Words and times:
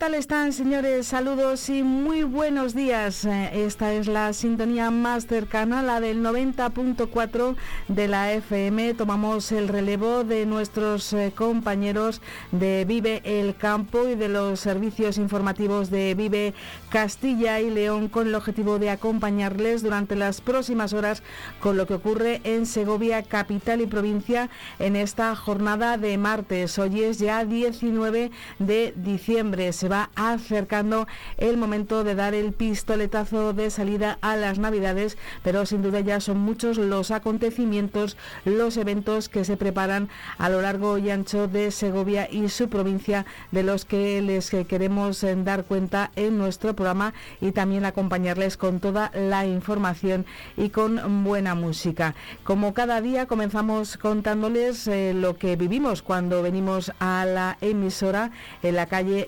Tal 0.00 0.14
están, 0.14 0.54
señores? 0.54 1.08
Saludos 1.08 1.68
y 1.68 1.82
muy 1.82 2.22
buenos 2.22 2.74
días. 2.74 3.26
Eh, 3.26 3.66
esta 3.66 3.92
es 3.92 4.06
la 4.06 4.32
sintonía 4.32 4.90
más 4.90 5.26
cercana, 5.26 5.82
la 5.82 6.00
del 6.00 6.22
90.4 6.22 7.54
de 7.88 8.08
la 8.08 8.32
FM. 8.32 8.94
Tomamos 8.94 9.52
el 9.52 9.68
relevo 9.68 10.24
de 10.24 10.46
nuestros 10.46 11.12
eh, 11.12 11.34
compañeros 11.36 12.22
de 12.50 12.86
Vive 12.86 13.20
el 13.24 13.54
Campo 13.56 14.08
y 14.08 14.14
de 14.14 14.30
los 14.30 14.60
servicios 14.60 15.18
informativos 15.18 15.90
de 15.90 16.14
Vive 16.14 16.54
Castilla 16.88 17.60
y 17.60 17.68
León 17.68 18.08
con 18.08 18.26
el 18.26 18.34
objetivo 18.34 18.78
de 18.78 18.88
acompañarles 18.88 19.82
durante 19.82 20.16
las 20.16 20.40
próximas 20.40 20.94
horas 20.94 21.22
con 21.60 21.76
lo 21.76 21.86
que 21.86 21.92
ocurre 21.92 22.40
en 22.44 22.64
Segovia, 22.64 23.22
capital 23.22 23.82
y 23.82 23.86
provincia, 23.86 24.48
en 24.78 24.96
esta 24.96 25.36
jornada 25.36 25.98
de 25.98 26.16
martes. 26.16 26.78
Hoy 26.78 27.02
es 27.02 27.18
ya 27.18 27.44
19 27.44 28.30
de 28.58 28.94
diciembre 28.96 29.74
va 29.90 30.10
acercando 30.14 31.06
el 31.38 31.56
momento 31.56 32.04
de 32.04 32.14
dar 32.14 32.34
el 32.34 32.52
pistoletazo 32.52 33.52
de 33.52 33.70
salida 33.70 34.18
a 34.20 34.36
las 34.36 34.58
Navidades, 34.58 35.18
pero 35.42 35.66
sin 35.66 35.82
duda 35.82 36.00
ya 36.00 36.20
son 36.20 36.38
muchos 36.38 36.78
los 36.78 37.10
acontecimientos, 37.10 38.16
los 38.44 38.76
eventos 38.76 39.28
que 39.28 39.44
se 39.44 39.56
preparan 39.56 40.08
a 40.38 40.48
lo 40.48 40.62
largo 40.62 40.98
y 40.98 41.10
ancho 41.10 41.48
de 41.48 41.70
Segovia 41.70 42.28
y 42.30 42.48
su 42.48 42.68
provincia, 42.68 43.26
de 43.50 43.62
los 43.62 43.84
que 43.84 44.22
les 44.22 44.50
queremos 44.50 45.22
eh, 45.24 45.36
dar 45.36 45.64
cuenta 45.64 46.10
en 46.16 46.38
nuestro 46.38 46.74
programa 46.74 47.14
y 47.40 47.52
también 47.52 47.84
acompañarles 47.84 48.56
con 48.56 48.80
toda 48.80 49.10
la 49.14 49.46
información 49.46 50.26
y 50.56 50.70
con 50.70 51.24
buena 51.24 51.54
música. 51.54 52.14
Como 52.44 52.74
cada 52.74 53.00
día 53.00 53.26
comenzamos 53.26 53.96
contándoles 53.96 54.86
eh, 54.86 55.12
lo 55.14 55.36
que 55.36 55.56
vivimos 55.56 56.02
cuando 56.02 56.42
venimos 56.42 56.92
a 57.00 57.24
la 57.24 57.58
emisora 57.60 58.30
en 58.62 58.76
la 58.76 58.86
calle 58.86 59.26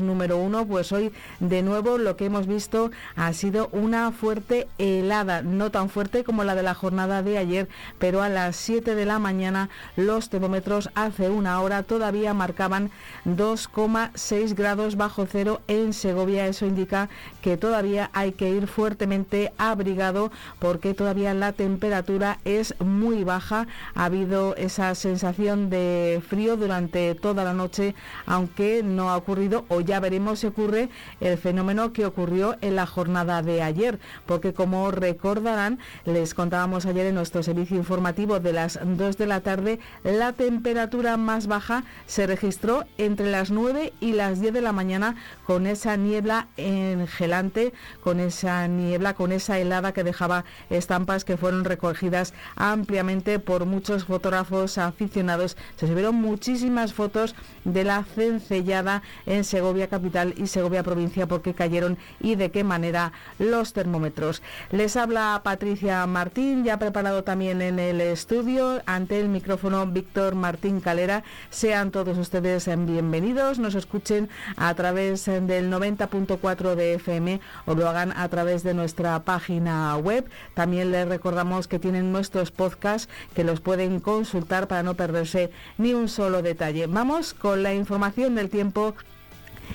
número 0.00 0.36
uno, 0.36 0.64
pues 0.66 0.92
hoy 0.92 1.12
de 1.40 1.62
nuevo 1.62 1.98
lo 1.98 2.16
que 2.16 2.26
hemos 2.26 2.46
visto 2.46 2.90
ha 3.16 3.32
sido 3.32 3.68
una 3.72 4.12
fuerte 4.12 4.68
helada, 4.78 5.42
no 5.42 5.70
tan 5.70 5.88
fuerte 5.88 6.22
como 6.22 6.44
la 6.44 6.54
de 6.54 6.62
la 6.62 6.74
jornada 6.74 7.22
de 7.22 7.36
ayer, 7.38 7.68
pero 7.98 8.22
a 8.22 8.28
las 8.28 8.56
7 8.56 8.94
de 8.94 9.06
la 9.06 9.18
mañana 9.18 9.68
los 9.96 10.28
termómetros 10.28 10.90
hace 10.94 11.28
una 11.28 11.60
hora 11.60 11.82
todavía 11.82 12.32
marcaban 12.32 12.90
2,6 13.26 14.54
grados 14.54 14.96
bajo 14.96 15.26
cero 15.26 15.60
en 15.66 15.92
Segovia. 15.92 16.46
Eso 16.46 16.66
indica 16.66 17.08
que 17.42 17.56
todavía 17.56 18.10
hay 18.12 18.32
que 18.32 18.50
ir 18.50 18.66
fuertemente 18.66 19.52
abrigado 19.58 20.30
porque 20.58 20.94
todavía 20.94 21.34
la 21.34 21.52
temperatura 21.52 22.38
es 22.44 22.74
muy 22.80 23.24
baja. 23.24 23.66
Ha 23.94 24.04
habido 24.04 24.54
esa 24.56 24.94
sensación 24.94 25.70
de 25.70 26.22
frío 26.28 26.56
durante 26.56 27.14
toda 27.14 27.44
la 27.44 27.54
noche, 27.54 27.94
aunque 28.26 28.82
no 28.84 29.10
ha 29.10 29.16
ocurrido 29.16 29.39
o 29.68 29.80
ya 29.80 30.00
veremos 30.00 30.40
si 30.40 30.46
ocurre 30.46 30.90
el 31.20 31.38
fenómeno 31.38 31.92
que 31.92 32.04
ocurrió 32.04 32.56
en 32.60 32.76
la 32.76 32.86
jornada 32.86 33.42
de 33.42 33.62
ayer, 33.62 33.98
porque 34.26 34.52
como 34.52 34.90
recordarán, 34.90 35.78
les 36.04 36.34
contábamos 36.34 36.84
ayer 36.84 37.06
en 37.06 37.14
nuestro 37.14 37.42
servicio 37.42 37.76
informativo 37.76 38.38
de 38.38 38.52
las 38.52 38.78
2 38.82 39.16
de 39.16 39.26
la 39.26 39.40
tarde, 39.40 39.78
la 40.04 40.32
temperatura 40.34 41.16
más 41.16 41.46
baja 41.46 41.84
se 42.06 42.26
registró 42.26 42.84
entre 42.98 43.30
las 43.30 43.50
9 43.50 43.92
y 44.00 44.12
las 44.12 44.40
10 44.40 44.52
de 44.52 44.60
la 44.60 44.72
mañana 44.72 45.16
con 45.46 45.66
esa 45.66 45.96
niebla 45.96 46.48
engelante, 46.56 47.72
con 48.02 48.20
esa 48.20 48.66
niebla, 48.66 49.14
con 49.14 49.32
esa 49.32 49.58
helada 49.58 49.92
que 49.92 50.04
dejaba 50.04 50.44
estampas 50.68 51.24
que 51.24 51.36
fueron 51.36 51.64
recogidas 51.64 52.34
ampliamente 52.56 53.38
por 53.38 53.64
muchos 53.64 54.04
fotógrafos 54.04 54.76
aficionados. 54.76 55.56
Se 55.76 55.86
subieron 55.86 56.16
muchísimas 56.16 56.92
fotos 56.92 57.34
de 57.64 57.84
la 57.84 58.04
cencellada 58.04 59.02
en 59.26 59.44
Segovia 59.44 59.88
capital 59.88 60.34
y 60.36 60.46
Segovia 60.46 60.82
provincia 60.82 61.26
porque 61.26 61.54
cayeron 61.54 61.98
y 62.20 62.34
de 62.34 62.50
qué 62.50 62.64
manera 62.64 63.12
los 63.38 63.72
termómetros. 63.72 64.42
Les 64.70 64.96
habla 64.96 65.40
Patricia 65.44 66.06
Martín, 66.06 66.64
ya 66.64 66.78
preparado 66.78 67.24
también 67.24 67.62
en 67.62 67.78
el 67.78 68.00
estudio 68.00 68.82
ante 68.86 69.20
el 69.20 69.28
micrófono 69.28 69.86
Víctor 69.86 70.34
Martín 70.34 70.80
Calera. 70.80 71.22
Sean 71.50 71.90
todos 71.90 72.18
ustedes 72.18 72.68
bienvenidos, 72.86 73.58
nos 73.58 73.74
escuchen 73.74 74.28
a 74.56 74.74
través 74.74 75.26
del 75.26 75.70
90.4 75.70 76.74
de 76.74 76.94
FM 76.94 77.40
o 77.66 77.74
lo 77.74 77.88
hagan 77.88 78.12
a 78.12 78.28
través 78.28 78.62
de 78.62 78.74
nuestra 78.74 79.18
página 79.20 79.96
web. 79.96 80.28
También 80.54 80.92
les 80.92 81.08
recordamos 81.08 81.68
que 81.68 81.78
tienen 81.78 82.12
nuestros 82.12 82.50
podcasts 82.50 83.08
que 83.34 83.44
los 83.44 83.60
pueden 83.60 84.00
consultar 84.00 84.68
para 84.68 84.82
no 84.82 84.94
perderse 84.94 85.50
ni 85.78 85.94
un 85.94 86.08
solo 86.08 86.42
detalle. 86.42 86.86
Vamos 86.86 87.34
con 87.34 87.62
la 87.62 87.74
información 87.74 88.34
del 88.34 88.50
tiempo 88.50 88.94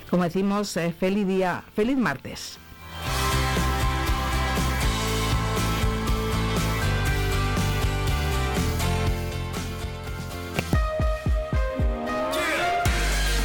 como 0.09 0.23
decimos, 0.23 0.75
eh, 0.77 0.93
feliz 0.97 1.27
día, 1.27 1.63
feliz 1.75 1.97
martes. 1.97 2.57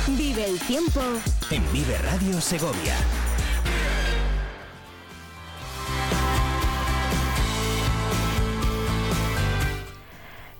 Vive 0.08 0.46
el 0.46 0.58
tiempo 0.60 1.00
en 1.50 1.72
Vive 1.72 1.98
Radio 1.98 2.40
Segovia. 2.40 2.96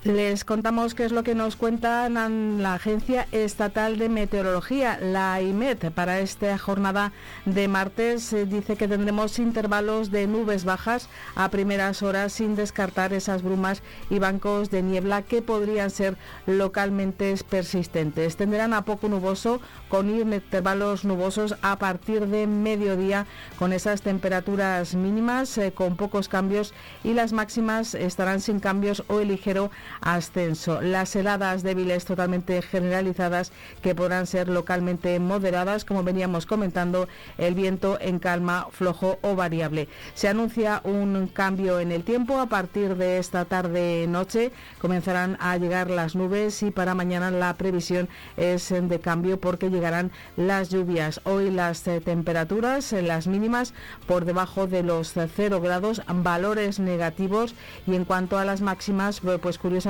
Les 0.03 0.47
contamos 0.47 0.95
qué 0.95 1.05
es 1.05 1.13
lo 1.13 1.25
que 1.25 1.35
nos 1.35 1.57
cuenta 1.57 2.09
la 2.09 2.73
Agencia 2.73 3.29
Estatal 3.33 3.99
de 3.99 4.09
Meteorología, 4.09 4.99
la 4.99 5.43
IMET. 5.43 5.91
Para 5.91 6.21
esta 6.21 6.57
jornada 6.57 7.13
de 7.45 7.69
martes 7.69 8.35
dice 8.49 8.77
que 8.77 8.89
tendremos 8.89 9.39
intervalos 9.39 10.11
de 10.11 10.27
nubes 10.27 10.65
bajas 10.65 11.11
a 11.35 11.51
primeras 11.51 12.03
horas 12.03 12.33
sin 12.33 12.57
descartar 12.57 13.13
esas 13.13 13.43
brumas 13.43 13.83
y 14.09 14.19
bancos 14.19 14.71
de 14.71 14.81
niebla 14.81 15.21
que 15.21 15.43
podrían 15.43 15.91
ser 15.91 16.17
localmente 16.47 17.35
persistentes. 17.51 18.37
Tendrán 18.37 18.73
a 18.73 18.87
poco 18.87 19.07
nuboso 19.11 19.61
con 19.91 20.09
intervalos 20.09 21.05
nubosos 21.05 21.57
a 21.61 21.77
partir 21.77 22.27
de 22.27 22.47
mediodía 22.47 23.27
con 23.59 23.75
esas 23.75 24.01
temperaturas 24.01 24.95
mínimas 24.95 25.59
eh, 25.59 25.73
con 25.73 25.97
pocos 25.97 26.31
cambios 26.31 26.73
y 27.05 27.13
las 27.13 27.35
máximas 27.35 27.95
estarán 27.95 28.41
sin 28.41 28.61
cambios 28.61 29.05
o 29.09 29.21
ligero 29.21 29.71
ascenso. 30.01 30.81
Las 30.81 31.15
heladas 31.15 31.63
débiles 31.63 32.05
totalmente 32.05 32.63
generalizadas 32.63 33.53
que 33.83 33.95
podrán 33.95 34.27
ser 34.27 34.49
localmente 34.49 35.19
moderadas, 35.21 35.85
como 35.85 36.03
veníamos 36.03 36.47
comentando, 36.47 37.09
el 37.39 37.55
viento 37.55 37.99
en 38.01 38.19
calma, 38.19 38.69
flojo 38.71 39.19
o 39.23 39.35
variable. 39.37 39.89
Se 40.15 40.29
anuncia 40.29 40.81
un 40.85 41.29
cambio 41.29 41.81
en 41.81 41.93
el 41.93 42.05
tiempo 42.05 42.41
a 42.41 42.47
partir 42.47 42.97
de 42.97 43.19
esta 43.19 43.45
tarde-noche. 43.45 44.53
Comenzarán 44.81 45.37
a 45.41 45.57
llegar 45.59 45.91
las 45.91 46.15
nubes 46.15 46.63
y 46.63 46.71
para 46.71 46.95
mañana 46.95 47.31
la 47.31 47.55
previsión 47.57 48.09
es 48.37 48.71
de 48.71 49.01
cambio 49.01 49.41
porque 49.41 49.71
llegarán 49.71 50.11
las 50.37 50.71
lluvias. 50.71 51.21
Hoy 51.25 51.51
las 51.51 51.83
temperaturas, 51.83 52.93
las 52.93 53.27
mínimas, 53.27 53.75
por 54.07 54.25
debajo 54.25 54.67
de 54.67 54.83
los 54.83 55.13
0 55.15 55.61
grados, 55.61 56.03
valores 56.09 56.79
negativos 56.79 57.55
y 57.87 57.95
en 57.95 58.05
cuanto 58.05 58.39
a 58.39 58.45
las 58.45 58.61
máximas, 58.61 59.21
pues 59.43 59.59
curiosamente 59.59 59.90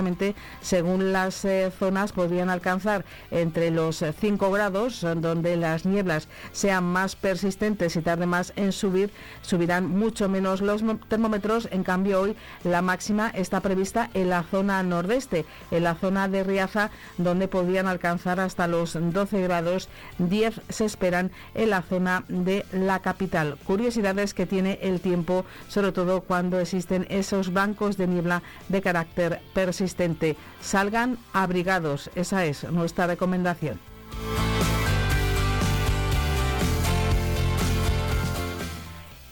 según 0.61 1.13
las 1.13 1.45
eh, 1.45 1.71
zonas, 1.79 2.13
podrían 2.13 2.51
alcanzar 2.51 3.05
entre 3.31 3.71
los 3.71 4.03
5 4.21 4.51
grados, 4.51 5.01
donde 5.17 5.57
las 5.57 5.85
nieblas 5.85 6.29
sean 6.53 6.85
más 6.85 7.17
persistentes 7.17 7.97
y 7.97 8.03
tarde 8.03 8.27
más 8.27 8.53
en 8.57 8.73
subir, 8.73 9.11
subirán 9.43 9.89
mucho 9.89 10.29
menos 10.29 10.61
los 10.61 10.83
termómetros. 11.09 11.69
En 11.71 11.85
cambio, 11.85 12.21
hoy 12.21 12.37
la 12.65 12.83
máxima 12.83 13.29
está 13.31 13.61
prevista 13.61 14.11
en 14.15 14.31
la 14.31 14.43
zona 14.43 14.83
nordeste, 14.83 15.45
en 15.71 15.85
la 15.85 15.95
zona 15.95 16.29
de 16.29 16.45
Riaza, 16.45 16.91
donde 17.19 17.49
podrían 17.49 17.87
alcanzar 17.87 18.41
hasta 18.41 18.67
los 18.67 18.97
12 18.99 19.43
grados. 19.43 19.89
10 20.19 20.61
se 20.69 20.85
esperan 20.85 21.31
en 21.55 21.71
la 21.71 21.83
zona 21.83 22.25
de 22.29 22.65
la 22.73 23.01
capital. 23.01 23.59
Curiosidades 23.65 24.35
que 24.35 24.47
tiene 24.47 24.79
el 24.83 25.01
tiempo, 25.01 25.45
sobre 25.69 25.93
todo 25.93 26.23
cuando 26.23 26.59
existen 26.59 27.07
esos 27.11 27.53
bancos 27.53 27.97
de 27.97 28.07
niebla 28.07 28.43
de 28.69 28.83
carácter 28.83 29.41
persistente. 29.55 29.90
Salgan 30.61 31.19
abrigados, 31.33 32.11
esa 32.15 32.45
es 32.45 32.65
nuestra 32.65 33.07
recomendación. 33.07 33.79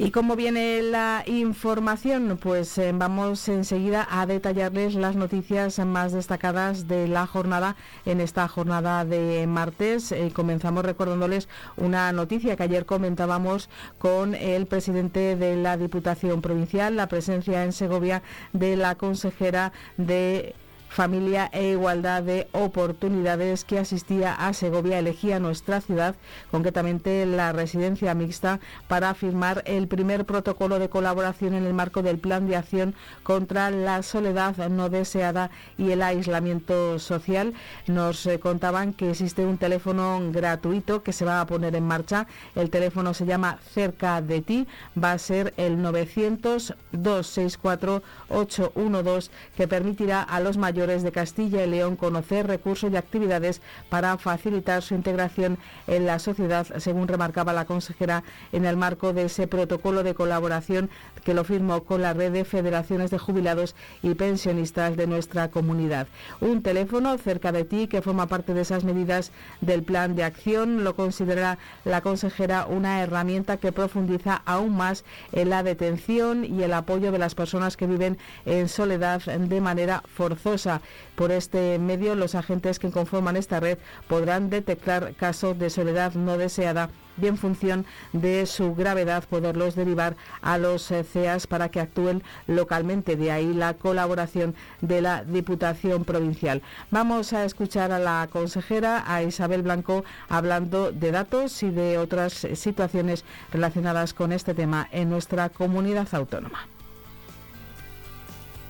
¿Y 0.00 0.12
cómo 0.12 0.37
viene 0.37 0.81
la 0.81 1.25
información? 1.27 2.39
Pues 2.41 2.79
eh, 2.79 2.93
vamos 2.95 3.49
enseguida 3.49 4.06
a 4.09 4.27
detallarles 4.27 4.95
las 4.95 5.17
noticias 5.17 5.81
más 5.81 6.12
destacadas 6.12 6.87
de 6.87 7.09
la 7.09 7.27
jornada 7.27 7.75
en 8.06 8.21
esta 8.21 8.47
jornada 8.47 9.05
de 9.05 9.45
martes. 9.49 10.12
Eh, 10.12 10.31
comenzamos 10.33 10.85
recordándoles 10.85 11.49
una 11.77 12.12
noticia 12.12 12.55
que 12.55 12.62
ayer 12.62 12.87
comentábamos 12.87 13.71
con 13.99 14.37
el 14.37 14.67
presidente 14.67 15.35
de 15.35 15.56
la 15.56 15.77
Diputación 15.77 16.43
Provincial, 16.43 16.95
la 16.95 17.09
presencia 17.09 17.65
en 17.65 17.73
Segovia 17.73 18.23
de 18.53 18.77
la 18.77 18.95
consejera 18.95 19.73
de 19.97 20.55
Familia 20.88 21.49
e 21.52 21.70
Igualdad 21.70 22.23
de 22.23 22.49
Oportunidades 22.52 23.64
que 23.64 23.79
asistía 23.79 24.35
a 24.35 24.52
Segovia 24.52 24.99
elegía 24.99 25.38
nuestra 25.38 25.81
ciudad, 25.81 26.14
concretamente 26.50 27.26
la 27.26 27.52
residencia 27.52 28.14
mixta, 28.14 28.58
para 28.88 29.14
firmar 29.14 29.62
el 29.67 29.87
primer 29.87 30.25
protocolo 30.25 30.79
de 30.79 30.88
colaboración 30.88 31.55
en 31.55 31.67
el 31.67 31.75
marco 31.75 32.02
del 32.02 32.19
Plan 32.19 32.46
de 32.49 32.56
Acción 32.56 32.94
contra 33.23 33.70
la 33.70 34.02
Soledad 34.02 34.56
no 34.69 34.88
deseada 34.88 35.50
y 35.76 35.90
el 35.90 36.02
aislamiento 36.02 36.99
social. 36.99 37.55
Nos 37.87 38.26
eh, 38.26 38.40
contaban 38.40 38.93
que 38.93 39.11
existe 39.11 39.44
un 39.44 39.58
teléfono 39.58 40.20
gratuito 40.32 41.02
que 41.02 41.12
se 41.12 41.25
va 41.25 41.40
a 41.40 41.46
poner 41.46 41.76
en 41.76 41.87
marcha. 41.87 42.26
El 42.55 42.70
teléfono 42.70 43.14
se 43.14 43.26
llama 43.26 43.58
Cerca 43.73 44.20
de 44.23 44.40
ti, 44.40 44.67
va 45.02 45.12
a 45.12 45.19
ser 45.19 45.55
el 45.56 45.81
900 45.82 46.75
264 46.93 48.02
812 48.29 49.31
que 49.56 49.69
permitirá 49.69 50.23
a 50.23 50.40
los 50.40 50.56
mayores 50.56 50.78
de 50.87 51.11
Castilla 51.11 51.65
y 51.65 51.69
León 51.69 51.97
conocer 51.97 52.47
recursos 52.47 52.93
y 52.93 52.97
actividades 52.97 53.61
para 53.91 54.17
facilitar 54.17 54.81
su 54.81 54.95
integración 54.95 55.59
en 55.89 56.07
la 56.07 56.21
sociedad, 56.21 56.69
según 56.79 57.09
remarcaba 57.09 57.53
la 57.53 57.65
consejera 57.65 58.23
en 58.53 58.65
el 58.65 58.77
marco 58.77 59.13
de 59.13 59.25
ese 59.25 59.49
protocolo 59.49 60.05
de 60.05 60.15
colaboración 60.15 60.89
que 61.25 61.35
lo 61.35 61.43
firmó 61.43 61.83
con 61.83 62.01
la 62.01 62.13
red 62.13 62.31
de 62.31 62.45
federaciones 62.45 63.11
de 63.11 63.19
jubilados 63.19 63.75
y 64.03 64.15
pensionistas 64.15 64.97
de 64.97 65.09
nuestra 65.09 65.49
comunidad. 65.49 66.07
Un 66.41 66.63
teléfono 66.63 67.19
cerca 67.19 67.51
de 67.51 67.65
ti 67.65 67.89
que 67.89 68.01
forma 68.01 68.29
parte 68.29 68.55
de 68.55 68.61
esas 68.61 68.85
medidas 68.85 69.33
del 69.61 69.83
plan 69.83 70.15
de 70.15 70.23
acción 70.23 70.85
lo 70.85 70.95
considera 70.95 71.59
la 71.85 72.03
consejera 72.03 72.67
una 72.67 73.03
herramienta 73.03 73.57
que 73.57 73.73
profundiza 73.73 74.43
aún 74.47 74.77
más 74.77 75.05
en 75.33 75.51
la 75.51 75.65
detención 75.65 76.45
y 76.45 76.63
el 76.63 76.73
apoyo 76.73 77.11
de 77.11 77.19
las 77.19 77.35
personas 77.35 77.77
que 77.77 77.89
viven 77.89 78.17
en 78.47 78.69
soledad 78.69 79.23
de 79.23 79.61
manera 79.61 80.05
forzosa 80.15 80.68
por 81.17 81.31
este 81.32 81.79
medio, 81.79 82.15
los 82.15 82.35
agentes 82.35 82.79
que 82.79 82.91
conforman 82.91 83.37
esta 83.37 83.61
red 83.61 83.79
podrán 84.06 84.50
detectar 84.50 85.15
casos 85.15 85.59
de 85.59 85.70
soledad 85.70 86.15
no 86.15 86.38
deseada 86.38 86.91
y 87.20 87.26
en 87.26 87.37
función 87.37 87.85
de 88.12 88.47
su 88.47 88.75
gravedad 88.75 89.25
poderlos 89.25 89.75
derivar 89.75 90.17
a 90.41 90.59
los 90.59 90.91
eh, 90.91 91.05
CEAS 91.05 91.47
para 91.47 91.69
que 91.69 91.81
actúen 91.81 92.23
localmente. 92.47 93.17
De 93.17 93.31
ahí 93.31 93.53
la 93.53 93.75
colaboración 93.75 94.55
de 94.81 95.00
la 95.00 95.25
Diputación 95.25 96.05
Provincial. 96.05 96.62
Vamos 96.91 97.32
a 97.32 97.44
escuchar 97.44 97.93
a 97.93 97.99
la 97.99 98.29
consejera, 98.31 99.05
a 99.06 99.23
Isabel 99.23 99.62
Blanco, 99.62 100.05
hablando 100.29 100.93
de 100.93 101.11
datos 101.11 101.62
y 101.62 101.71
de 101.71 101.99
otras 101.99 102.47
situaciones 102.55 103.25
relacionadas 103.53 104.14
con 104.14 104.32
este 104.32 104.55
tema 104.55 104.88
en 104.93 105.11
nuestra 105.11 105.49
comunidad 105.49 106.09
autónoma. 106.12 106.78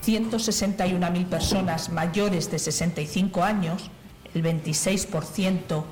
161.000 0.09 1.27
personas 1.27 1.91
mayores 1.91 2.51
de 2.51 2.59
65 2.59 3.45
años, 3.45 3.91
el 4.35 4.43
26%, 4.43 5.85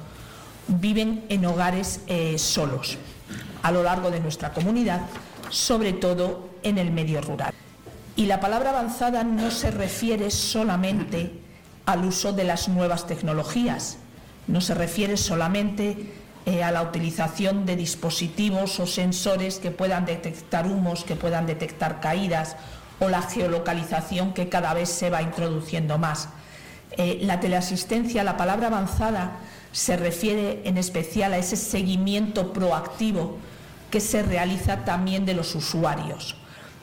viven 0.69 1.27
en 1.29 1.45
hogares 1.45 2.01
eh, 2.07 2.39
solos 2.39 2.97
a 3.63 3.71
lo 3.73 3.83
largo 3.83 4.11
de 4.11 4.21
nuestra 4.21 4.55
comunidad, 4.55 5.03
sobre 5.51 5.93
todo 5.93 6.49
en 6.63 6.79
el 6.79 6.91
medio 6.93 7.21
rural. 7.21 7.53
Y 8.17 8.25
la 8.25 8.41
palabra 8.41 8.71
avanzada 8.71 9.23
no 9.23 9.51
se 9.51 9.71
refiere 9.71 10.31
solamente 10.31 11.33
al 11.85 12.05
uso 12.07 12.33
de 12.33 12.45
las 12.45 12.69
nuevas 12.69 13.07
tecnologías, 13.07 13.99
no 14.47 14.63
se 14.63 14.75
refiere 14.75 15.19
solamente 15.19 16.15
eh, 16.47 16.63
a 16.63 16.71
la 16.71 16.81
utilización 16.83 17.67
de 17.67 17.77
dispositivos 17.77 18.81
o 18.81 18.87
sensores 18.87 19.59
que 19.59 19.73
puedan 19.73 20.07
detectar 20.07 20.67
humos, 20.67 21.05
que 21.05 21.17
puedan 21.17 21.45
detectar 21.45 22.01
caídas 22.01 22.57
o 23.01 23.09
la 23.09 23.23
geolocalización 23.23 24.33
que 24.33 24.49
cada 24.49 24.75
vez 24.75 24.89
se 24.89 25.11
va 25.11 25.23
introduciendo 25.23 25.99
más. 25.99 26.29
Eh, 26.93 27.19
la 27.23 27.41
teleasistencia, 27.41 28.25
la 28.25 28.37
palabra 28.37 28.69
avanzada, 28.69 29.39
se 29.73 29.97
refiere 29.97 30.63
en 30.65 30.79
especial 30.79 31.35
a 31.35 31.39
ese 31.39 31.57
seguimiento 31.57 32.53
proactivo 32.53 33.37
que 33.91 34.01
se 34.01 34.23
realiza 34.23 34.85
también 34.85 35.27
de 35.27 35.35
los 35.35 35.55
usuarios. 35.55 36.37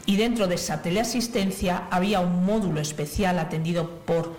Y 0.05 0.17
dentro 0.17 0.47
de 0.47 0.55
esa 0.55 0.81
teleasistencia 0.81 1.87
había 1.89 2.19
un 2.19 2.45
módulo 2.45 2.81
especial 2.81 3.39
atendido 3.39 3.89
por 4.05 4.35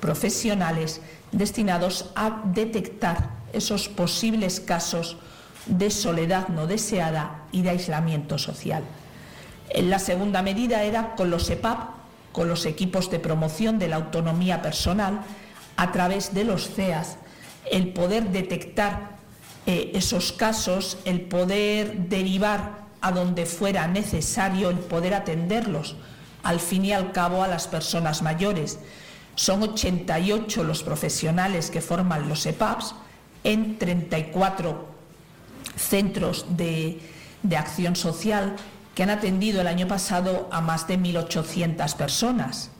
profesionales 0.00 1.00
destinados 1.32 2.10
a 2.14 2.42
detectar 2.44 3.30
esos 3.52 3.88
posibles 3.88 4.60
casos 4.60 5.16
de 5.66 5.90
soledad 5.90 6.48
no 6.48 6.66
deseada 6.66 7.42
y 7.52 7.62
de 7.62 7.70
aislamiento 7.70 8.38
social. 8.38 8.84
La 9.74 9.98
segunda 9.98 10.42
medida 10.42 10.82
era 10.82 11.14
con 11.14 11.30
los 11.30 11.50
EPAP, 11.50 11.90
con 12.32 12.48
los 12.48 12.66
equipos 12.66 13.10
de 13.10 13.18
promoción 13.18 13.78
de 13.78 13.88
la 13.88 13.96
autonomía 13.96 14.62
personal, 14.62 15.20
a 15.76 15.92
través 15.92 16.34
de 16.34 16.44
los 16.44 16.70
CEAS, 16.70 17.16
el 17.70 17.92
poder 17.92 18.30
detectar 18.30 19.18
eh, 19.66 19.92
esos 19.94 20.32
casos, 20.32 20.98
el 21.04 21.22
poder 21.22 22.08
derivar 22.08 22.86
a 23.00 23.12
donde 23.12 23.46
fuera 23.46 23.86
necesario, 23.86 24.70
el 24.70 24.78
poder 24.78 25.14
atenderlos, 25.14 25.96
al 26.42 26.60
fin 26.60 26.84
y 26.84 26.92
al 26.92 27.12
cabo, 27.12 27.42
a 27.42 27.48
las 27.48 27.68
personas 27.68 28.22
mayores. 28.22 28.78
Son 29.34 29.62
88 29.62 30.64
los 30.64 30.82
profesionales 30.82 31.70
que 31.70 31.80
forman 31.80 32.28
los 32.28 32.44
EPAPs 32.46 32.94
en 33.44 33.78
34 33.78 34.86
centros 35.76 36.46
de, 36.56 37.00
de 37.42 37.56
acción 37.56 37.94
social 37.94 38.56
que 38.98 39.04
han 39.04 39.10
atendido 39.10 39.60
el 39.60 39.68
año 39.68 39.86
pasado 39.86 40.48
a 40.50 40.60
más 40.60 40.88
de 40.88 40.98
1.800 40.98 41.94
personas. 41.94 42.70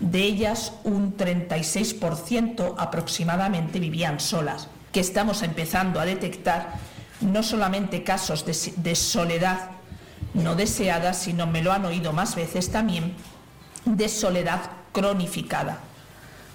De 0.00 0.24
ellas, 0.24 0.72
un 0.82 1.16
36% 1.16 2.74
aproximadamente 2.76 3.78
vivían 3.78 4.18
solas, 4.18 4.66
que 4.90 4.98
estamos 4.98 5.40
empezando 5.44 6.00
a 6.00 6.04
detectar 6.04 6.72
no 7.20 7.44
solamente 7.44 8.02
casos 8.02 8.44
de, 8.44 8.96
soledad 8.96 9.70
no 10.34 10.56
deseada, 10.56 11.14
sino, 11.14 11.46
me 11.46 11.62
lo 11.62 11.70
han 11.70 11.84
oído 11.84 12.12
más 12.12 12.34
veces 12.34 12.72
también, 12.72 13.14
de 13.84 14.08
soledad 14.08 14.62
cronificada. 14.90 15.78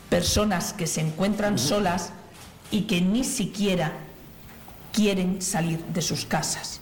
Personas 0.09 0.73
que 0.73 0.85
se 0.85 0.99
encuentran 0.99 1.57
solas 1.57 2.11
y 2.71 2.81
que 2.81 2.99
ni 2.99 3.23
siquiera 3.23 3.93
quieren 4.91 5.41
salir 5.41 5.81
de 5.85 6.01
sus 6.01 6.25
casas. 6.25 6.81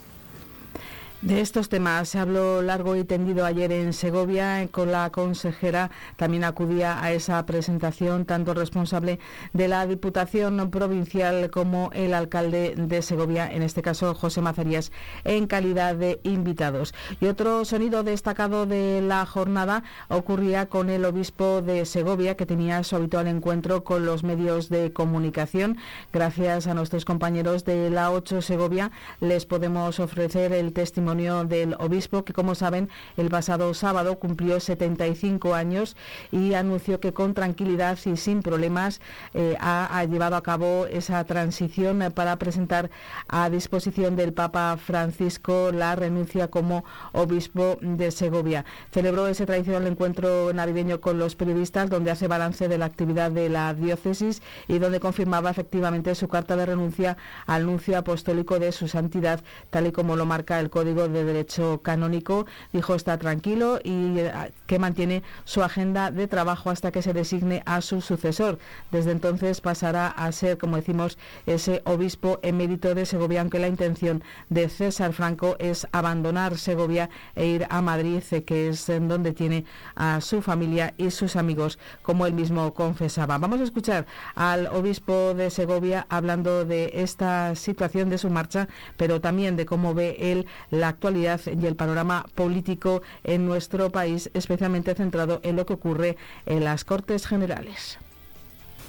De 1.22 1.42
estos 1.42 1.70
temas 1.70 2.10
se 2.10 2.20
habló 2.20 2.62
largo 2.62 2.96
y 2.96 3.04
tendido 3.04 3.46
ayer 3.46 3.72
en 3.72 3.94
Segovia 3.94 4.68
con 4.70 4.92
la 4.92 5.10
consejera. 5.10 5.90
También 6.18 6.44
acudía 6.44 7.02
a 7.04 7.14
esa 7.14 7.44
presentación 7.48 8.26
tanto 8.26 8.54
responsable 8.54 9.20
de 9.52 9.68
la 9.68 9.88
Diputación 9.88 10.70
Provincial 10.70 11.50
como 11.50 11.90
el 11.94 12.14
alcalde 12.14 12.76
de 12.78 13.02
Segovia, 13.02 13.52
en 13.52 13.64
este 13.64 13.82
caso 13.82 14.14
José 14.14 14.42
Mazarías, 14.42 14.92
en 15.24 15.48
calidad 15.48 15.96
de 15.96 16.20
invitados. 16.22 16.94
Y 17.20 17.26
otro 17.26 17.66
sonido 17.66 18.04
destacado 18.04 18.68
de 18.68 19.02
la 19.02 19.26
jornada 19.26 19.84
ocurría 20.10 20.68
con 20.68 20.92
el 20.92 21.06
obispo 21.06 21.64
de 21.64 21.86
Segovia, 21.86 22.36
que 22.36 22.46
tenía 22.46 22.84
su 22.84 22.98
habitual 22.98 23.28
encuentro 23.28 23.84
con 23.84 24.06
los 24.06 24.24
medios 24.24 24.70
de 24.70 24.94
comunicación. 24.94 25.78
Gracias 26.14 26.68
a 26.68 26.76
nuestros 26.76 27.04
compañeros 27.04 27.66
de 27.66 27.90
la 27.90 28.12
8 28.12 28.44
Segovia 28.44 28.92
les 29.22 29.48
podemos 29.48 30.00
ofrecer 30.00 30.54
el 30.54 30.72
testimonio 30.74 31.15
testimonio 31.16 31.46
del 31.46 31.76
obispo, 31.80 32.24
que 32.24 32.34
como 32.34 32.56
saben, 32.56 32.90
el 33.18 33.30
pasado 33.30 33.74
sábado 33.74 34.20
cumplió 34.20 34.60
75 34.60 35.54
años 35.54 35.96
y 36.32 36.54
anunció 36.54 37.00
que 37.00 37.14
con 37.14 37.34
tranquilidad 37.34 37.98
y 38.06 38.18
sin 38.18 38.42
problemas 38.42 39.00
eh, 39.34 39.56
ha, 39.60 40.04
llevado 40.06 40.36
a 40.36 40.44
cabo 40.44 40.86
esa 40.88 41.24
transición 41.24 42.12
para 42.14 42.36
presentar 42.38 42.90
a 43.28 43.50
disposición 43.50 44.16
del 44.16 44.34
Papa 44.34 44.78
Francisco 44.78 45.72
la 45.72 45.96
renuncia 45.96 46.50
como 46.50 46.84
obispo 47.14 47.78
de 47.82 48.12
Segovia. 48.12 48.66
Celebró 48.92 49.28
ese 49.28 49.46
tradicional 49.46 49.88
encuentro 49.88 50.54
navideño 50.54 51.00
con 51.02 51.18
los 51.18 51.36
periodistas, 51.36 51.90
donde 51.90 52.12
hace 52.12 52.28
balance 52.28 52.68
de 52.68 52.78
la 52.78 52.86
actividad 52.86 53.32
de 53.32 53.50
la 53.50 53.74
diócesis 53.74 54.42
y 54.68 54.80
donde 54.80 55.00
confirmaba 55.00 55.50
efectivamente 55.50 56.14
su 56.16 56.28
carta 56.28 56.56
de 56.56 56.66
renuncia 56.66 57.18
al 57.46 57.66
nuncio 57.66 57.98
apostólico 57.98 58.60
de 58.60 58.72
su 58.72 58.88
santidad, 58.88 59.42
tal 59.70 59.88
y 59.88 59.92
como 59.92 60.16
lo 60.16 60.26
marca 60.26 60.60
el 60.60 60.70
Código 60.70 60.95
de 60.96 61.24
Derecho 61.24 61.82
Canónico. 61.82 62.46
Dijo 62.74 62.96
está 62.96 63.18
tranquilo 63.18 63.80
y 63.84 64.20
eh, 64.20 64.32
que 64.66 64.80
mantiene 64.80 65.24
su 65.44 65.64
agenda 65.64 66.12
de 66.12 66.28
trabajo 66.28 66.70
hasta 66.70 66.92
que 66.92 67.02
se 67.02 67.14
designe 67.14 67.62
a 67.66 67.82
su 67.82 68.02
sucesor. 68.02 68.58
Desde 68.92 69.12
entonces 69.12 69.62
pasará 69.62 70.08
a 70.08 70.32
ser, 70.32 70.58
como 70.58 70.78
decimos, 70.78 71.18
ese 71.46 71.82
obispo 71.86 72.40
emérito 72.42 72.96
de 72.96 73.06
Segovia, 73.06 73.42
aunque 73.42 73.60
la 73.60 73.68
intención 73.68 74.24
de 74.50 74.70
César 74.70 75.14
Franco 75.14 75.56
es 75.60 75.88
abandonar 75.92 76.58
Segovia 76.58 77.10
e 77.36 77.46
ir 77.46 77.68
a 77.70 77.82
Madrid, 77.82 78.24
eh, 78.32 78.44
que 78.44 78.70
es 78.70 78.90
en 78.90 79.08
donde 79.08 79.34
tiene 79.34 79.66
a 79.96 80.22
su 80.22 80.42
familia 80.42 80.94
y 80.98 81.12
sus 81.12 81.36
amigos, 81.36 81.78
como 82.02 82.25
él 82.25 82.34
mismo 82.34 82.74
confesaba. 82.74 83.38
Vamos 83.38 83.60
a 83.60 83.64
escuchar 83.64 84.06
al 84.36 84.68
obispo 84.68 85.34
de 85.34 85.50
Segovia 85.50 86.06
hablando 86.10 86.66
de 86.66 86.92
esta 86.94 87.56
situación 87.56 88.10
de 88.10 88.18
su 88.18 88.30
marcha, 88.30 88.68
pero 88.98 89.22
también 89.22 89.56
de 89.56 89.66
cómo 89.66 89.94
ve 89.94 90.18
él 90.20 90.46
la 90.70 90.85
actualidad 90.89 91.42
y 91.46 91.65
el 91.65 91.75
panorama 91.75 92.25
político 92.36 93.01
en 93.24 93.46
nuestro 93.46 93.92
país, 93.92 94.30
especialmente 94.34 94.96
centrado 94.96 95.39
en 95.44 95.56
lo 95.56 95.65
que 95.65 95.74
ocurre 95.74 96.18
en 96.46 96.63
las 96.63 96.86
Cortes 96.86 97.27
Generales. 97.27 97.98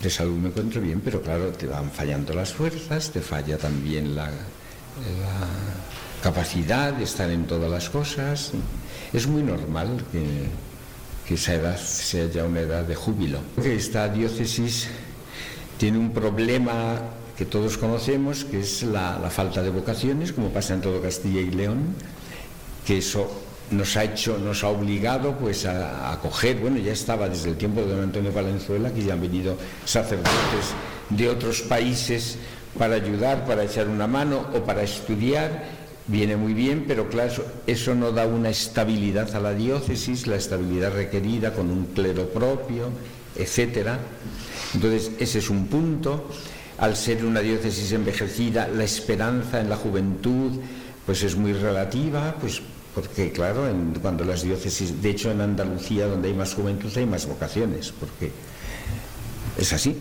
De 0.03 0.11
salud 0.11 0.37
me 0.37 0.49
encuentro 0.49 0.81
bien, 0.81 1.01
pero 1.01 1.23
claro, 1.23 1.49
te 1.53 1.67
van 1.67 1.91
fallando 1.91 2.35
las 2.35 2.53
fuerzas, 2.53 3.11
te 3.11 3.21
falla 3.21 3.57
también 3.57 4.15
la, 4.15 4.31
capacidad 6.23 6.93
de 6.93 7.05
estar 7.05 7.31
en 7.31 7.47
todas 7.47 7.71
las 7.71 7.89
cosas. 7.89 8.53
Es 9.13 9.27
muy 9.27 9.43
normal 9.43 10.05
que, 10.13 10.49
que 11.27 11.35
esa 11.35 11.55
edad 11.55 11.79
sea 11.79 12.27
ya 12.29 12.45
una 12.45 12.61
edad 12.61 12.85
de 12.85 12.95
júbilo. 12.95 13.41
Esta 13.63 14.09
diócesis 14.09 14.89
tiene 15.79 15.99
un 15.99 16.13
problema 16.13 16.99
que 17.37 17.45
todos 17.45 17.77
conocemos, 17.77 18.45
que 18.45 18.61
es 18.61 18.83
la, 18.83 19.19
falta 19.31 19.63
de 19.63 19.71
vocaciones, 19.71 20.33
como 20.33 20.49
pasa 20.51 20.75
en 20.75 20.81
todo 20.81 21.03
Castilla 21.03 21.41
y 21.41 21.51
León, 21.51 21.95
que 22.87 22.99
eso 22.99 23.31
nos 23.71 23.97
ha 23.97 24.05
hecho, 24.05 24.39
nos 24.39 24.65
ha 24.65 24.69
obligado 24.69 25.37
pues 25.37 25.67
a, 25.67 26.13
acoger, 26.13 26.57
bueno, 26.57 26.79
ya 26.79 26.93
estaba 26.93 27.29
desde 27.29 27.51
el 27.51 27.57
tiempo 27.57 27.81
de 27.83 27.89
don 27.89 28.03
Antonio 28.03 28.33
Valenzuela, 28.33 28.93
que 28.93 29.03
ya 29.03 29.15
han 29.15 29.21
venido 29.21 29.57
sacerdotes 29.85 30.73
de 31.11 31.29
otros 31.29 31.63
países 31.63 32.39
para 32.79 32.95
ayudar, 32.95 33.45
para 33.47 33.65
echar 33.65 33.89
una 33.89 34.07
mano 34.07 34.47
o 34.55 34.65
para 34.65 34.83
estudiar, 34.83 35.65
viene 36.07 36.37
muy 36.37 36.55
bien, 36.55 36.85
pero 36.87 37.09
claro, 37.09 37.45
eso 37.67 37.95
no 37.95 38.13
da 38.13 38.27
una 38.27 38.51
estabilidad 38.51 39.35
a 39.35 39.41
la 39.41 39.53
diócesis, 39.53 40.27
la 40.27 40.37
estabilidad 40.37 40.93
requerida 40.95 41.53
con 41.53 41.71
un 41.71 41.87
clero 41.87 42.29
propio, 42.29 42.91
etcétera. 43.35 43.99
Entonces, 44.75 45.11
ese 45.19 45.39
es 45.41 45.51
un 45.51 45.67
punto. 45.67 46.29
Al 46.79 46.97
ser 46.97 47.25
una 47.25 47.41
diócesis 47.41 47.93
envejecida, 47.93 48.69
la 48.69 48.85
esperanza 48.85 49.61
en 49.61 49.71
la 49.71 49.77
juventud 49.77 50.53
pues 51.07 51.23
es 51.23 51.37
muy 51.37 51.53
relativa, 51.53 52.35
pues 52.41 52.61
porque 52.95 53.31
claro, 53.31 53.69
cuando 54.03 54.25
las 54.25 54.43
diócesis, 54.43 55.03
de 55.03 55.11
hecho 55.11 55.31
en 55.31 55.41
Andalucía 55.41 56.07
donde 56.07 56.29
hay 56.29 56.35
más 56.35 56.55
juventud 56.55 56.91
hay 56.97 57.07
más 57.07 57.27
vocaciones, 57.27 57.93
porque 57.93 58.33
es 59.59 59.73
así. 59.73 59.97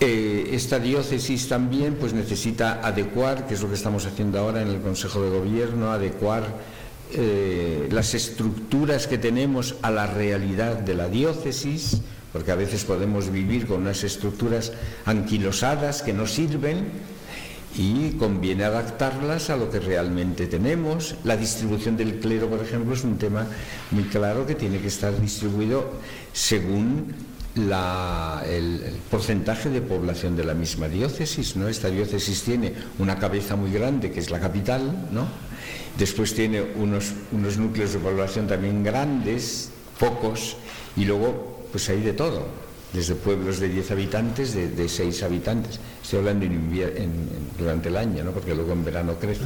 Eh, 0.00 0.50
esta 0.52 0.78
diócesis 0.78 1.48
también 1.48 1.96
pues 1.96 2.12
necesita 2.12 2.80
adecuar, 2.86 3.46
que 3.46 3.54
es 3.54 3.62
lo 3.62 3.68
que 3.68 3.74
estamos 3.74 4.06
haciendo 4.06 4.38
ahora 4.38 4.62
en 4.62 4.68
el 4.68 4.80
Consejo 4.80 5.22
de 5.22 5.30
Gobierno, 5.30 5.90
adecuar 5.90 6.44
eh, 7.12 7.88
las 7.90 8.14
estructuras 8.14 9.06
que 9.06 9.18
tenemos 9.18 9.76
a 9.82 9.90
la 9.90 10.06
realidad 10.06 10.76
de 10.76 10.94
la 10.94 11.08
diócesis, 11.08 12.00
porque 12.32 12.52
a 12.52 12.56
veces 12.56 12.84
podemos 12.84 13.30
vivir 13.30 13.66
con 13.66 13.82
unas 13.82 14.04
estructuras 14.04 14.72
anquilosadas 15.04 16.02
que 16.02 16.12
no 16.12 16.26
sirven 16.26 16.86
y 17.76 18.12
conviene 18.12 18.64
adaptarlas 18.64 19.50
a 19.50 19.56
lo 19.56 19.70
que 19.70 19.78
realmente 19.78 20.46
tenemos. 20.46 21.14
La 21.24 21.36
distribución 21.36 21.96
del 21.96 22.18
clero, 22.18 22.48
por 22.48 22.60
ejemplo, 22.60 22.94
es 22.94 23.04
un 23.04 23.18
tema 23.18 23.46
muy 23.90 24.04
claro 24.04 24.46
que 24.46 24.54
tiene 24.54 24.80
que 24.80 24.88
estar 24.88 25.18
distribuido 25.20 25.92
según 26.32 27.14
el, 27.56 28.80
porcentaje 29.10 29.68
de 29.68 29.80
población 29.80 30.36
de 30.36 30.44
la 30.44 30.54
misma 30.54 30.88
diócesis. 30.88 31.56
¿no? 31.56 31.68
Esta 31.68 31.88
diócesis 31.88 32.42
tiene 32.42 32.72
una 32.98 33.18
cabeza 33.18 33.56
muy 33.56 33.72
grande, 33.72 34.10
que 34.10 34.20
es 34.20 34.30
la 34.30 34.40
capital, 34.40 35.08
¿no? 35.10 35.26
después 35.98 36.34
tiene 36.34 36.62
unos, 36.76 37.12
unos 37.32 37.58
núcleos 37.58 37.92
de 37.92 37.98
población 37.98 38.46
también 38.46 38.84
grandes, 38.84 39.70
pocos, 39.98 40.56
y 40.96 41.04
luego 41.04 41.57
pues 41.70 41.88
hay 41.88 42.00
de 42.02 42.12
todo, 42.12 42.46
desde 42.92 43.14
pueblos 43.14 43.60
de 43.60 43.68
10 43.68 43.90
habitantes, 43.90 44.54
de, 44.54 44.68
de 44.68 44.88
6 44.88 45.22
habitantes. 45.22 45.78
Estoy 46.02 46.20
hablando 46.20 46.44
en, 46.46 47.28
durante 47.58 47.88
el 47.88 47.96
año, 47.96 48.24
¿no? 48.24 48.32
porque 48.32 48.54
luego 48.54 48.72
en 48.72 48.84
verano 48.84 49.14
crece. 49.20 49.44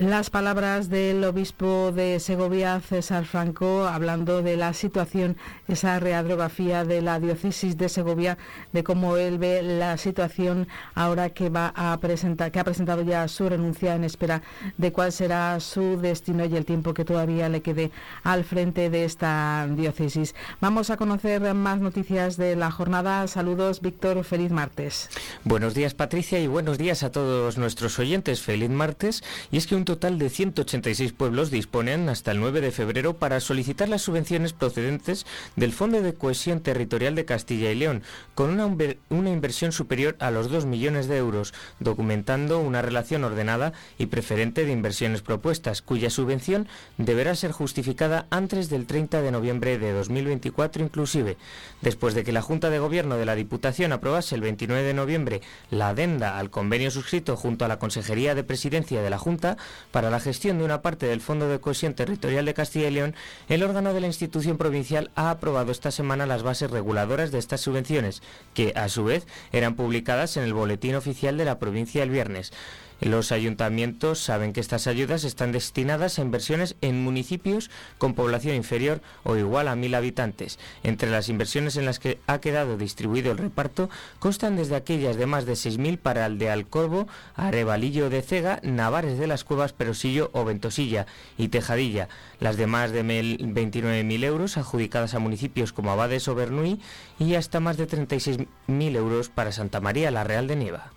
Las 0.00 0.30
palabras 0.30 0.88
del 0.88 1.22
obispo 1.24 1.92
de 1.92 2.20
Segovia, 2.20 2.80
César 2.80 3.26
Franco, 3.26 3.86
hablando 3.86 4.40
de 4.40 4.56
la 4.56 4.72
situación, 4.72 5.36
esa 5.68 6.00
readrografía 6.00 6.86
de 6.86 7.02
la 7.02 7.20
diócesis 7.20 7.76
de 7.76 7.90
Segovia, 7.90 8.38
de 8.72 8.82
cómo 8.82 9.18
él 9.18 9.36
ve 9.36 9.60
la 9.62 9.98
situación 9.98 10.68
ahora 10.94 11.28
que 11.28 11.50
va 11.50 11.74
a 11.76 11.94
presentar, 11.98 12.50
que 12.50 12.58
ha 12.58 12.64
presentado 12.64 13.02
ya 13.02 13.28
su 13.28 13.46
renuncia 13.46 13.94
en 13.94 14.04
espera 14.04 14.40
de 14.78 14.90
cuál 14.90 15.12
será 15.12 15.60
su 15.60 16.00
destino 16.00 16.46
y 16.46 16.56
el 16.56 16.64
tiempo 16.64 16.94
que 16.94 17.04
todavía 17.04 17.50
le 17.50 17.60
quede 17.60 17.90
al 18.22 18.44
frente 18.44 18.88
de 18.88 19.04
esta 19.04 19.68
diócesis. 19.68 20.34
Vamos 20.62 20.88
a 20.88 20.96
conocer 20.96 21.42
más 21.52 21.78
noticias 21.78 22.38
de 22.38 22.56
la 22.56 22.70
jornada. 22.70 23.28
Saludos, 23.28 23.82
Víctor. 23.82 24.24
Feliz 24.24 24.50
martes. 24.50 25.10
Buenos 25.44 25.74
días, 25.74 25.92
Patricia, 25.92 26.40
y 26.40 26.46
buenos 26.46 26.78
días 26.78 27.02
a 27.02 27.12
todos 27.12 27.58
nuestros 27.58 27.98
oyentes. 27.98 28.40
Feliz 28.40 28.70
martes. 28.70 29.22
Y 29.50 29.58
es 29.58 29.66
que 29.66 29.74
un 29.74 29.89
total 29.90 30.20
de 30.20 30.30
186 30.30 31.12
pueblos 31.14 31.50
disponen 31.50 32.08
hasta 32.08 32.30
el 32.30 32.38
9 32.38 32.60
de 32.60 32.70
febrero 32.70 33.16
para 33.16 33.40
solicitar 33.40 33.88
las 33.88 34.02
subvenciones 34.02 34.52
procedentes 34.52 35.26
del 35.56 35.72
Fondo 35.72 36.00
de 36.00 36.14
Cohesión 36.14 36.60
Territorial 36.60 37.16
de 37.16 37.24
Castilla 37.24 37.72
y 37.72 37.74
León, 37.74 38.04
con 38.36 38.50
una, 38.50 39.30
inversión 39.30 39.72
superior 39.72 40.14
a 40.20 40.30
los 40.30 40.48
2 40.48 40.66
millones 40.66 41.08
de 41.08 41.16
euros, 41.16 41.54
documentando 41.80 42.60
una 42.60 42.82
relación 42.82 43.24
ordenada 43.24 43.72
y 43.98 44.06
preferente 44.06 44.64
de 44.64 44.70
inversiones 44.70 45.22
propuestas, 45.22 45.82
cuya 45.82 46.08
subvención 46.08 46.68
deberá 46.96 47.34
ser 47.34 47.50
justificada 47.50 48.28
antes 48.30 48.70
del 48.70 48.86
30 48.86 49.22
de 49.22 49.32
noviembre 49.32 49.76
de 49.76 49.90
2024 49.90 50.84
inclusive. 50.84 51.36
Después 51.82 52.14
de 52.14 52.22
que 52.22 52.30
la 52.30 52.42
Junta 52.42 52.70
de 52.70 52.78
Gobierno 52.78 53.16
de 53.16 53.26
la 53.26 53.34
Diputación 53.34 53.90
aprobase 53.90 54.36
el 54.36 54.42
29 54.42 54.84
de 54.84 54.94
noviembre 54.94 55.40
la 55.68 55.88
adenda 55.88 56.38
al 56.38 56.50
convenio 56.50 56.92
suscrito 56.92 57.36
junto 57.36 57.64
a 57.64 57.68
la 57.68 57.80
Consejería 57.80 58.36
de 58.36 58.44
Presidencia 58.44 59.02
de 59.02 59.10
la 59.10 59.18
Junta, 59.18 59.56
para 59.90 60.10
la 60.10 60.20
gestión 60.20 60.58
de 60.58 60.64
una 60.64 60.82
parte 60.82 61.06
del 61.06 61.20
Fondo 61.20 61.48
de 61.48 61.60
Cohesión 61.60 61.94
Territorial 61.94 62.44
de 62.44 62.54
Castilla 62.54 62.88
y 62.88 62.92
León, 62.92 63.14
el 63.48 63.62
órgano 63.62 63.94
de 63.94 64.00
la 64.00 64.06
institución 64.06 64.58
provincial 64.58 65.10
ha 65.14 65.30
aprobado 65.30 65.72
esta 65.72 65.90
semana 65.90 66.26
las 66.26 66.42
bases 66.42 66.70
reguladoras 66.70 67.30
de 67.32 67.38
estas 67.38 67.60
subvenciones, 67.60 68.22
que 68.54 68.72
a 68.76 68.88
su 68.88 69.04
vez 69.04 69.26
eran 69.52 69.74
publicadas 69.74 70.36
en 70.36 70.44
el 70.44 70.54
Boletín 70.54 70.94
Oficial 70.94 71.36
de 71.36 71.44
la 71.44 71.58
provincia 71.58 72.02
el 72.02 72.10
viernes. 72.10 72.52
Los 73.00 73.32
ayuntamientos 73.32 74.18
saben 74.18 74.52
que 74.52 74.60
estas 74.60 74.86
ayudas 74.86 75.24
están 75.24 75.52
destinadas 75.52 76.18
a 76.18 76.22
inversiones 76.22 76.76
en 76.82 77.02
municipios 77.02 77.70
con 77.96 78.14
población 78.14 78.54
inferior 78.54 79.00
o 79.24 79.36
igual 79.36 79.68
a 79.68 79.76
mil 79.76 79.94
habitantes. 79.94 80.58
Entre 80.82 81.10
las 81.10 81.30
inversiones 81.30 81.76
en 81.76 81.86
las 81.86 81.98
que 81.98 82.18
ha 82.26 82.40
quedado 82.40 82.76
distribuido 82.76 83.32
el 83.32 83.38
reparto 83.38 83.88
constan 84.18 84.56
desde 84.56 84.76
aquellas 84.76 85.16
de 85.16 85.26
más 85.26 85.46
de 85.46 85.54
6.000 85.54 85.98
para 85.98 86.26
el 86.26 86.38
de 86.38 86.50
Alcorbo, 86.50 87.08
Arevalillo 87.36 88.10
de 88.10 88.20
Cega, 88.20 88.60
Navares 88.62 89.18
de 89.18 89.26
las 89.26 89.44
Cuevas, 89.44 89.72
Perosillo 89.72 90.30
o 90.34 90.44
Ventosilla 90.44 91.06
y 91.38 91.48
Tejadilla. 91.48 92.08
Las 92.38 92.58
de 92.58 92.66
más 92.66 92.92
de 92.92 93.02
29.000 93.02 94.24
euros 94.24 94.58
adjudicadas 94.58 95.14
a 95.14 95.18
municipios 95.18 95.72
como 95.72 95.90
Abades 95.90 96.28
o 96.28 96.34
Bernuy 96.34 96.80
y 97.18 97.34
hasta 97.34 97.60
más 97.60 97.78
de 97.78 97.88
36.000 97.88 98.96
euros 98.96 99.30
para 99.30 99.52
Santa 99.52 99.80
María 99.80 100.10
la 100.10 100.24
Real 100.24 100.46
de 100.46 100.56
Nieva. 100.56 100.92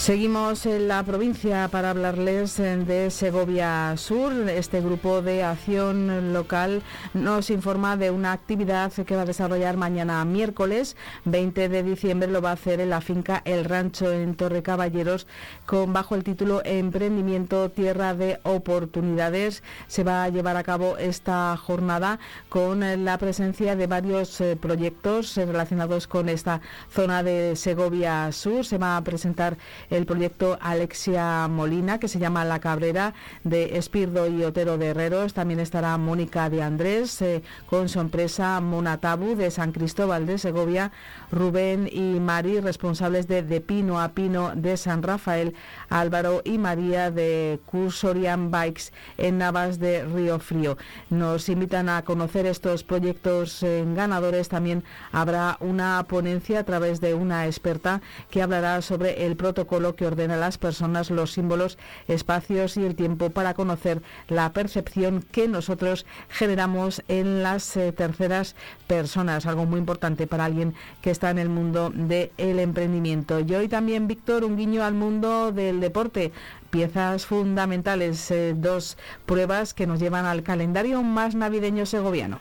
Seguimos 0.00 0.64
en 0.64 0.88
la 0.88 1.02
provincia 1.02 1.68
para 1.68 1.90
hablarles 1.90 2.58
eh, 2.58 2.74
de 2.78 3.10
Segovia 3.10 3.94
Sur. 3.98 4.32
Este 4.48 4.80
grupo 4.80 5.20
de 5.20 5.42
acción 5.42 6.32
local 6.32 6.82
nos 7.12 7.50
informa 7.50 7.98
de 7.98 8.10
una 8.10 8.32
actividad 8.32 8.90
que 8.90 9.14
va 9.14 9.22
a 9.22 9.26
desarrollar 9.26 9.76
mañana 9.76 10.24
miércoles 10.24 10.96
20 11.26 11.68
de 11.68 11.82
diciembre. 11.82 12.30
Lo 12.30 12.40
va 12.40 12.48
a 12.48 12.54
hacer 12.54 12.80
en 12.80 12.88
la 12.88 13.02
finca 13.02 13.42
El 13.44 13.66
Rancho 13.66 14.10
en 14.10 14.36
Torre 14.36 14.62
Caballeros 14.62 15.26
con 15.66 15.92
bajo 15.92 16.14
el 16.14 16.24
título 16.24 16.62
Emprendimiento 16.64 17.68
Tierra 17.68 18.14
de 18.14 18.40
Oportunidades. 18.44 19.62
Se 19.86 20.02
va 20.02 20.24
a 20.24 20.30
llevar 20.30 20.56
a 20.56 20.62
cabo 20.62 20.96
esta 20.96 21.54
jornada 21.58 22.18
con 22.48 23.04
la 23.04 23.18
presencia 23.18 23.76
de 23.76 23.86
varios 23.86 24.40
eh, 24.40 24.56
proyectos 24.56 25.36
relacionados 25.36 26.06
con 26.06 26.30
esta 26.30 26.62
zona 26.90 27.22
de 27.22 27.54
Segovia 27.54 28.32
Sur. 28.32 28.64
Se 28.64 28.78
va 28.78 28.96
a 28.96 29.04
presentar 29.04 29.58
el 29.90 30.06
proyecto 30.06 30.58
Alexia 30.60 31.46
Molina, 31.48 31.98
que 31.98 32.08
se 32.08 32.18
llama 32.18 32.44
La 32.44 32.60
Cabrera, 32.60 33.14
de 33.44 33.76
Espirdo 33.76 34.28
y 34.28 34.44
Otero 34.44 34.78
de 34.78 34.88
Herreros. 34.88 35.34
También 35.34 35.60
estará 35.60 35.96
Mónica 35.98 36.48
de 36.48 36.62
Andrés, 36.62 37.20
eh, 37.22 37.42
con 37.66 37.88
su 37.88 38.00
empresa 38.00 38.60
Monatabu, 38.60 39.34
de 39.34 39.50
San 39.50 39.72
Cristóbal 39.72 40.26
de 40.26 40.38
Segovia, 40.38 40.92
Rubén 41.30 41.88
y 41.90 42.20
Mari, 42.20 42.60
responsables 42.60 43.26
de 43.26 43.42
De 43.42 43.60
Pino 43.60 44.00
a 44.00 44.10
Pino 44.10 44.52
de 44.54 44.76
San 44.76 45.02
Rafael, 45.02 45.54
Álvaro 45.88 46.42
y 46.44 46.58
María 46.58 47.10
de 47.10 47.60
Cursorian 47.66 48.50
Bikes 48.50 48.92
en 49.18 49.38
Navas 49.38 49.78
de 49.78 50.04
Río 50.04 50.38
Frío. 50.38 50.78
Nos 51.10 51.48
invitan 51.48 51.88
a 51.88 52.02
conocer 52.02 52.46
estos 52.46 52.84
proyectos 52.84 53.62
eh, 53.62 53.84
ganadores. 53.94 54.48
También 54.48 54.84
habrá 55.12 55.56
una 55.60 56.04
ponencia 56.08 56.60
a 56.60 56.64
través 56.64 57.00
de 57.00 57.14
una 57.14 57.46
experta 57.46 58.00
que 58.30 58.42
hablará 58.42 58.82
sobre 58.82 59.26
el 59.26 59.36
protocolo 59.36 59.79
que 59.96 60.06
ordena 60.06 60.34
a 60.34 60.38
las 60.38 60.58
personas 60.58 61.10
los 61.10 61.32
símbolos, 61.32 61.78
espacios 62.08 62.76
y 62.76 62.84
el 62.84 62.94
tiempo 62.94 63.30
para 63.30 63.54
conocer 63.54 64.02
la 64.28 64.52
percepción 64.52 65.22
que 65.22 65.48
nosotros 65.48 66.06
generamos 66.28 67.02
en 67.08 67.42
las 67.42 67.76
eh, 67.76 67.92
terceras 67.92 68.54
personas, 68.86 69.46
algo 69.46 69.66
muy 69.66 69.78
importante 69.78 70.26
para 70.26 70.44
alguien 70.44 70.74
que 71.00 71.10
está 71.10 71.30
en 71.30 71.38
el 71.38 71.48
mundo 71.48 71.90
del 71.90 72.58
emprendimiento. 72.58 73.40
Y 73.40 73.54
hoy 73.54 73.68
también, 73.68 74.06
Víctor, 74.06 74.44
un 74.44 74.56
guiño 74.56 74.84
al 74.84 74.94
mundo 74.94 75.52
del 75.52 75.80
deporte 75.80 76.32
piezas 76.70 77.26
fundamentales, 77.26 78.30
eh, 78.30 78.54
dos 78.56 78.96
pruebas 79.26 79.74
que 79.74 79.86
nos 79.86 80.00
llevan 80.00 80.24
al 80.24 80.42
calendario 80.42 81.02
más 81.02 81.34
navideño 81.34 81.84
segoviano. 81.84 82.40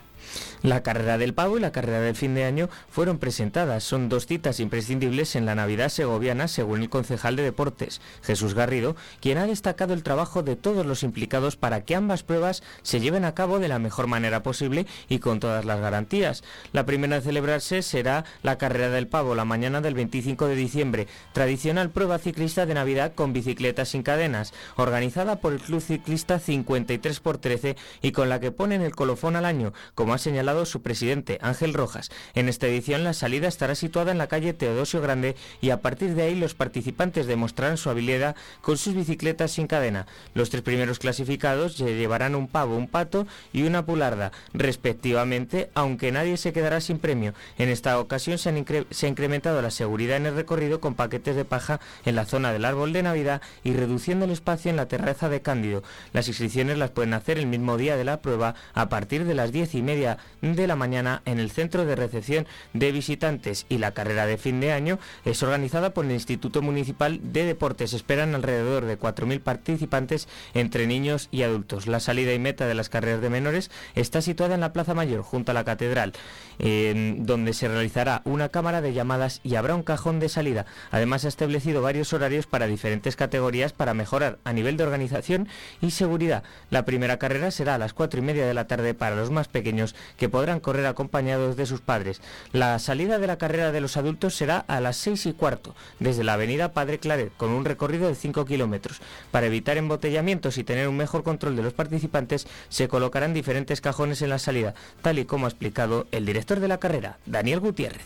La 0.62 0.84
carrera 0.84 1.18
del 1.18 1.34
pavo 1.34 1.58
y 1.58 1.62
la 1.62 1.72
carrera 1.72 2.01
del 2.01 2.18
fin 2.18 2.36
de 2.36 2.44
año 2.44 2.70
fueron 2.89 3.18
presentadas. 3.18 3.86
Son 3.86 4.10
dos 4.10 4.25
citas 4.25 4.60
imprescindibles 4.60 5.38
en 5.38 5.46
la 5.46 5.56
Navidad 5.56 5.88
segoviana, 5.88 6.50
según 6.50 6.82
el 6.82 6.89
concejal 6.89 7.38
de 7.38 7.44
deportes, 7.44 8.01
Jesús 8.24 8.56
Garrido, 8.56 8.98
quien 9.22 9.38
ha 9.38 9.48
destacado 9.48 9.94
el 9.94 10.04
trabajo 10.04 10.44
de 10.44 10.58
todos 10.58 10.86
los 10.86 11.04
implicados 11.04 11.56
para 11.56 11.86
que 11.86 11.96
ambas 11.96 12.24
pruebas 12.24 12.62
se 12.82 13.00
lleven 13.00 13.24
a 13.24 13.34
cabo 13.36 13.60
de 13.60 13.70
la 13.70 13.80
mejor 13.80 14.08
manera 14.08 14.44
posible 14.44 14.86
y 15.08 15.20
con 15.20 15.39
todas 15.39 15.63
las 15.63 15.80
garantías. 15.80 16.44
La 16.74 16.86
primera 16.86 17.16
en 17.16 17.22
celebrarse 17.22 17.82
será 17.82 18.25
la 18.44 18.58
carrera 18.58 18.89
del 18.89 19.08
pavo 19.08 19.36
la 19.36 19.46
mañana 19.46 19.80
del 19.80 19.94
25 19.94 20.48
de 20.48 20.56
diciembre, 20.56 21.08
tradicional 21.32 21.89
prueba 21.89 22.20
ciclista 22.20 22.66
de 22.66 22.74
Navidad 22.74 23.13
con 23.16 23.32
bicicletas 23.32 23.89
sin 23.89 24.04
cadenas, 24.04 24.54
organizada 24.75 25.38
por 25.38 25.54
el 25.54 25.60
Club 25.60 25.82
Ciclista 25.82 26.38
53 26.38 27.18
x 27.18 27.39
13 27.39 27.78
y 28.01 28.12
con 28.12 28.28
la 28.28 28.42
que 28.42 28.51
ponen 28.51 28.82
el 28.82 28.96
colofón 28.96 29.38
al 29.38 29.46
año, 29.46 29.72
como 29.96 30.13
ha 30.13 30.18
señalado 30.18 30.49
su 30.65 30.82
presidente, 30.82 31.38
Ángel 31.41 31.74
Rojas. 31.74 32.10
En 32.34 32.50
esta 32.50 32.68
edición 32.68 33.03
la 33.03 33.13
salida 33.13 33.48
estará 33.48 33.75
situada 33.75 34.12
en 34.12 34.18
la 34.18 34.27
calle 34.27 34.53
Teodosio 34.53 35.01
Grande 35.01 35.36
y 35.62 35.70
a 35.70 35.82
partir 35.82 36.15
de 36.15 36.24
ahí 36.24 36.36
los 36.36 36.53
participantes 36.53 37.27
demostrarán 37.27 37.77
su 37.77 37.89
habilidad 37.89 38.36
con 38.62 38.77
sus 38.77 38.96
bicicletas 38.96 39.51
sin 39.51 39.68
cadena. 39.68 40.08
Los 40.34 40.50
tres 40.50 40.63
primeros 40.63 41.00
clasificados 41.00 41.77
llevarán 41.77 42.36
un 42.36 42.48
pavo, 42.48 42.75
un 42.75 42.88
pato 42.88 43.27
y 43.53 43.63
una 43.63 43.86
pularda, 43.86 44.32
respectivamente, 44.53 45.70
aunque 45.75 46.12
nadie 46.12 46.38
se 46.38 46.53
quedará 46.53 46.82
sin 46.82 47.00
premio. 47.00 47.34
En 47.58 47.70
esta 47.70 48.00
ocasión 48.00 48.38
se, 48.38 48.50
ha 48.50 49.08
incrementado 49.08 49.62
la 49.62 49.72
seguridad 49.72 50.18
en 50.18 50.25
el 50.25 50.36
recorrido 50.36 50.79
con 50.79 50.96
paquetes 50.96 51.36
de 51.36 51.46
paja 51.46 51.79
en 52.06 52.15
la 52.15 52.25
zona 52.25 52.51
del 52.51 52.65
árbol 52.65 52.94
de 52.94 53.03
Navidad 53.03 53.41
y 53.63 53.74
reduciendo 53.74 54.25
el 54.25 54.32
espacio 54.32 54.72
en 54.72 54.77
la 54.77 54.88
terraza 54.88 55.29
de 55.29 55.41
Cándido. 55.41 55.84
Las 56.13 56.27
inscripciones 56.27 56.77
las 56.77 56.91
pueden 56.91 57.13
hacer 57.13 57.38
el 57.38 57.48
mismo 57.48 57.77
día 57.77 57.98
de 57.98 58.03
la 58.03 58.22
prueba 58.22 58.56
a 58.74 58.89
partir 58.89 59.25
de 59.25 59.36
las 59.36 59.51
diez 59.51 59.75
y 59.75 59.82
media 59.82 60.18
de 60.41 60.67
la 60.67 60.75
mañana 60.75 61.22
en 61.25 61.39
el 61.39 61.51
Centro 61.51 61.86
de 61.86 61.96
Recepción 61.96 62.48
de 62.74 62.91
Visitantes 62.91 63.65
y 63.69 63.77
la 63.77 63.91
carrera 63.91 64.25
de 64.25 64.38
fin 64.38 64.60
de 64.60 64.72
año 64.72 65.00
es 65.25 65.43
organizada 65.43 65.93
por 65.93 66.05
el 66.05 66.12
Instituto 66.12 66.62
Municipal 66.62 67.19
de 67.24 67.46
Deportes. 67.46 67.93
Esperan 67.93 68.36
alrededor 68.36 68.86
de 68.86 69.00
4.000 69.00 69.41
participantes 69.41 70.27
entre 70.53 70.88
niños 70.88 71.27
y 71.31 71.43
adultos. 71.43 71.88
La 71.88 72.00
salida 72.00 72.34
y 72.34 72.39
meta 72.39 72.67
de 72.67 72.75
las 72.75 72.89
carreras 72.89 73.22
de 73.22 73.29
menores 73.29 73.72
está 73.96 74.22
situada 74.22 74.55
en 74.55 74.62
la 74.62 74.74
Plaza 74.74 74.93
Mayor, 74.93 75.22
junto 75.22 75.51
a 75.51 75.53
la 75.53 75.63
Catedral, 75.63 76.13
donde 76.58 77.53
se 77.53 77.67
realizará 77.67 78.22
una 78.25 78.50
cámara 78.50 78.81
de 78.81 78.93
llamadas 78.93 79.41
y 79.43 79.55
habrá 79.55 79.75
un 79.75 79.84
cajón 79.84 80.19
de 80.19 80.29
salida. 80.29 80.66
Además, 80.92 81.25
ha 81.25 81.29
establecido 81.29 81.81
varios 81.81 82.14
horarios 82.14 82.48
para 82.48 82.68
diferentes 82.68 83.16
categorías 83.16 83.74
para 83.74 83.94
mejorar 83.94 84.40
a 84.44 84.53
nivel 84.53 84.77
de 84.77 84.83
organización 84.83 85.48
y 85.81 85.92
seguridad. 85.92 86.44
La 86.70 86.85
primera 86.85 87.18
carrera 87.18 87.51
será 87.51 87.75
a 87.75 87.77
las 87.77 87.94
4 87.94 88.20
y 88.20 88.24
media 88.24 88.46
de 88.46 88.53
la 88.53 88.68
tarde 88.68 88.94
para 88.94 89.16
los 89.16 89.31
más 89.31 89.48
pequeños 89.48 89.96
que 90.18 90.28
podrán 90.29 90.59
correr 90.59 90.85
acompañados 90.85 91.57
de 91.57 91.65
sus 91.65 91.81
padres. 91.81 92.22
La 92.53 92.77
salida 92.79 93.20
de 93.20 93.27
la 93.27 93.37
carrera 93.37 93.72
de 93.72 93.81
los 93.81 93.98
adultos 93.98 94.35
será 94.35 94.59
a 94.68 94.79
las 94.79 94.98
6 94.98 95.27
y 95.27 95.33
cuarto, 95.33 95.75
desde 96.00 96.24
la 96.24 96.33
avenida 96.33 96.74
Padre 96.74 97.00
Claret, 97.00 97.31
con 97.37 97.51
un 97.51 97.65
recorrido 97.65 98.07
de 98.07 98.15
5 98.15 98.46
kilómetros. 98.46 99.01
Para 99.31 99.48
evitar 99.48 99.77
embotellamientos 99.77 100.57
y 100.57 100.63
tener 100.63 100.87
un 100.87 100.98
mejor 100.98 101.24
control 101.24 101.55
de 101.55 101.63
los 101.63 101.74
participantes, 101.74 102.48
se 102.70 102.87
colocarán 102.87 103.33
diferentes 103.33 103.81
cajones 103.81 104.22
en 104.22 104.29
la 104.29 104.39
salida, 104.39 104.74
tal 105.01 105.20
y 105.20 105.25
como 105.25 105.46
ha 105.46 105.50
explicado 105.50 106.07
el 106.11 106.25
director 106.25 106.59
de 106.59 106.68
la 106.68 106.79
carrera, 106.79 107.18
Daniel 107.25 107.59
Gutiérrez. 107.59 108.05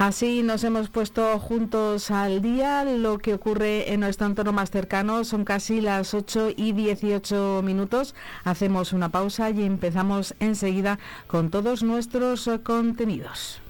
Así 0.00 0.42
nos 0.42 0.64
hemos 0.64 0.88
puesto 0.88 1.38
juntos 1.38 2.10
al 2.10 2.40
día. 2.40 2.84
Lo 2.84 3.18
que 3.18 3.34
ocurre 3.34 3.92
en 3.92 4.00
nuestro 4.00 4.26
entorno 4.26 4.50
más 4.50 4.70
cercano 4.70 5.24
son 5.24 5.44
casi 5.44 5.82
las 5.82 6.14
8 6.14 6.52
y 6.56 6.72
18 6.72 7.60
minutos. 7.62 8.14
Hacemos 8.42 8.94
una 8.94 9.10
pausa 9.10 9.50
y 9.50 9.62
empezamos 9.62 10.34
enseguida 10.40 10.98
con 11.26 11.50
todos 11.50 11.82
nuestros 11.82 12.48
contenidos. 12.64 13.60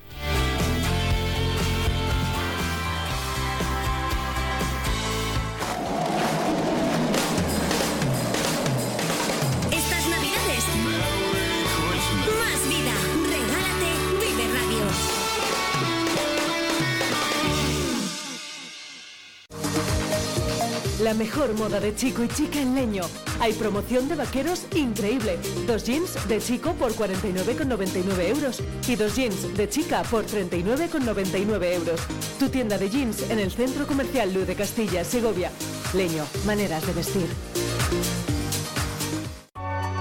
La 21.11 21.17
mejor 21.17 21.53
moda 21.55 21.81
de 21.81 21.93
chico 21.93 22.23
y 22.23 22.29
chica 22.29 22.61
en 22.61 22.73
leño. 22.73 23.03
Hay 23.41 23.53
promoción 23.55 24.09
de 24.09 24.15
vaqueros 24.15 24.67
increíble. 24.77 25.41
Dos 25.67 25.83
jeans 25.83 26.29
de 26.29 26.39
chico 26.39 26.73
por 26.75 26.93
49,99 26.93 28.29
euros 28.29 28.63
y 28.87 28.95
dos 28.95 29.17
jeans 29.17 29.57
de 29.57 29.69
chica 29.69 30.05
por 30.05 30.25
39,99 30.25 31.75
euros. 31.75 32.01
Tu 32.39 32.49
tienda 32.49 32.79
de 32.79 32.89
jeans 32.89 33.29
en 33.29 33.41
el 33.41 33.51
Centro 33.51 33.89
Comercial 33.89 34.33
Luz 34.33 34.47
de 34.47 34.55
Castilla, 34.55 35.03
Segovia. 35.03 35.51
Leño, 35.95 36.25
maneras 36.47 36.87
de 36.87 36.93
vestir. 36.93 37.27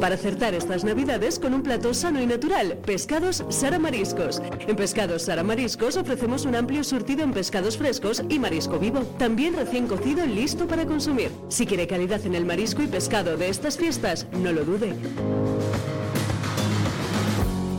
Para 0.00 0.14
acertar 0.14 0.54
estas 0.54 0.82
navidades 0.82 1.38
con 1.38 1.52
un 1.52 1.62
plato 1.62 1.92
sano 1.92 2.22
y 2.22 2.26
natural, 2.26 2.78
Pescados 2.86 3.44
Sara 3.50 3.78
Mariscos. 3.78 4.40
En 4.66 4.74
Pescados 4.74 5.22
Sara 5.22 5.42
Mariscos 5.42 5.98
ofrecemos 5.98 6.46
un 6.46 6.54
amplio 6.54 6.82
surtido 6.84 7.22
en 7.22 7.32
pescados 7.32 7.76
frescos 7.76 8.22
y 8.30 8.38
marisco 8.38 8.78
vivo, 8.78 9.00
también 9.18 9.54
recién 9.54 9.86
cocido 9.86 10.24
listo 10.24 10.66
para 10.66 10.86
consumir. 10.86 11.30
Si 11.48 11.66
quiere 11.66 11.86
calidad 11.86 12.24
en 12.24 12.34
el 12.34 12.46
marisco 12.46 12.82
y 12.82 12.86
pescado 12.86 13.36
de 13.36 13.50
estas 13.50 13.76
fiestas, 13.76 14.26
no 14.32 14.52
lo 14.52 14.64
dude. 14.64 14.94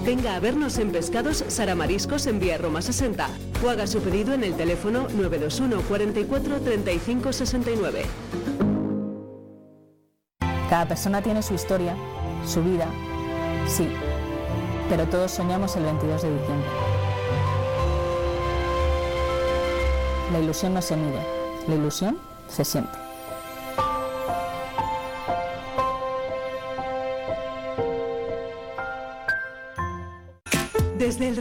Venga 0.05 0.35
a 0.35 0.39
vernos 0.39 0.77
en 0.77 0.91
Pescados 0.91 1.43
Saramariscos 1.47 2.27
en 2.27 2.39
Vía 2.39 2.59
Roma 2.59 2.83
60 2.83 3.29
o 3.65 3.69
haga 3.69 3.87
su 3.87 3.99
pedido 3.99 4.33
en 4.33 4.43
el 4.43 4.55
teléfono 4.55 5.07
921 5.15 5.81
44 5.87 6.61
35 6.61 7.33
69. 7.33 8.70
Cada 10.71 10.85
persona 10.85 11.21
tiene 11.21 11.43
su 11.43 11.53
historia, 11.53 11.97
su 12.47 12.63
vida, 12.63 12.87
sí, 13.67 13.89
pero 14.89 15.05
todos 15.05 15.29
soñamos 15.29 15.75
el 15.75 15.83
22 15.83 16.21
de 16.21 16.31
diciembre. 16.31 16.69
La 20.31 20.39
ilusión 20.39 20.73
no 20.73 20.81
se 20.81 20.95
mide, 20.95 21.21
la 21.67 21.75
ilusión 21.75 22.17
se 22.47 22.63
siente. 22.63 23.00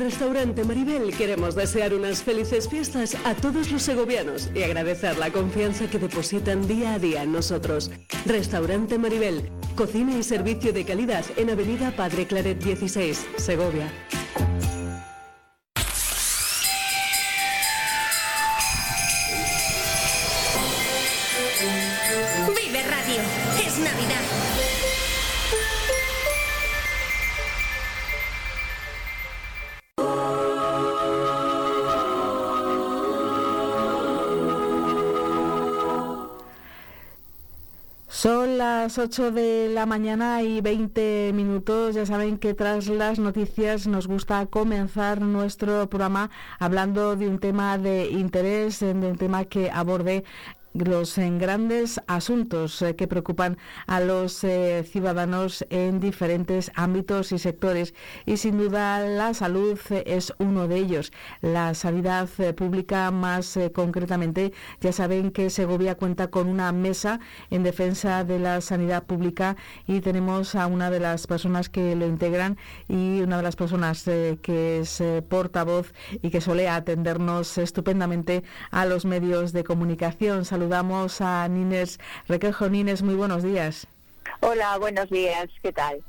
Restaurante 0.01 0.65
Maribel 0.65 1.15
queremos 1.15 1.55
desear 1.55 1.95
unas 1.95 2.23
felices 2.23 2.69
fiestas 2.69 3.17
a 3.25 3.35
todos 3.35 3.71
los 3.71 3.83
segovianos 3.83 4.51
y 4.55 4.63
agradecer 4.63 5.19
la 5.19 5.31
confianza 5.31 5.89
que 5.89 5.99
depositan 5.99 6.67
día 6.67 6.95
a 6.95 6.99
día 6.99 7.23
en 7.23 7.33
nosotros. 7.33 7.91
Restaurante 8.25 8.99
Maribel, 8.99 9.51
cocina 9.77 10.17
y 10.17 10.23
servicio 10.23 10.73
de 10.73 10.85
calidad 10.85 11.25
en 11.37 11.51
Avenida 11.51 11.95
Padre 11.95 12.27
Claret 12.27 12.63
16, 12.65 13.27
Segovia. 13.37 13.93
Las 38.91 38.99
8 38.99 39.31
de 39.31 39.69
la 39.69 39.87
mañana 39.87 40.43
y 40.43 40.61
20 40.61 41.31
minutos. 41.33 41.95
Ya 41.95 42.07
saben 42.07 42.39
que 42.39 42.55
tras 42.55 42.89
las 42.89 43.21
noticias 43.21 43.87
nos 43.87 44.09
gusta 44.09 44.47
comenzar 44.47 45.21
nuestro 45.21 45.89
programa 45.89 46.29
hablando 46.59 47.15
de 47.15 47.29
un 47.29 47.39
tema 47.39 47.79
de 47.79 48.09
interés, 48.11 48.81
de 48.81 48.91
un 48.91 49.17
tema 49.17 49.45
que 49.45 49.71
aborde 49.71 50.25
los 50.73 51.19
en 51.19 51.39
grandes 51.39 52.01
asuntos 52.07 52.81
eh, 52.83 52.95
que 52.95 53.09
preocupan 53.09 53.59
a 53.87 54.01
los 54.01 54.45
eh, 54.45 54.85
ciudadanos 54.85 55.67
en 55.71 55.99
diferentes 55.99 56.71
ámbitos 56.75 57.33
y 57.33 57.39
sectores 57.39 57.95
y 58.25 58.37
sin 58.37 58.59
duda 58.59 59.01
la 59.01 59.35
salud 59.35 59.79
eh, 59.91 60.05
es 60.07 60.33
uno 60.39 60.69
de 60.69 60.77
ellos. 60.77 61.13
La 61.41 61.75
sanidad 61.75 62.29
pública 62.57 63.11
más 63.11 63.59
concretamente, 63.75 64.53
ya 64.81 64.93
saben 64.93 65.31
que 65.31 65.51
Segovia 65.51 65.97
cuenta 65.97 66.29
con 66.29 66.49
una 66.49 66.73
mesa 66.73 67.21
en 67.51 67.63
defensa 67.63 68.25
de 68.25 68.39
la 68.39 68.61
sanidad 68.61 69.05
pública 69.05 69.57
y 69.87 70.01
tenemos 70.01 70.55
a 70.55 70.67
una 70.67 70.91
de 70.91 71.01
las 71.01 71.27
personas 71.27 71.69
que 71.69 71.97
lo 71.97 72.07
integran 72.07 72.57
y 72.89 73.21
una 73.21 73.39
de 73.39 73.43
las 73.43 73.57
personas 73.57 74.05
que 74.05 74.81
es 74.81 75.03
portavoz 75.29 75.93
y 76.23 76.31
que 76.31 76.41
suele 76.41 76.69
atendernos 76.69 77.59
estupendamente 77.59 78.45
a 78.71 78.87
los 78.87 79.05
medios 79.05 79.53
de 79.53 79.65
comunicación 79.65 80.45
saludamos 80.61 81.23
a 81.23 81.49
Nines 81.49 81.99
Requejo. 82.29 82.69
Nines, 82.69 83.03
muy 83.03 83.15
buenos 83.15 83.43
días. 83.43 83.87
Hola, 84.43 84.79
buenos 84.79 85.11
días, 85.11 85.51
¿qué 85.63 85.71
tal? 85.71 86.03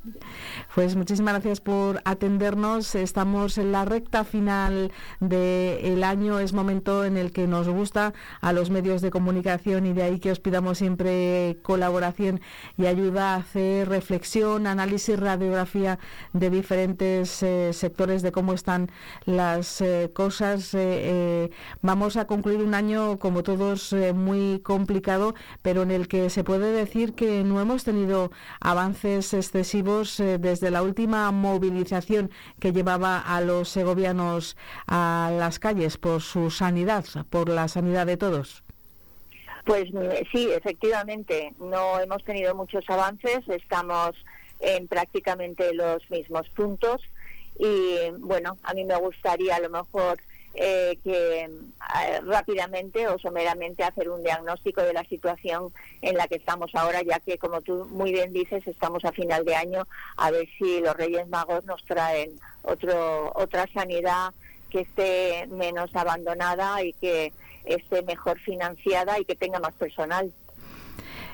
Pues 0.74 0.96
muchísimas 0.96 1.34
gracias 1.34 1.60
por 1.60 2.02
atendernos. 2.06 2.96
Estamos 2.96 3.58
en 3.58 3.74
la 3.74 3.84
recta 3.84 4.24
final 4.24 4.94
del 5.20 6.02
año. 6.02 6.40
Es 6.40 6.54
momento 6.54 7.04
en 7.04 7.18
el 7.18 7.34
que 7.34 7.46
nos 7.46 7.68
gusta 7.68 8.14
a 8.40 8.54
los 8.54 8.70
medios 8.70 9.02
de 9.02 9.12
comunicación 9.12 9.86
y 9.86 9.92
de 9.92 10.04
ahí 10.04 10.20
que 10.20 10.32
os 10.32 10.40
pidamos 10.40 10.78
siempre 10.78 11.58
colaboración 11.62 12.40
y 12.78 12.86
ayuda 12.86 13.34
a 13.34 13.36
hacer 13.36 13.90
reflexión, 13.90 14.66
análisis, 14.66 15.20
radiografía 15.20 16.00
de 16.32 16.50
diferentes 16.50 17.44
eh, 17.44 17.74
sectores 17.74 18.22
de 18.22 18.32
cómo 18.32 18.54
están 18.54 18.90
las 19.26 19.82
eh, 19.82 20.10
cosas. 20.14 20.74
Eh, 20.74 21.52
vamos 21.82 22.16
a 22.16 22.28
concluir 22.28 22.62
un 22.62 22.76
año, 22.76 23.20
como 23.20 23.44
todos, 23.44 23.94
muy 24.16 24.62
complicado, 24.62 25.36
pero 25.62 25.82
en 25.82 25.92
el 25.92 26.08
que 26.08 26.30
se 26.30 26.46
puede 26.46 26.72
decir 26.72 27.14
que 27.14 27.44
no 27.44 27.60
hemos 27.60 27.84
tenido 27.84 28.21
avances 28.60 29.34
excesivos 29.34 30.20
eh, 30.20 30.38
desde 30.38 30.70
la 30.70 30.84
última 30.84 31.32
movilización 31.32 32.30
que 32.60 32.74
llevaba 32.74 33.20
a 33.20 33.42
los 33.42 33.70
segovianos 33.70 34.58
a 34.88 35.32
las 35.34 35.60
calles 35.60 35.98
por 35.98 36.22
su 36.22 36.52
sanidad, 36.52 37.06
por 37.30 37.50
la 37.50 37.68
sanidad 37.68 38.06
de 38.06 38.18
todos. 38.18 38.64
Pues 39.66 39.90
sí, 40.32 40.50
efectivamente, 40.52 41.54
no 41.60 42.00
hemos 42.00 42.24
tenido 42.24 42.56
muchos 42.56 42.84
avances, 42.90 43.48
estamos 43.48 44.12
en 44.60 44.88
prácticamente 44.88 45.74
los 45.74 46.10
mismos 46.10 46.50
puntos 46.50 47.02
y 47.60 47.98
bueno, 48.20 48.58
a 48.64 48.74
mí 48.74 48.84
me 48.86 48.96
gustaría 48.96 49.56
a 49.56 49.60
lo 49.60 49.70
mejor 49.70 50.20
eh, 50.54 50.98
que 51.04 51.44
eh, 51.44 52.22
rápidamente 52.26 53.08
o 53.08 53.18
someramente 53.20 53.84
hacer 53.84 54.10
un 54.10 54.22
diagnóstico 54.22 54.82
de 54.82 54.94
la 54.94 55.04
situación 55.06 55.74
en 56.02 56.18
la 56.18 56.28
que 56.28 56.36
estamos 56.36 56.74
ahora, 56.76 57.02
ya 57.04 57.20
que, 57.20 57.38
como 57.38 57.62
tú 57.62 57.88
muy 57.92 58.12
bien 58.12 58.34
dices, 58.34 58.66
estamos 58.68 59.06
a 59.06 59.12
final 59.12 59.46
de 59.46 59.56
año, 59.56 59.88
a 60.18 60.32
ver 60.32 60.48
si 60.58 60.82
los 60.82 60.96
Reyes 60.96 61.28
Magos 61.30 61.64
nos 61.66 61.84
traen 61.86 62.32
otro, 62.64 63.32
otra 63.36 63.68
sanidad 63.74 64.34
que 64.70 64.82
esté 64.82 65.48
menos 65.48 65.96
abandonada 65.96 66.84
y 66.84 66.94
que 66.94 67.34
esté 67.66 68.02
mejor 68.04 68.40
financiada 68.40 69.20
y 69.20 69.26
que 69.26 69.36
tenga 69.36 69.60
más 69.60 69.74
personal. 69.74 70.32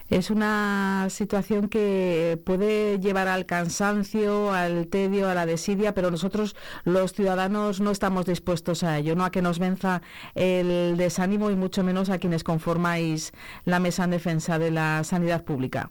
Es 0.10 0.30
una 0.32 1.08
situación 1.10 1.67
que 1.67 2.39
puede 2.46 2.98
llevar 3.00 3.28
al 3.28 3.46
cansancio, 3.46 4.54
al 4.54 4.88
tedio, 4.88 5.30
a 5.30 5.34
la 5.34 5.46
desidia, 5.46 5.93
pero 5.93 6.12
nosotros 6.12 6.56
los 6.86 7.12
ciudadanos 7.12 7.82
no 7.82 7.91
estamos 7.91 8.26
dispuestos 8.26 8.84
a 8.84 8.98
ello, 8.98 9.15
no 9.15 9.26
a 9.26 9.32
que 9.32 9.41
nos 9.41 9.60
venza 9.60 10.02
el 10.34 10.96
desánimo 10.96 11.52
y 11.52 11.56
mucho 11.56 11.84
menos 11.84 12.10
a 12.10 12.20
quienes 12.20 12.46
conformáis 12.46 13.34
la 13.65 13.80
mesa 13.80 14.06
en 14.06 14.12
defensa 14.12 14.58
de 14.58 14.72
la 14.72 15.04
sanidad 15.04 15.43
pública. 15.43 15.89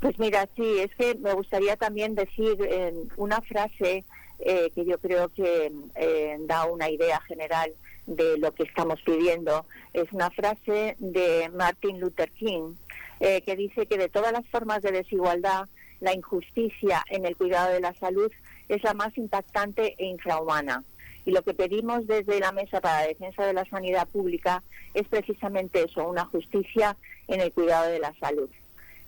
Pues 0.00 0.18
mira, 0.18 0.48
sí, 0.56 0.78
es 0.78 0.94
que 0.94 1.14
me 1.16 1.34
gustaría 1.34 1.76
también 1.76 2.14
decir 2.14 2.56
eh, 2.60 2.94
una 3.16 3.42
frase 3.42 4.04
eh, 4.38 4.70
que 4.74 4.84
yo 4.86 4.98
creo 4.98 5.28
que 5.30 5.72
eh, 5.96 6.36
da 6.40 6.64
una 6.66 6.90
idea 6.90 7.20
general 7.22 7.72
de 8.06 8.38
lo 8.38 8.52
que 8.52 8.62
estamos 8.62 9.00
pidiendo. 9.02 9.66
Es 9.92 10.12
una 10.12 10.30
frase 10.30 10.96
de 10.98 11.50
Martin 11.54 12.00
Luther 12.00 12.30
King 12.32 12.74
eh, 13.20 13.42
que 13.42 13.56
dice 13.56 13.86
que 13.86 13.98
de 13.98 14.08
todas 14.08 14.32
las 14.32 14.46
formas 14.46 14.82
de 14.82 14.92
desigualdad, 14.92 15.68
la 16.00 16.14
injusticia 16.14 17.02
en 17.08 17.24
el 17.24 17.36
cuidado 17.36 17.72
de 17.72 17.80
la 17.80 17.94
salud 17.94 18.30
es 18.68 18.82
la 18.82 18.94
más 18.94 19.16
impactante 19.16 19.94
e 19.98 20.06
infrahumana. 20.06 20.84
Y 21.24 21.32
lo 21.32 21.42
que 21.42 21.54
pedimos 21.54 22.06
desde 22.06 22.38
la 22.38 22.52
Mesa 22.52 22.80
para 22.80 23.00
la 23.00 23.08
Defensa 23.08 23.44
de 23.44 23.52
la 23.52 23.64
Sanidad 23.64 24.06
Pública 24.08 24.62
es 24.94 25.08
precisamente 25.08 25.82
eso, 25.82 26.06
una 26.08 26.24
justicia 26.24 26.96
en 27.28 27.40
el 27.40 27.52
cuidado 27.52 27.90
de 27.90 27.98
la 27.98 28.14
salud. 28.14 28.48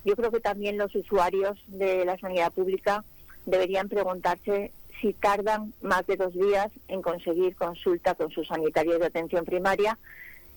Yo 0.05 0.17
creo 0.17 0.31
que 0.31 0.41
también 0.41 0.79
los 0.79 0.95
usuarios 0.95 1.59
de 1.67 2.05
la 2.05 2.19
sanidad 2.19 2.53
pública 2.53 3.05
deberían 3.47 3.89
preguntarse 3.89 4.73
si 5.01 5.13
tardan 5.13 5.73
más 5.81 6.07
de 6.07 6.17
dos 6.17 6.35
días 6.35 6.71
en 6.89 7.03
conseguir 7.03 7.55
consulta 7.57 8.15
con 8.15 8.31
sus 8.31 8.49
sanitarios 8.49 8.99
de 8.99 9.07
atención 9.07 9.45
primaria 9.45 9.99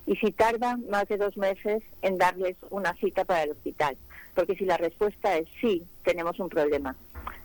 y 0.05 0.15
si 0.15 0.31
tardan 0.31 0.83
más 0.89 1.07
de 1.07 1.17
dos 1.17 1.37
meses 1.37 1.83
en 2.01 2.17
darles 2.17 2.55
una 2.69 2.93
cita 2.95 3.25
para 3.25 3.43
el 3.43 3.51
hospital. 3.51 3.97
Porque 4.35 4.55
si 4.55 4.65
la 4.65 4.77
respuesta 4.77 5.37
es 5.37 5.47
sí, 5.59 5.83
tenemos 6.03 6.39
un 6.39 6.49
problema. 6.49 6.95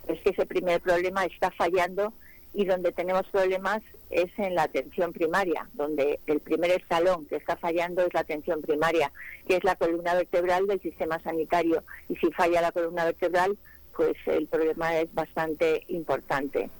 Es 0.09 0.21
que 0.21 0.31
ese 0.31 0.47
primer 0.47 0.81
problema 0.81 1.25
está 1.25 1.51
fallando 1.51 2.13
y 2.55 2.65
donde 2.65 2.93
tenemos 2.93 3.27
problemas 3.27 3.83
es 4.11 4.31
en 4.39 4.55
la 4.55 4.63
atención 4.63 5.13
primaria, 5.13 5.69
donde 5.75 6.21
el 6.27 6.41
primer 6.41 6.71
escalón 6.71 7.27
que 7.27 7.37
está 7.37 7.57
fallando 7.57 8.03
es 8.03 8.15
la 8.15 8.21
atención 8.21 8.63
primaria, 8.63 9.11
que 9.47 9.57
es 9.57 9.65
la 9.65 9.77
columna 9.77 10.15
vertebral 10.15 10.67
del 10.67 10.81
sistema 10.81 11.21
sanitario. 11.21 11.83
Y 12.09 12.17
si 12.17 12.31
falla 12.33 12.63
la 12.63 12.73
columna 12.73 13.05
vertebral, 13.05 13.59
pues 13.97 14.17
el 14.27 14.47
problema 14.47 14.97
es 14.99 15.13
bastante 15.13 15.85
importante 15.89 16.71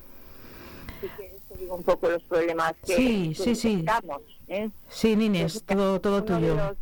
digo 1.59 1.75
un 1.75 1.83
poco 1.83 2.09
los 2.09 2.23
problemas 2.23 2.73
que, 2.85 2.95
sí, 2.95 3.33
sí, 3.35 3.55
sí. 3.55 3.85
¿Eh? 4.47 4.69
Sí, 4.87 5.15
Nines, 5.15 5.63
todo, 5.63 5.99
todo 6.01 6.23
tuyo. 6.23 6.75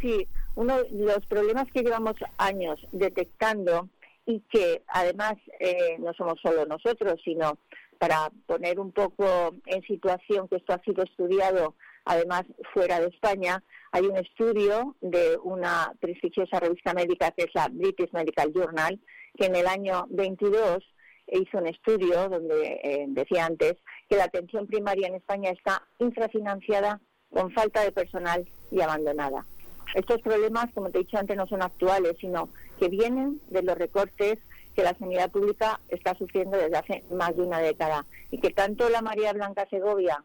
sí, 0.00 0.26
uno 0.54 0.82
de 0.82 1.04
los 1.04 1.26
problemas 1.26 1.66
que 1.72 1.82
llevamos 1.82 2.14
años 2.36 2.80
detectando 2.92 3.88
y 4.26 4.40
que 4.50 4.82
además 4.88 5.34
eh, 5.60 5.96
no 5.98 6.12
somos 6.14 6.40
solo 6.42 6.66
nosotros, 6.66 7.20
sino 7.24 7.58
para 7.98 8.30
poner 8.46 8.78
un 8.78 8.92
poco 8.92 9.54
en 9.66 9.82
situación 9.82 10.48
que 10.48 10.56
esto 10.56 10.72
ha 10.74 10.82
sido 10.82 11.02
estudiado 11.02 11.74
además 12.08 12.44
fuera 12.72 13.00
de 13.00 13.08
España, 13.08 13.62
hay 13.92 14.06
un 14.06 14.16
estudio 14.16 14.96
de 15.00 15.38
una 15.42 15.92
prestigiosa 16.00 16.58
revista 16.58 16.94
médica 16.94 17.30
que 17.32 17.44
es 17.44 17.54
la 17.54 17.68
British 17.68 18.10
Medical 18.12 18.52
Journal, 18.52 18.98
que 19.36 19.46
en 19.46 19.56
el 19.56 19.66
año 19.66 20.06
22 20.10 20.78
hizo 21.32 21.58
un 21.58 21.66
estudio 21.66 22.28
donde 22.30 22.80
eh, 22.82 23.04
decía 23.08 23.44
antes 23.44 23.74
que 24.08 24.16
la 24.16 24.24
atención 24.24 24.66
primaria 24.66 25.08
en 25.08 25.16
España 25.16 25.50
está 25.50 25.86
infrafinanciada, 25.98 27.00
con 27.32 27.50
falta 27.52 27.82
de 27.82 27.92
personal 27.92 28.48
y 28.70 28.80
abandonada. 28.80 29.44
Estos 29.94 30.20
problemas, 30.20 30.66
como 30.74 30.90
te 30.90 30.98
he 30.98 31.02
dicho 31.02 31.18
antes, 31.18 31.36
no 31.36 31.46
son 31.46 31.62
actuales, 31.62 32.16
sino 32.20 32.48
que 32.78 32.88
vienen 32.88 33.40
de 33.48 33.62
los 33.62 33.76
recortes 33.76 34.38
que 34.74 34.82
la 34.82 34.94
sanidad 34.98 35.30
pública 35.30 35.80
está 35.88 36.14
sufriendo 36.14 36.56
desde 36.56 36.76
hace 36.76 37.04
más 37.10 37.34
de 37.34 37.42
una 37.42 37.58
década 37.58 38.06
y 38.30 38.38
que 38.38 38.50
tanto 38.50 38.88
la 38.88 39.02
María 39.02 39.32
Blanca 39.32 39.66
Segovia 39.70 40.24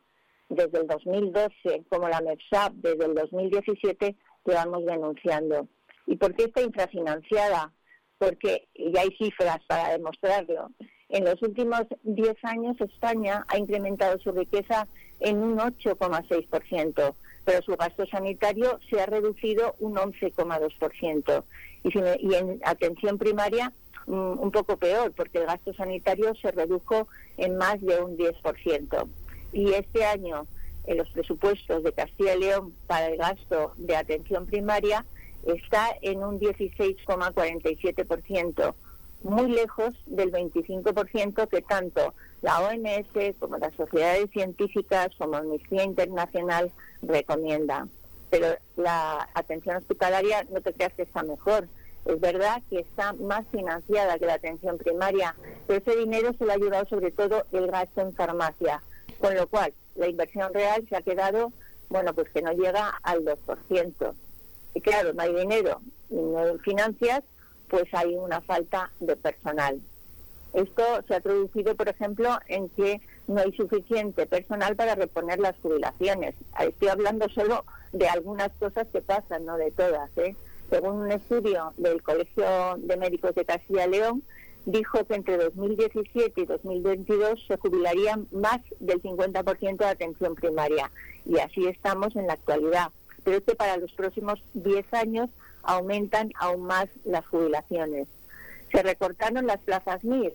desde 0.50 0.82
el 0.82 0.88
2012 0.88 1.86
como 1.89 2.08
la 2.08 2.22
MEPSAP 2.22 2.74
desde 2.74 3.06
el 3.06 3.16
2017 3.16 4.16
llevamos 4.46 4.86
denunciando. 4.86 5.68
¿Y 6.06 6.18
por 6.18 6.36
qué 6.36 6.44
está 6.44 6.62
infrafinanciada? 6.62 7.72
Porque, 8.18 8.68
y 8.74 8.96
hay 8.98 9.10
cifras 9.18 9.60
para 9.68 9.89
demostrarlo, 9.89 10.70
en 11.13 11.23
los 11.26 11.41
últimos 11.43 11.84
10 12.04 12.43
años 12.43 12.82
España 12.82 13.45
ha 13.47 13.60
incrementado 13.60 14.17
su 14.19 14.32
riqueza 14.32 14.88
en 15.19 15.38
un 15.38 15.60
8,6%, 15.60 17.13
pero 17.45 17.62
su 17.62 17.76
gasto 17.76 18.08
sanitario 18.08 18.80
se 18.89 18.99
ha 18.99 19.06
reducido 19.06 19.76
un 19.80 19.93
11,2%. 19.93 21.43
Y, 21.84 21.99
y 22.28 22.34
en 22.34 22.60
atención 22.65 23.19
primaria 23.19 23.71
mm, 24.08 24.39
un 24.39 24.52
poco 24.52 24.78
peor, 24.78 25.12
porque 25.12 25.38
el 25.38 25.45
gasto 25.45 25.71
sanitario 25.76 26.34
se 26.41 26.49
redujo 26.52 27.08
en 27.38 27.58
más 27.58 27.80
de 27.80 28.02
un 28.02 28.17
10%. 28.17 29.08
Y 29.52 29.73
este 29.73 30.06
año, 30.06 30.47
en 30.88 30.97
los 30.97 31.12
presupuestos 31.12 31.84
de 31.84 31.93
Castilla 31.93 32.34
y 32.34 32.39
León 32.39 32.73
para 32.88 33.10
el 33.10 33.17
gasto 33.17 33.73
de 33.78 33.95
atención 33.95 34.47
primaria, 34.47 35.06
está 35.45 35.89
en 36.02 36.23
un 36.23 36.39
16,47%, 36.39 38.73
muy 39.23 39.49
lejos 39.51 39.93
del 40.05 40.31
25% 40.31 41.47
que 41.47 41.62
tanto 41.62 42.13
la 42.41 42.59
OMS 42.62 43.36
como 43.39 43.57
las 43.57 43.73
sociedades 43.75 44.29
científicas 44.31 45.09
como 45.17 45.38
Amnistía 45.38 45.83
Internacional 45.83 46.71
recomiendan. 47.01 47.89
Pero 48.29 48.47
la 48.75 49.29
atención 49.33 49.77
hospitalaria 49.77 50.45
no 50.51 50.62
te 50.62 50.73
creas 50.73 50.93
que 50.93 51.03
está 51.03 51.23
mejor. 51.23 51.67
Es 52.05 52.19
verdad 52.19 52.62
que 52.69 52.79
está 52.79 53.13
más 53.13 53.45
financiada 53.47 54.19
que 54.19 54.25
la 54.25 54.33
atención 54.33 54.77
primaria, 54.77 55.36
pero 55.67 55.79
ese 55.79 55.97
dinero 55.97 56.33
se 56.38 56.45
le 56.45 56.51
ha 56.51 56.55
ayudado 56.55 56.86
sobre 56.88 57.12
todo 57.12 57.45
el 57.53 57.71
gasto 57.71 58.01
en 58.01 58.13
farmacia, 58.13 58.81
con 59.19 59.36
lo 59.36 59.47
cual 59.47 59.73
la 59.95 60.09
inversión 60.09 60.53
real 60.53 60.86
se 60.89 60.97
ha 60.97 61.01
quedado, 61.01 61.53
bueno, 61.89 62.13
pues 62.13 62.29
que 62.29 62.41
no 62.41 62.51
llega 62.51 62.89
al 63.03 63.23
2%. 63.23 64.13
Y 64.73 64.81
claro, 64.81 65.13
no 65.13 65.21
hay 65.21 65.33
dinero 65.33 65.79
no 66.13 66.38
hay 66.38 66.57
financias, 66.59 67.23
pues 67.73 67.91
hay 67.91 68.13
una 68.13 68.39
falta 68.39 68.91
de 68.99 69.15
personal. 69.15 69.81
Esto 70.53 70.83
se 71.07 71.15
ha 71.15 71.21
traducido, 71.21 71.75
por 71.75 71.89
ejemplo, 71.89 72.38
en 72.47 72.69
que 72.69 73.01
no 73.27 73.41
hay 73.41 73.51
suficiente 73.53 74.27
personal 74.27 74.75
para 74.75 74.93
reponer 74.93 75.39
las 75.39 75.55
jubilaciones. 75.57 76.36
Estoy 76.59 76.89
hablando 76.89 77.27
solo 77.29 77.65
de 77.91 78.07
algunas 78.07 78.51
cosas 78.59 78.86
que 78.93 79.01
pasan, 79.01 79.45
no 79.45 79.57
de 79.57 79.71
todas. 79.71 80.15
¿eh? 80.19 80.36
Según 80.69 80.97
un 80.97 81.12
estudio 81.12 81.73
del 81.77 82.03
Colegio 82.03 82.45
de 82.77 82.95
Médicos 82.95 83.33
de 83.33 83.43
Castilla 83.43 83.88
y 83.88 83.89
León, 83.89 84.23
dijo 84.67 85.03
que 85.05 85.15
entre 85.15 85.38
2017 85.38 86.41
y 86.41 86.45
2022 86.45 87.43
se 87.47 87.57
jubilarían 87.57 88.27
más 88.31 88.62
del 88.81 89.01
50% 89.01 89.77
de 89.77 89.86
atención 89.86 90.36
primaria. 90.36 90.91
Y 91.25 91.39
así 91.39 91.65
estamos 91.65 92.15
en 92.15 92.27
la 92.27 92.33
actualidad. 92.33 92.91
Pero 93.23 93.38
es 93.38 93.43
que 93.43 93.55
para 93.55 93.77
los 93.77 93.91
próximos 93.93 94.43
10 94.53 94.93
años 94.93 95.31
aumentan 95.63 96.32
aún 96.36 96.65
más 96.65 96.88
las 97.06 97.26
jubilaciones. 97.28 98.08
Se 98.71 98.84
recortaron 98.84 99.47
las 99.47 99.62
plazas 99.62 100.04
MIR, 100.04 100.34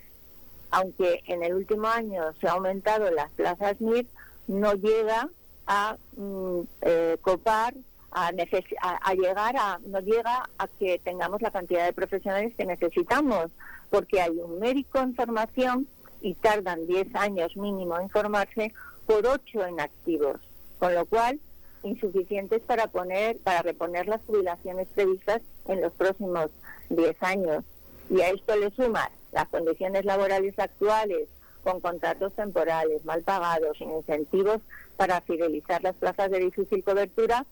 aunque 0.71 1.23
en 1.27 1.43
el 1.43 1.55
último 1.55 1.89
año 1.89 2.33
se 2.41 2.49
ha 2.49 2.53
aumentado 2.53 3.11
las 3.11 3.31
plazas 3.33 3.81
MIR, 3.81 4.07
no 4.47 4.75
llega 4.75 5.29
a 5.67 5.97
mm, 6.17 6.61
eh, 6.83 7.19
copar, 7.21 7.75
a, 8.11 8.33
llegar 8.33 9.57
a, 9.57 9.79
no 9.87 10.01
llega 10.01 10.49
a 10.57 10.67
que 10.67 10.99
tengamos 10.99 11.43
la 11.43 11.51
cantidad 11.51 11.85
de 11.85 11.93
profesionales 11.93 12.55
que 12.57 12.65
necesitamos, 12.65 13.51
porque 13.91 14.21
hay 14.21 14.39
un 14.39 14.59
médico 14.59 14.99
en 14.99 15.15
formación 15.15 15.87
y 16.21 16.35
tardan 16.35 16.87
10 16.87 17.15
años 17.15 17.57
mínimo 17.57 17.99
en 17.99 18.09
formarse 18.09 18.73
por 19.07 19.27
8 19.27 19.67
en 19.67 19.81
activos, 19.81 20.41
con 20.79 20.95
lo 20.95 21.05
cual 21.07 21.39
insuficientes 21.83 22.61
para 22.63 22.89
poner 22.89 23.39
para 23.39 23.63
reponer 23.63 24.07
las 24.09 24.21
jubilaciones 24.27 24.89
previstas 24.95 25.43
en 25.67 25.81
los 25.81 25.93
próximos 25.93 26.51
10 26.91 27.23
años. 27.23 27.65
Y 28.11 28.21
a 28.21 28.31
esto 28.31 28.57
le 28.57 28.71
suman 28.71 29.09
las 29.33 29.49
condiciones 29.49 30.05
laborales 30.05 30.59
actuales 30.59 31.29
con 31.63 31.81
contratos 31.81 32.33
temporales 32.35 33.05
mal 33.05 33.23
pagados, 33.23 33.77
sin 33.79 33.91
incentivos 33.91 34.61
para 34.97 35.21
fidelizar 35.21 35.83
las 35.83 35.95
plazas 35.97 36.31
de 36.31 36.39
difícil 36.39 36.83
cobertura, 36.83 37.45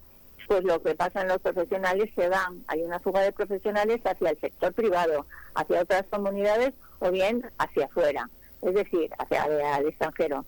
pues 0.47 0.65
lo 0.65 0.81
que 0.83 0.95
pasa 0.95 1.23
en 1.23 1.29
los 1.29 1.41
profesionales 1.41 2.11
se 2.15 2.29
dan, 2.29 2.65
hay 2.69 2.83
una 2.83 3.01
fuga 3.01 3.21
de 3.21 3.33
profesionales 3.33 4.01
hacia 4.05 4.31
el 4.31 4.41
sector 4.41 4.73
privado, 4.73 5.27
hacia 5.55 5.83
otras 5.83 6.05
comunidades 6.09 6.73
o 7.01 7.11
bien 7.11 7.45
hacia 7.59 7.87
afuera, 7.87 8.31
es 8.63 8.75
decir, 8.75 9.11
hacia 9.19 9.45
el 9.79 9.89
extranjero. 9.89 10.45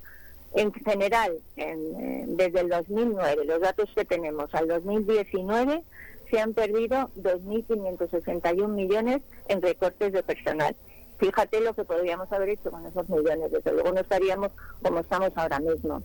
En 0.54 0.72
general, 0.72 1.38
desde 1.56 2.60
el 2.60 2.68
2009, 2.68 3.44
los 3.44 3.60
datos 3.60 3.90
que 3.94 4.04
tenemos 4.04 4.54
al 4.54 4.66
2019, 4.68 5.82
se 6.30 6.40
han 6.40 6.54
perdido 6.54 7.10
2.561 7.16 8.68
millones 8.68 9.22
en 9.48 9.62
recortes 9.62 10.12
de 10.12 10.22
personal. 10.22 10.74
Fíjate 11.18 11.60
lo 11.60 11.74
que 11.74 11.84
podríamos 11.84 12.30
haber 12.32 12.50
hecho 12.50 12.70
con 12.70 12.86
esos 12.86 13.08
millones, 13.08 13.50
desde 13.50 13.72
luego 13.72 13.92
no 13.92 14.00
estaríamos 14.00 14.52
como 14.82 15.00
estamos 15.00 15.32
ahora 15.36 15.58
mismo. 15.58 16.02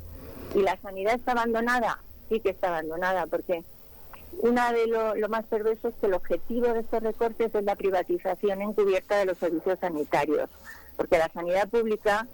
¿Y 0.56 0.62
la 0.62 0.78
sanidad 0.78 1.16
está 1.16 1.34
abandonada? 1.34 2.00
Sí 2.30 2.40
que 2.40 2.50
está 2.50 2.70
abandonada, 2.70 3.28
porque 3.28 3.64
una 4.40 4.72
de 4.72 4.88
lo, 4.88 5.16
lo 5.16 5.30
más 5.30 5.46
perverso 5.46 5.90
es 5.90 5.96
que 5.96 6.08
el 6.08 6.16
objetivo 6.16 6.74
de 6.74 6.80
estos 6.80 7.04
recortes 7.04 7.54
es 7.54 7.64
la 7.64 7.76
privatización 7.76 8.62
encubierta 8.62 9.18
de 9.18 9.26
los 9.26 9.38
servicios 9.38 9.80
sanitarios, 9.80 10.50
porque 10.98 11.18
la 11.18 11.30
sanidad 11.30 11.70
pública, 11.70 12.28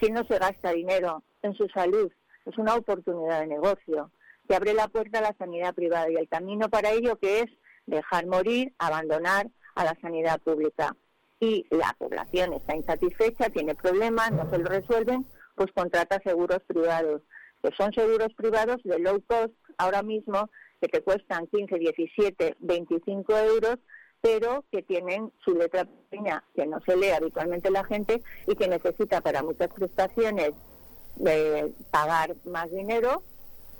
si 0.00 0.10
no 0.10 0.24
se 0.24 0.38
gasta 0.38 0.72
dinero 0.72 1.22
en 1.42 1.54
su 1.54 1.68
salud. 1.68 2.10
Es 2.46 2.56
una 2.58 2.74
oportunidad 2.74 3.40
de 3.40 3.46
negocio 3.46 4.10
que 4.48 4.56
abre 4.56 4.74
la 4.74 4.88
puerta 4.88 5.18
a 5.18 5.22
la 5.22 5.36
sanidad 5.38 5.74
privada 5.74 6.10
y 6.10 6.16
el 6.16 6.28
camino 6.28 6.68
para 6.68 6.90
ello 6.90 7.16
que 7.16 7.40
es 7.40 7.46
dejar 7.86 8.26
morir, 8.26 8.72
abandonar 8.78 9.48
a 9.74 9.84
la 9.84 9.96
sanidad 10.00 10.40
pública. 10.40 10.96
Y 11.38 11.66
la 11.70 11.94
población 11.98 12.52
está 12.52 12.76
insatisfecha, 12.76 13.50
tiene 13.50 13.74
problemas, 13.74 14.32
no 14.32 14.48
se 14.50 14.58
lo 14.58 14.64
resuelven, 14.64 15.26
pues 15.54 15.72
contrata 15.72 16.20
seguros 16.22 16.60
privados, 16.66 17.22
que 17.62 17.70
son 17.76 17.92
seguros 17.92 18.32
privados 18.34 18.82
de 18.84 18.98
low 18.98 19.22
cost 19.26 19.54
ahora 19.78 20.02
mismo, 20.02 20.50
que 20.80 20.88
te 20.88 21.02
cuestan 21.02 21.46
15, 21.46 21.78
17, 21.78 22.56
25 22.60 23.36
euros, 23.36 23.76
pero 24.20 24.64
que 24.70 24.82
tienen 24.82 25.32
su 25.44 25.54
letra 25.54 25.84
pequeña, 25.84 26.44
que 26.54 26.66
no 26.66 26.80
se 26.80 26.96
lee 26.96 27.10
habitualmente 27.10 27.70
la 27.70 27.84
gente 27.84 28.22
y 28.46 28.54
que 28.54 28.68
necesita 28.68 29.20
para 29.20 29.42
muchas 29.42 29.68
prestaciones 29.68 30.52
de 31.16 31.72
pagar 31.90 32.36
más 32.44 32.70
dinero 32.70 33.22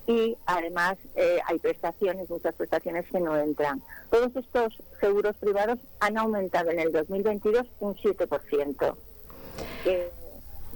y 0.07 0.37
además 0.47 0.97
eh, 1.15 1.41
hay 1.47 1.59
prestaciones, 1.59 2.29
muchas 2.31 2.55
prestaciones 2.55 3.07
que 3.11 3.21
no 3.21 3.37
entran. 3.37 3.83
Todos 4.11 4.35
estos 4.35 4.77
seguros 4.99 5.37
privados 5.37 5.79
han 6.01 6.19
aumentado 6.19 6.71
en 6.71 6.81
el 6.81 6.91
2022 6.91 7.67
un 7.81 7.95
7%. 7.95 8.97
Eh, 9.85 10.11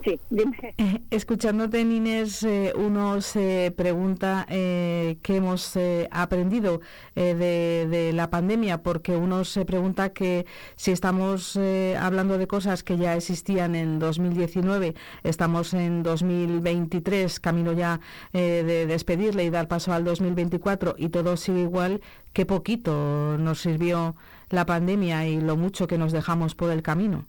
Sí, 0.02 0.20
dime. 0.28 0.74
Eh, 0.76 1.00
escuchándote, 1.10 1.80
Inés, 1.80 2.42
eh, 2.42 2.72
uno 2.76 3.20
se 3.20 3.72
pregunta 3.76 4.46
eh, 4.50 5.18
qué 5.22 5.36
hemos 5.36 5.78
aprendido 6.10 6.80
de, 7.14 8.10
la 8.12 8.28
pandemia, 8.28 8.82
porque 8.82 9.16
uno 9.16 9.44
se 9.44 9.64
pregunta 9.64 10.10
que 10.10 10.46
si 10.76 10.90
estamos 10.90 11.58
hablando 11.98 12.38
de 12.38 12.46
cosas 12.46 12.82
que 12.82 12.98
ya 12.98 13.16
existían 13.16 13.74
en 13.74 13.98
2019, 13.98 14.94
estamos 15.22 15.74
en 15.74 16.02
2023, 16.02 17.40
camino 17.40 17.72
ya 17.72 18.00
de 18.32 18.86
despedirle 18.86 19.44
y 19.44 19.50
dar 19.50 19.68
paso 19.68 19.92
al 19.92 20.04
2024 20.04 20.96
y 20.98 21.08
todo 21.08 21.36
sigue 21.36 21.62
igual, 21.62 22.00
qué 22.32 22.46
poquito 22.46 23.38
nos 23.38 23.60
sirvió 23.60 24.14
la 24.50 24.66
pandemia 24.66 25.26
y 25.26 25.40
lo 25.40 25.56
mucho 25.56 25.86
que 25.86 25.98
nos 25.98 26.12
dejamos 26.12 26.54
por 26.54 26.70
el 26.70 26.82
camino. 26.82 27.26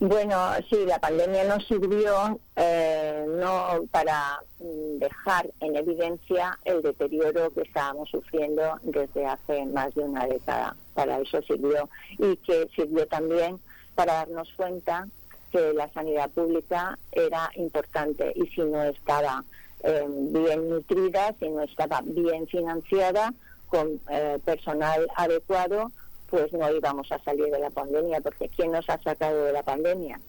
Bueno, 0.00 0.36
sí, 0.70 0.76
la 0.86 1.00
pandemia 1.00 1.42
nos 1.42 1.66
sirvió 1.66 2.38
eh, 2.54 3.26
no 3.28 3.84
para 3.90 4.40
mm, 4.60 4.98
dejar 4.98 5.50
en 5.58 5.74
evidencia 5.74 6.56
el 6.64 6.82
deterioro 6.82 7.50
que 7.50 7.62
estábamos 7.62 8.08
sufriendo 8.08 8.62
desde 8.82 9.26
hace 9.26 9.64
más 9.66 9.92
de 9.96 10.02
una 10.02 10.24
década. 10.26 10.76
Para 10.94 11.18
eso 11.18 11.42
sirvió 11.42 11.88
y 12.16 12.36
que 12.36 12.68
sirvió 12.76 13.08
también 13.08 13.58
para 13.96 14.14
darnos 14.14 14.52
cuenta 14.56 15.08
que 15.50 15.72
la 15.72 15.92
sanidad 15.92 16.30
pública 16.30 16.96
era 17.10 17.50
importante 17.56 18.32
y 18.36 18.46
si 18.48 18.60
no 18.60 18.84
estaba 18.84 19.42
eh, 19.82 20.06
bien 20.06 20.70
nutrida, 20.70 21.34
si 21.40 21.48
no 21.48 21.62
estaba 21.62 22.02
bien 22.04 22.46
financiada, 22.46 23.34
con 23.68 24.00
eh, 24.10 24.38
personal 24.44 25.08
adecuado, 25.16 25.90
pues 26.30 26.52
no 26.52 26.70
íbamos 26.70 27.10
a 27.12 27.18
salir 27.20 27.50
de 27.50 27.58
la 27.58 27.70
pandemia, 27.70 28.20
porque 28.20 28.48
¿quién 28.48 28.72
nos 28.72 28.88
ha 28.88 28.98
sacado 29.02 29.44
de 29.44 29.52
la 29.52 29.62
pandemia? 29.62 30.20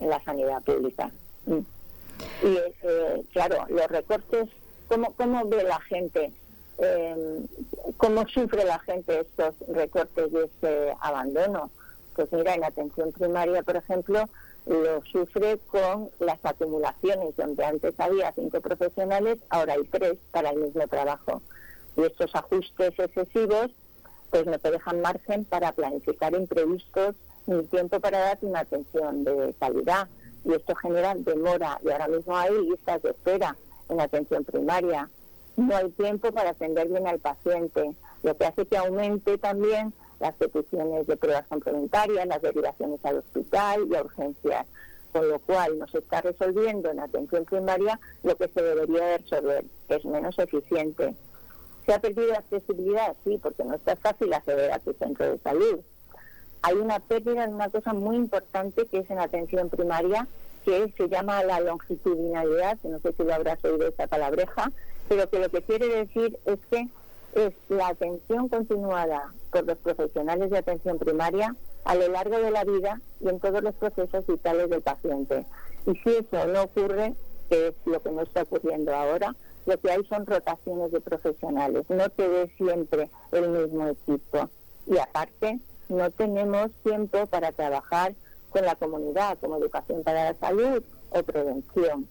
en 0.00 0.08
la 0.08 0.22
sanidad 0.24 0.62
pública. 0.62 1.10
Mm. 1.46 1.58
Y 2.42 2.56
eh, 2.82 3.22
claro, 3.32 3.66
los 3.68 3.86
recortes, 3.88 4.48
¿cómo, 4.88 5.14
cómo 5.14 5.46
ve 5.46 5.62
la 5.62 5.80
gente? 5.80 6.32
Eh, 6.78 7.46
¿Cómo 7.96 8.26
sufre 8.26 8.64
la 8.64 8.78
gente 8.80 9.20
estos 9.20 9.54
recortes 9.68 10.32
y 10.32 10.36
este 10.38 10.94
abandono? 11.00 11.70
Pues 12.16 12.32
mira, 12.32 12.54
en 12.54 12.64
atención 12.64 13.12
primaria, 13.12 13.62
por 13.62 13.76
ejemplo, 13.76 14.24
lo 14.66 15.02
sufre 15.04 15.58
con 15.70 16.10
las 16.18 16.44
acumulaciones, 16.44 17.36
donde 17.36 17.64
antes 17.64 17.98
había 17.98 18.32
cinco 18.32 18.60
profesionales, 18.60 19.38
ahora 19.48 19.74
hay 19.74 19.84
tres 19.84 20.18
para 20.30 20.50
el 20.50 20.60
mismo 20.60 20.86
trabajo. 20.88 21.42
Y 21.96 22.02
estos 22.02 22.34
ajustes 22.34 22.98
excesivos 22.98 23.70
pues 24.30 24.46
no 24.46 24.58
te 24.58 24.70
dejan 24.70 25.00
margen 25.00 25.44
para 25.44 25.72
planificar 25.72 26.34
imprevistos 26.34 27.16
ni 27.46 27.62
tiempo 27.64 28.00
para 28.00 28.18
dar 28.18 28.38
una 28.42 28.60
atención 28.60 29.24
de 29.24 29.54
calidad. 29.58 30.08
Y 30.44 30.54
esto 30.54 30.74
genera 30.74 31.14
demora. 31.14 31.78
Y 31.84 31.90
ahora 31.90 32.08
mismo 32.08 32.36
hay 32.36 32.52
listas 32.68 33.02
de 33.02 33.10
espera 33.10 33.56
en 33.88 34.00
atención 34.00 34.44
primaria. 34.44 35.10
No 35.56 35.76
hay 35.76 35.90
tiempo 35.90 36.32
para 36.32 36.50
atender 36.50 36.88
bien 36.88 37.06
al 37.06 37.18
paciente, 37.18 37.94
lo 38.22 38.36
que 38.36 38.46
hace 38.46 38.66
que 38.66 38.76
aumente 38.76 39.36
también 39.36 39.92
las 40.20 40.34
peticiones 40.34 41.06
de 41.06 41.16
pruebas 41.16 41.46
complementarias, 41.48 42.26
las 42.26 42.42
derivaciones 42.42 43.04
al 43.04 43.18
hospital 43.18 43.86
y 43.90 43.96
a 43.96 44.02
urgencias, 44.02 44.66
con 45.12 45.28
lo 45.28 45.38
cual 45.40 45.78
no 45.78 45.88
se 45.88 45.98
está 45.98 46.20
resolviendo 46.20 46.90
en 46.90 47.00
atención 47.00 47.44
primaria 47.44 47.98
lo 48.22 48.36
que 48.36 48.48
se 48.48 48.62
debería 48.62 49.18
resolver, 49.18 49.64
es 49.88 50.04
menos 50.04 50.38
eficiente. 50.38 51.14
¿Se 51.90 51.96
ha 51.96 51.98
perdido 51.98 52.34
accesibilidad? 52.34 53.16
Sí, 53.24 53.36
porque 53.42 53.64
no 53.64 53.74
está 53.74 53.96
fácil 53.96 54.32
acceder 54.32 54.70
a 54.70 54.78
tu 54.78 54.92
centro 54.92 55.28
de 55.28 55.38
salud. 55.38 55.80
Hay 56.62 56.76
una 56.76 57.00
pérdida 57.00 57.42
en 57.42 57.54
una 57.54 57.68
cosa 57.68 57.92
muy 57.92 58.14
importante 58.14 58.86
que 58.86 58.98
es 58.98 59.10
en 59.10 59.18
atención 59.18 59.68
primaria, 59.68 60.28
que 60.64 60.94
se 60.96 61.08
llama 61.08 61.42
la 61.42 61.58
longitudinalidad, 61.58 62.78
no 62.84 63.00
sé 63.00 63.12
si 63.12 63.24
lo 63.24 63.34
habrás 63.34 63.64
oído 63.64 63.88
esa 63.88 64.06
palabreja, 64.06 64.70
pero 65.08 65.28
que 65.28 65.40
lo 65.40 65.48
que 65.48 65.62
quiere 65.62 65.88
decir 65.88 66.38
es 66.44 66.60
que 66.70 66.86
es 67.34 67.54
la 67.68 67.88
atención 67.88 68.48
continuada 68.48 69.34
por 69.50 69.66
los 69.66 69.78
profesionales 69.78 70.48
de 70.50 70.58
atención 70.58 70.96
primaria 70.96 71.56
a 71.86 71.96
lo 71.96 72.06
largo 72.06 72.38
de 72.38 72.52
la 72.52 72.62
vida 72.62 73.00
y 73.18 73.30
en 73.30 73.40
todos 73.40 73.64
los 73.64 73.74
procesos 73.74 74.24
vitales 74.28 74.70
del 74.70 74.82
paciente. 74.82 75.44
Y 75.88 75.96
si 75.96 76.10
eso 76.10 76.46
no 76.46 76.62
ocurre, 76.62 77.14
que 77.48 77.66
es 77.66 77.74
lo 77.84 78.00
que 78.00 78.12
no 78.12 78.22
está 78.22 78.42
ocurriendo 78.42 78.94
ahora, 78.94 79.34
lo 79.66 79.78
que 79.78 79.90
hay 79.90 80.04
son 80.04 80.26
rotaciones 80.26 80.92
de 80.92 81.00
profesionales. 81.00 81.84
No 81.88 82.08
te 82.10 82.26
ve 82.26 82.52
siempre 82.56 83.10
el 83.32 83.48
mismo 83.48 83.88
equipo. 83.88 84.48
Y 84.86 84.98
aparte, 84.98 85.60
no 85.88 86.10
tenemos 86.10 86.70
tiempo 86.82 87.26
para 87.26 87.52
trabajar 87.52 88.14
con 88.50 88.64
la 88.64 88.74
comunidad, 88.74 89.38
como 89.38 89.56
educación 89.56 90.02
para 90.02 90.32
la 90.32 90.34
salud 90.38 90.82
o 91.10 91.22
prevención 91.22 92.08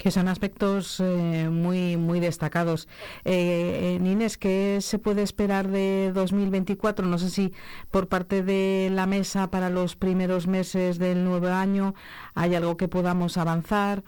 que 0.00 0.10
son 0.10 0.28
aspectos 0.28 0.98
eh, 0.98 1.48
muy 1.50 1.98
muy 1.98 2.20
destacados. 2.20 2.88
Eh, 3.26 3.98
Inés, 4.00 4.38
¿qué 4.38 4.78
se 4.80 4.98
puede 4.98 5.20
esperar 5.22 5.68
de 5.68 6.10
2024? 6.14 7.04
No 7.04 7.18
sé 7.18 7.28
si 7.28 7.52
por 7.90 8.08
parte 8.08 8.42
de 8.42 8.88
la 8.90 9.04
mesa 9.04 9.50
para 9.50 9.68
los 9.68 9.96
primeros 9.96 10.46
meses 10.46 10.98
del 10.98 11.22
nuevo 11.22 11.48
año 11.48 11.94
hay 12.34 12.54
algo 12.54 12.78
que 12.78 12.88
podamos 12.88 13.36
avanzar. 13.36 14.02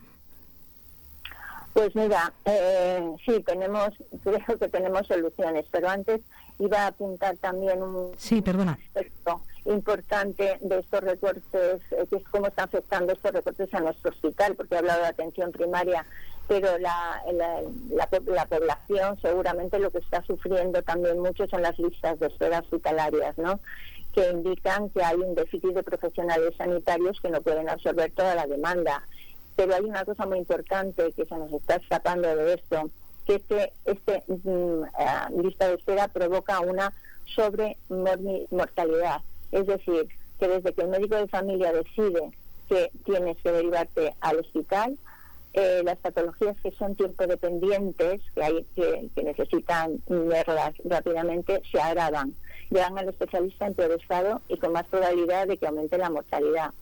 Pues 1.72 1.94
mira, 1.96 2.32
eh, 2.44 3.02
sí, 3.24 3.40
tenemos, 3.40 3.90
creo 4.22 4.58
que 4.58 4.68
tenemos 4.68 5.06
soluciones, 5.06 5.64
pero 5.70 5.88
antes 5.88 6.20
iba 6.58 6.80
a 6.80 6.87
apuntar 6.88 7.37
también 7.38 7.82
un 7.82 8.12
sí, 8.16 8.42
perdona. 8.42 8.72
aspecto 8.72 9.42
importante 9.64 10.58
de 10.61 10.78
estos 10.80 11.00
recortes, 11.00 11.80
eh, 11.92 12.06
que 12.11 12.16
es 12.16 12.24
cómo 12.30 12.48
están 12.48 12.64
afectando 12.64 13.12
estos 13.12 13.32
recortes 13.32 13.72
a 13.72 13.80
nuestro 13.80 14.11
hospital, 14.11 14.54
porque 14.56 14.74
he 14.74 14.78
hablado 14.78 15.02
de 15.02 15.06
atención 15.08 15.52
primaria, 15.52 16.04
pero 16.48 16.78
la, 16.78 17.22
la, 17.32 17.62
la, 18.26 18.46
población 18.46 19.18
seguramente 19.22 19.78
lo 19.78 19.90
que 19.90 19.98
está 19.98 20.22
sufriendo 20.24 20.82
también 20.82 21.20
mucho 21.20 21.46
son 21.46 21.62
las 21.62 21.78
listas 21.78 22.18
de 22.18 22.26
espera 22.26 22.58
hospitalarias, 22.58 23.38
¿no? 23.38 23.61
que 24.12 24.30
indican 24.30 24.90
que 24.90 25.02
hay 25.02 25.16
un 25.16 25.35
déficit 25.35 25.72
de 25.72 25.82
profesionales 25.82 26.54
sanitarios 26.58 27.18
que 27.20 27.30
no 27.30 27.40
pueden 27.40 27.68
absorber 27.68 28.11
toda 28.12 28.35
la 28.35 28.46
demanda 28.46 29.02
pero 29.56 29.74
hay 29.74 29.84
una 29.84 30.04
cosa 30.04 30.26
muy 30.26 30.38
importante 30.38 31.12
que 31.12 31.24
se 31.24 31.36
nos 31.36 31.52
está 31.52 31.76
escapando 31.76 32.34
de 32.34 32.54
esto, 32.54 32.90
que 33.26 33.36
este, 33.36 33.72
este 33.84 34.22
mm, 34.26 34.84
eh, 34.84 35.42
lista 35.42 35.68
de 35.68 35.74
espera 35.74 36.08
provoca 36.08 36.60
una 36.60 36.92
sobremortalidad. 37.34 39.22
Es 39.50 39.66
decir, 39.66 40.08
que 40.38 40.48
desde 40.48 40.72
que 40.72 40.82
el 40.82 40.88
médico 40.88 41.16
de 41.16 41.28
familia 41.28 41.72
decide 41.72 42.30
que 42.68 42.90
tienes 43.04 43.36
que 43.38 43.52
derivarte 43.52 44.14
al 44.20 44.38
hospital, 44.38 44.98
eh, 45.54 45.82
las 45.84 45.98
patologías 45.98 46.56
que 46.62 46.70
son 46.72 46.96
tiempo 46.96 47.26
dependientes, 47.26 48.22
que, 48.34 48.42
hay, 48.42 48.66
que, 48.74 49.10
que 49.14 49.22
necesitan 49.22 50.00
verlas 50.08 50.72
rápidamente, 50.84 51.62
se 51.70 51.78
agravan. 51.78 52.34
Llegan 52.70 52.96
al 52.96 53.10
especialista 53.10 53.66
en 53.66 53.74
peor 53.74 53.92
estado 54.00 54.40
y 54.48 54.56
con 54.56 54.72
más 54.72 54.86
probabilidad 54.86 55.46
de 55.46 55.58
que 55.58 55.66
aumente 55.66 55.98
la 55.98 56.08
mortalidad 56.08 56.72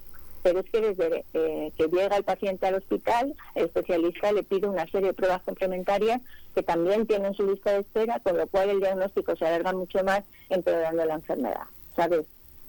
pero 0.43 0.61
es 0.61 0.71
que 0.71 0.81
desde 0.81 1.25
eh, 1.35 1.73
que 1.77 1.89
llega 1.89 2.17
el 2.17 2.25
paciente 2.25 2.67
al 2.67 2.77
hospital, 2.77 3.35
el 3.55 3.65
especialista 3.67 4.33
le 4.33 4.43
pide 4.43 4.67
una 4.67 4.87
serie 4.87 5.09
de 5.09 5.15
pruebas 5.15 5.43
complementarias 5.43 6.21
que 6.55 6.63
también 6.63 7.07
tienen 7.07 7.35
su 7.35 7.47
lista 7.47 7.73
de 7.73 7.81
espera, 7.81 8.21
con 8.21 8.37
lo 8.37 8.47
cual 8.47 8.71
el 8.71 8.81
diagnóstico 8.81 9.37
se 9.37 9.47
alarga 9.47 9.73
mucho 9.73 10.03
más 10.05 10.23
empeorando 10.49 11.05
la 11.05 11.15
enfermedad, 11.15 11.65
¿sabes? 11.95 12.27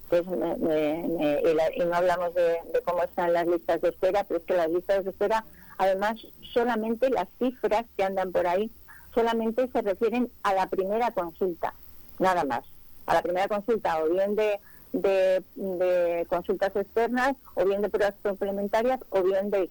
Pues 0.10 0.24
y, 0.24 1.80
no 1.86 1.96
hablamos 1.96 2.34
de, 2.34 2.58
cómo 2.84 3.04
están 3.04 3.32
las 3.32 3.48
listas 3.48 3.80
de 3.82 3.90
espera, 3.90 4.26
pero 4.26 4.40
es 4.42 4.46
que 4.46 4.56
las 4.56 4.70
listas 4.70 5.06
de 5.06 5.12
espera, 5.12 5.46
además, 5.78 6.20
solamente 6.54 7.10
las 7.10 7.30
cifras 7.40 7.86
que 7.96 8.04
andan 8.04 8.34
por 8.34 8.46
ahí, 8.46 8.70
solamente 9.16 9.70
se 9.70 9.82
refieren 9.82 10.30
a 10.44 10.54
la 10.54 10.68
primera 10.68 11.12
consulta, 11.12 11.74
nada 12.20 12.44
más. 12.44 12.66
A 13.06 13.14
la 13.14 13.22
primera 13.22 13.48
consulta, 13.48 14.04
o 14.04 14.10
bien 14.10 14.36
de 14.36 14.60
de, 14.94 16.26
consultas 16.28 16.76
externas, 16.76 17.34
o 17.56 17.66
bien 17.66 17.82
de 17.82 17.90
pruebas 17.90 18.16
complementarias, 18.22 19.00
o 19.10 19.24
bien 19.24 19.50
de, 19.50 19.70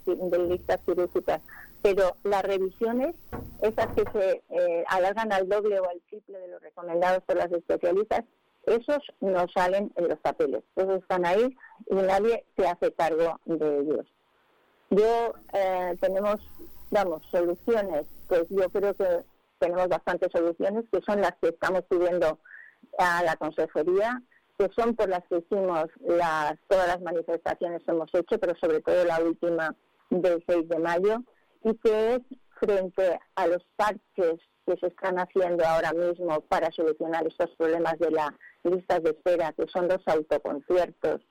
listas 0.48 0.80
quirúrgicas. 0.84 1.40
Pero 1.82 2.16
las 2.24 2.42
revisiones, 2.42 3.16
esas 3.62 3.86
que 3.94 4.04
se 4.12 4.42
eh, 4.50 4.84
alargan 4.88 5.32
al 5.32 5.48
doble 5.48 5.80
o 5.80 5.88
al 5.88 6.00
triple 6.08 6.38
de 6.38 6.48
los 6.48 6.62
recomendados 6.62 7.22
por 7.24 7.36
las 7.36 7.50
especialistas, 7.52 8.24
esos 8.66 8.98
no 9.20 9.48
salen 9.48 9.90
en 9.96 10.08
los 10.08 10.18
papeles. 10.18 10.62
Esos 10.76 11.00
están 11.00 11.24
ahí 11.24 11.56
y 11.86 11.94
nadie 11.94 12.44
se 12.56 12.68
hace 12.68 12.92
cargo 12.92 13.40
de 13.46 13.80
ellos. 13.80 14.06
Yo 14.90 15.34
eh, 15.54 15.96
tenemos, 16.00 16.36
vamos, 16.90 17.22
soluciones, 17.30 18.04
pues 18.28 18.44
yo 18.50 18.68
creo 18.68 18.92
que 18.94 19.24
tenemos 19.58 19.88
bastantes 19.88 20.30
soluciones 20.32 20.84
que 20.92 21.00
son 21.02 21.20
las 21.20 21.32
que 21.40 21.48
estamos 21.48 21.84
pidiendo 21.84 22.38
a 22.98 23.22
la 23.22 23.36
consejería 23.36 24.22
que 24.60 24.68
son 24.76 24.94
por 24.94 25.08
las 25.08 25.24
que 25.24 25.38
hicimos 25.38 25.86
las, 26.00 26.54
todas 26.68 26.86
las 26.86 27.00
manifestaciones 27.00 27.82
que 27.82 27.92
hemos 27.92 28.10
hecho, 28.12 28.38
pero 28.38 28.54
sobre 28.60 28.82
todo 28.82 29.06
la 29.06 29.18
última 29.18 29.74
del 30.10 30.44
6 30.46 30.68
de 30.68 30.78
mayo, 30.78 31.22
y 31.64 31.74
que 31.78 32.16
es 32.16 32.20
frente 32.58 33.18
a 33.36 33.46
los 33.46 33.64
parches 33.76 34.38
que 34.66 34.76
se 34.78 34.88
están 34.88 35.18
haciendo 35.18 35.64
ahora 35.64 35.94
mismo 35.94 36.42
para 36.42 36.70
solucionar 36.72 37.26
estos 37.26 37.48
problemas 37.56 37.98
de 37.98 38.10
las 38.10 38.32
listas 38.64 39.02
de 39.02 39.10
espera, 39.10 39.54
que 39.54 39.66
son 39.68 39.88
los 39.88 40.06
autoconciertos, 40.06 41.22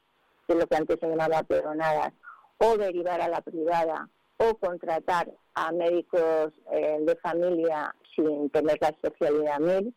que 0.47 0.53
es 0.53 0.59
lo 0.59 0.65
que 0.65 0.75
antes 0.75 0.99
se 0.99 1.07
llamaba 1.07 1.43
peronadas, 1.43 2.13
o 2.57 2.77
derivar 2.77 3.21
a 3.21 3.27
la 3.27 3.41
privada, 3.41 4.09
o 4.37 4.55
contratar 4.55 5.29
a 5.53 5.71
médicos 5.71 6.51
eh, 6.71 6.97
de 7.01 7.15
familia 7.17 7.93
sin 8.15 8.49
tener 8.49 8.79
la 8.81 8.89
especialidad 8.89 9.59
mil, 9.59 9.93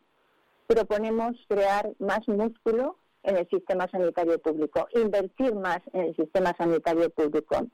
proponemos 0.67 1.35
crear 1.47 1.93
más 1.97 2.27
músculo 2.27 2.97
en 3.23 3.37
el 3.37 3.47
sistema 3.49 3.87
sanitario 3.89 4.39
público, 4.39 4.87
invertir 4.93 5.55
más 5.55 5.79
en 5.93 6.05
el 6.05 6.15
sistema 6.15 6.53
sanitario 6.57 7.09
público, 7.09 7.67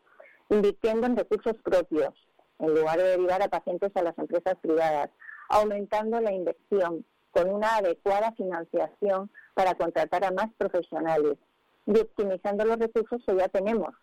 invirtiendo 0.50 1.08
en 1.08 1.18
recursos 1.18 1.56
propios, 1.64 2.14
en 2.60 2.76
lugar 2.76 2.98
de 2.98 3.04
derivar 3.04 3.42
a 3.42 3.48
pacientes 3.48 3.92
a 3.96 4.04
las 4.04 4.18
empresas 4.18 4.56
privadas, 4.62 5.10
aumentando 5.50 6.20
la 6.20 6.32
inversión 6.32 7.06
con 7.32 7.50
una 7.50 7.78
adecuada 7.78 8.32
financiación 8.34 9.30
para 9.54 9.76
contratar 9.76 10.24
a 10.24 10.32
más 10.32 10.48
profesionales 10.58 11.38
y 11.86 12.00
optimizando 12.00 12.66
los 12.66 12.78
recursos 12.78 13.22
que 13.26 13.36
ya 13.36 13.48
tenemos, 13.50 13.94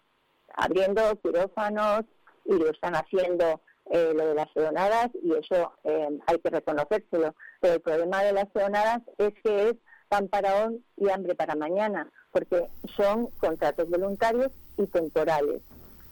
abriendo 0.55 1.03
quirófanos 1.23 2.03
y 2.45 2.55
lo 2.55 2.71
están 2.71 2.95
haciendo 2.95 3.61
eh, 3.91 4.13
lo 4.15 4.27
de 4.27 4.35
las 4.35 4.49
peonadas 4.49 5.11
y 5.23 5.33
eso 5.33 5.73
eh, 5.85 6.19
hay 6.27 6.39
que 6.39 6.51
reconocérselo. 6.51 7.35
Pero 7.61 7.75
el 7.75 7.81
problema 7.81 8.23
de 8.23 8.33
las 8.33 8.47
peonadas 8.47 9.01
es 9.19 9.33
que 9.45 9.69
es 9.71 9.75
pan 10.09 10.29
para 10.29 10.67
hoy 10.67 10.85
y 10.97 11.11
hambre 11.11 11.35
para 11.35 11.55
mañana, 11.55 12.11
porque 12.33 12.67
son 12.97 13.27
contratos 13.39 13.89
voluntarios 13.89 14.53
y 14.77 14.87
temporales. 14.87 15.63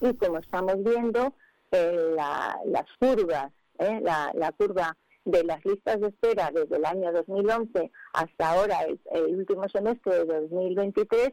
Y 0.00 0.14
como 0.14 0.38
estamos 0.38 0.82
viendo, 0.82 1.32
eh, 1.70 2.16
las 2.66 2.86
curvas, 2.98 3.52
eh, 3.78 4.00
la, 4.02 4.52
curva 4.56 4.96
de 5.24 5.44
las 5.44 5.64
listas 5.64 6.00
de 6.00 6.08
espera 6.08 6.50
desde 6.52 6.76
el 6.76 6.84
año 6.84 7.12
2011 7.12 7.90
hasta 8.12 8.50
ahora, 8.50 8.78
el, 9.12 9.36
último 9.36 9.68
semestre 9.68 10.24
de 10.24 10.24
2023, 10.24 11.32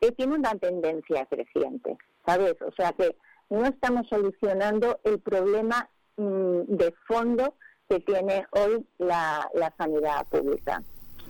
eh, 0.00 0.12
tiene 0.12 0.34
una 0.34 0.54
tendencia 0.54 1.26
creciente. 1.26 1.96
¿sabes? 2.26 2.56
O 2.62 2.72
sea 2.72 2.92
que 2.92 3.16
no 3.48 3.64
estamos 3.66 4.06
solucionando 4.08 5.00
el 5.04 5.18
problema 5.18 5.88
mm, 6.16 6.62
de 6.68 6.94
fondo 7.06 7.54
que 7.88 8.00
tiene 8.00 8.46
hoy 8.52 8.86
la, 8.98 9.50
sanidad 9.76 10.26
pública. 10.28 10.82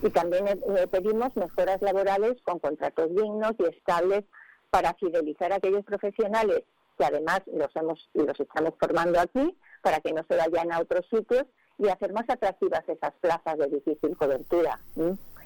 Y 0.02 0.10
también 0.10 0.48
eh, 0.48 0.58
pedimos 0.90 1.36
mejoras 1.36 1.82
laborales 1.82 2.40
con 2.42 2.58
contratos 2.58 3.10
dignos 3.10 3.52
y 3.58 3.64
estables 3.64 4.24
para 4.70 4.94
fidelizar 4.94 5.52
a 5.52 5.56
aquellos 5.56 5.84
profesionales 5.84 6.62
que 6.96 7.04
además 7.04 7.40
los 7.46 7.74
hemos 7.76 8.10
los 8.12 8.38
estamos 8.38 8.74
formando 8.78 9.18
aquí 9.18 9.56
para 9.82 10.00
que 10.00 10.12
no 10.12 10.22
se 10.28 10.36
vayan 10.36 10.70
a 10.70 10.80
otros 10.80 11.06
sitios 11.10 11.44
y 11.78 11.88
hacer 11.88 12.12
más 12.12 12.28
atractivas 12.28 12.86
esas 12.88 13.14
plazas 13.20 13.58
de 13.58 13.68
difícil 13.68 14.16
cobertura. 14.16 14.78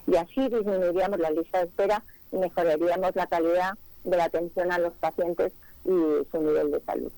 Y 0.06 0.16
así 0.16 0.48
disminuiríamos 0.48 1.20
la 1.20 1.30
lista 1.30 1.58
de 1.58 1.66
espera 1.66 2.02
y 2.32 2.38
mejoraríamos 2.38 3.14
la 3.14 3.28
calidad 3.28 3.74
de 4.02 4.16
la 4.16 4.24
atención 4.24 4.72
a 4.72 4.78
los 4.78 4.94
pacientes 4.94 5.52
y 5.84 6.26
su 6.30 6.40
nivel 6.40 6.72
de 6.72 6.80
salud. 6.80 7.12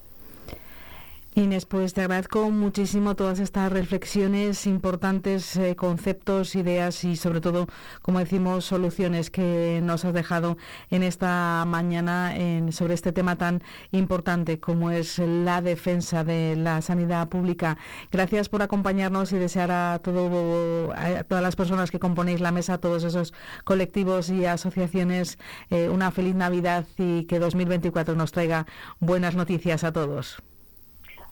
Inés, 1.38 1.66
pues 1.66 1.92
te 1.92 2.00
agradezco 2.00 2.50
muchísimo 2.50 3.14
todas 3.14 3.40
estas 3.40 3.70
reflexiones 3.70 4.66
importantes, 4.66 5.54
eh, 5.58 5.76
conceptos, 5.76 6.54
ideas 6.54 7.04
y 7.04 7.14
sobre 7.16 7.42
todo, 7.42 7.66
como 8.00 8.20
decimos, 8.20 8.64
soluciones 8.64 9.28
que 9.28 9.80
nos 9.82 10.06
has 10.06 10.14
dejado 10.14 10.56
en 10.90 11.02
esta 11.02 11.62
mañana 11.66 12.34
sobre 12.70 12.94
este 12.94 13.12
tema 13.12 13.36
tan 13.36 13.62
importante 13.92 14.60
como 14.60 14.90
es 14.90 15.18
la 15.18 15.60
defensa 15.60 16.24
de 16.24 16.56
la 16.56 16.80
sanidad 16.80 17.28
pública. 17.28 17.76
Gracias 18.10 18.48
por 18.48 18.62
acompañarnos 18.62 19.30
y 19.32 19.36
desear 19.36 19.70
a, 19.70 20.00
todo, 20.02 20.94
a 20.96 21.22
todas 21.24 21.42
las 21.42 21.54
personas 21.54 21.90
que 21.90 21.98
componéis 21.98 22.40
la 22.40 22.50
mesa, 22.50 22.74
a 22.74 22.78
todos 22.78 23.04
esos 23.04 23.34
colectivos 23.64 24.30
y 24.30 24.46
asociaciones, 24.46 25.38
eh, 25.68 25.90
una 25.90 26.10
feliz 26.12 26.34
Navidad 26.34 26.86
y 26.96 27.24
que 27.24 27.38
2024 27.38 28.14
nos 28.14 28.32
traiga 28.32 28.66
buenas 29.00 29.34
noticias 29.34 29.84
a 29.84 29.92
todos. 29.92 30.42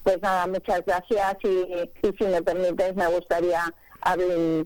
Pues 0.04 0.20
nada, 0.20 0.46
muchas 0.46 0.84
gracias 0.84 1.38
y, 1.44 1.90
si 2.02 2.24
me 2.24 2.42
permites 2.42 2.94
me 2.94 3.06
gustaría 3.06 3.72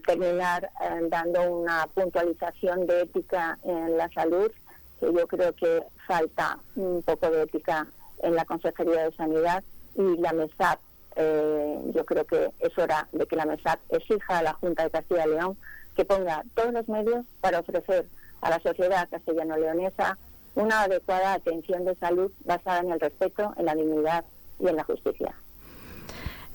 terminar 0.05 0.69
eh, 0.81 1.07
dando 1.09 1.43
una 1.53 1.87
puntualización 1.95 2.89
de 2.89 3.03
ética 3.03 3.57
en 3.63 3.97
la 3.97 4.11
salud, 4.11 4.51
que 4.99 5.07
yo 5.07 5.29
creo 5.29 5.55
que 5.55 5.85
falta 6.09 6.59
un 6.75 7.05
poco 7.05 7.31
de 7.31 7.43
ética 7.43 7.87
en 8.21 8.35
la 8.35 8.45
Consejería 8.45 9.05
de 9.05 9.13
Sanidad 9.13 9.63
y 9.95 10.17
la 10.17 10.33
MESAP. 10.33 10.81
Eh, 11.15 11.83
yo 11.95 12.05
creo 12.05 12.25
que 12.27 12.51
es 12.59 12.77
hora 12.77 13.07
de 13.13 13.25
que 13.27 13.37
la 13.37 13.47
MESAP 13.47 13.79
exija 13.91 14.39
a 14.39 14.43
la 14.43 14.55
Junta 14.55 14.83
de 14.83 14.91
Castilla 14.91 15.25
y 15.25 15.31
León 15.31 15.57
que 15.95 16.05
ponga 16.05 16.43
todos 16.57 16.73
los 16.73 16.89
medios 16.89 17.25
para 17.41 17.61
ofrecer 17.61 18.07
a 18.41 18.51
la 18.51 18.59
sociedad 18.59 19.09
castellano-leonesa 19.09 20.19
una 20.57 20.83
adecuada 20.83 21.35
atención 21.35 21.85
de 21.85 21.95
salud 21.95 22.33
basada 22.45 22.81
en 22.81 22.91
el 22.91 22.99
respeto, 22.99 23.55
en 23.57 23.67
la 23.67 23.77
dignidad 23.77 24.25
y 24.59 24.69
en 24.69 24.77
la 24.77 24.85
justicia. 24.85 25.35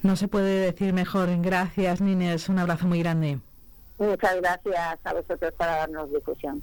No 0.02 0.16
se 0.16 0.28
puede 0.28 0.60
decir 0.60 0.94
mejor. 0.94 1.30
Gracias, 1.42 2.02
Nines. 2.02 2.50
Un 2.50 2.60
abrazo 2.60 2.88
muy 2.88 3.00
grande. 3.00 3.40
Muchas 3.98 4.36
gracias 4.42 5.00
a 5.04 5.14
vosotros 5.14 5.54
para 5.58 5.78
darnos 5.78 6.12
difusión. 6.12 6.62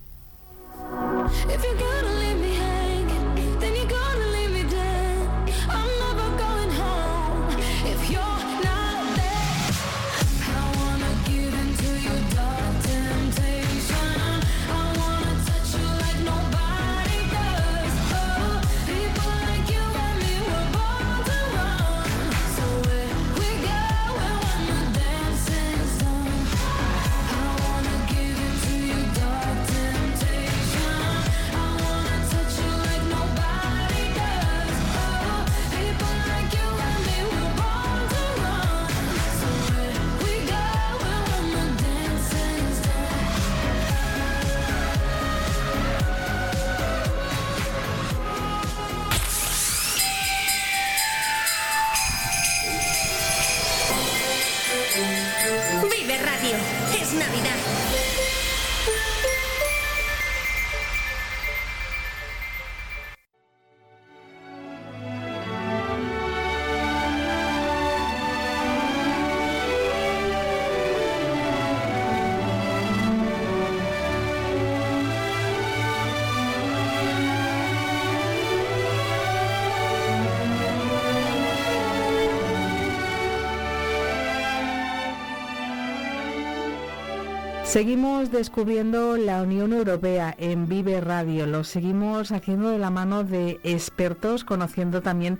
Seguimos 87.70 88.32
descubriendo 88.32 89.16
la 89.16 89.42
Unión 89.42 89.72
Europea 89.72 90.34
en 90.38 90.68
Vive 90.68 91.00
Radio. 91.00 91.46
Lo 91.46 91.62
seguimos 91.62 92.32
haciendo 92.32 92.70
de 92.70 92.78
la 92.78 92.90
mano 92.90 93.22
de 93.22 93.60
expertos, 93.62 94.42
conociendo 94.42 95.02
también 95.02 95.38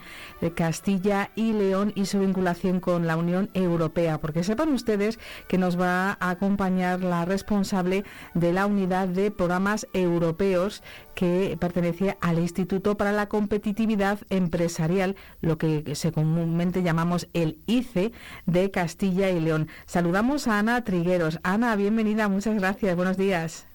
Castilla 0.55 1.33
y 1.35 1.55
León 1.55 1.91
y 1.97 2.07
su 2.07 2.21
vinculación 2.21 2.79
con 2.79 3.09
la 3.09 3.17
Unión 3.17 3.51
Europea. 3.53 4.21
Porque 4.21 4.45
sepan 4.45 4.73
ustedes 4.73 5.19
que 5.49 5.59
nos 5.59 5.79
va 5.79 6.19
a 6.21 6.31
acompañar 6.31 7.03
la 7.03 7.25
responsable 7.25 8.05
de 8.35 8.53
la 8.53 8.67
unidad 8.67 9.09
de 9.09 9.33
programas 9.33 9.89
europeos 9.93 10.85
que 11.21 11.59
pertenece 11.61 12.17
al 12.23 12.39
Instituto 12.39 12.97
para 12.97 13.13
la 13.13 13.27
Competitividad 13.27 14.21
Empresarial, 14.31 15.17
lo 15.43 15.59
que 15.59 15.95
se 15.95 16.13
comúnmente 16.13 16.83
llamamos 16.83 17.29
el 17.35 17.59
ICE 17.67 18.13
de 18.47 18.71
Castilla 18.71 19.29
y 19.29 19.39
León. 19.39 19.69
Saludamos 19.85 20.49
a 20.49 20.59
Ana 20.59 20.83
Trigueros. 20.83 21.39
Ana, 21.43 21.77
bienvenida, 21.77 22.29
muchas 22.29 22.55
gracias, 22.55 22.97
buenos 22.97 23.19
días. 23.19 23.67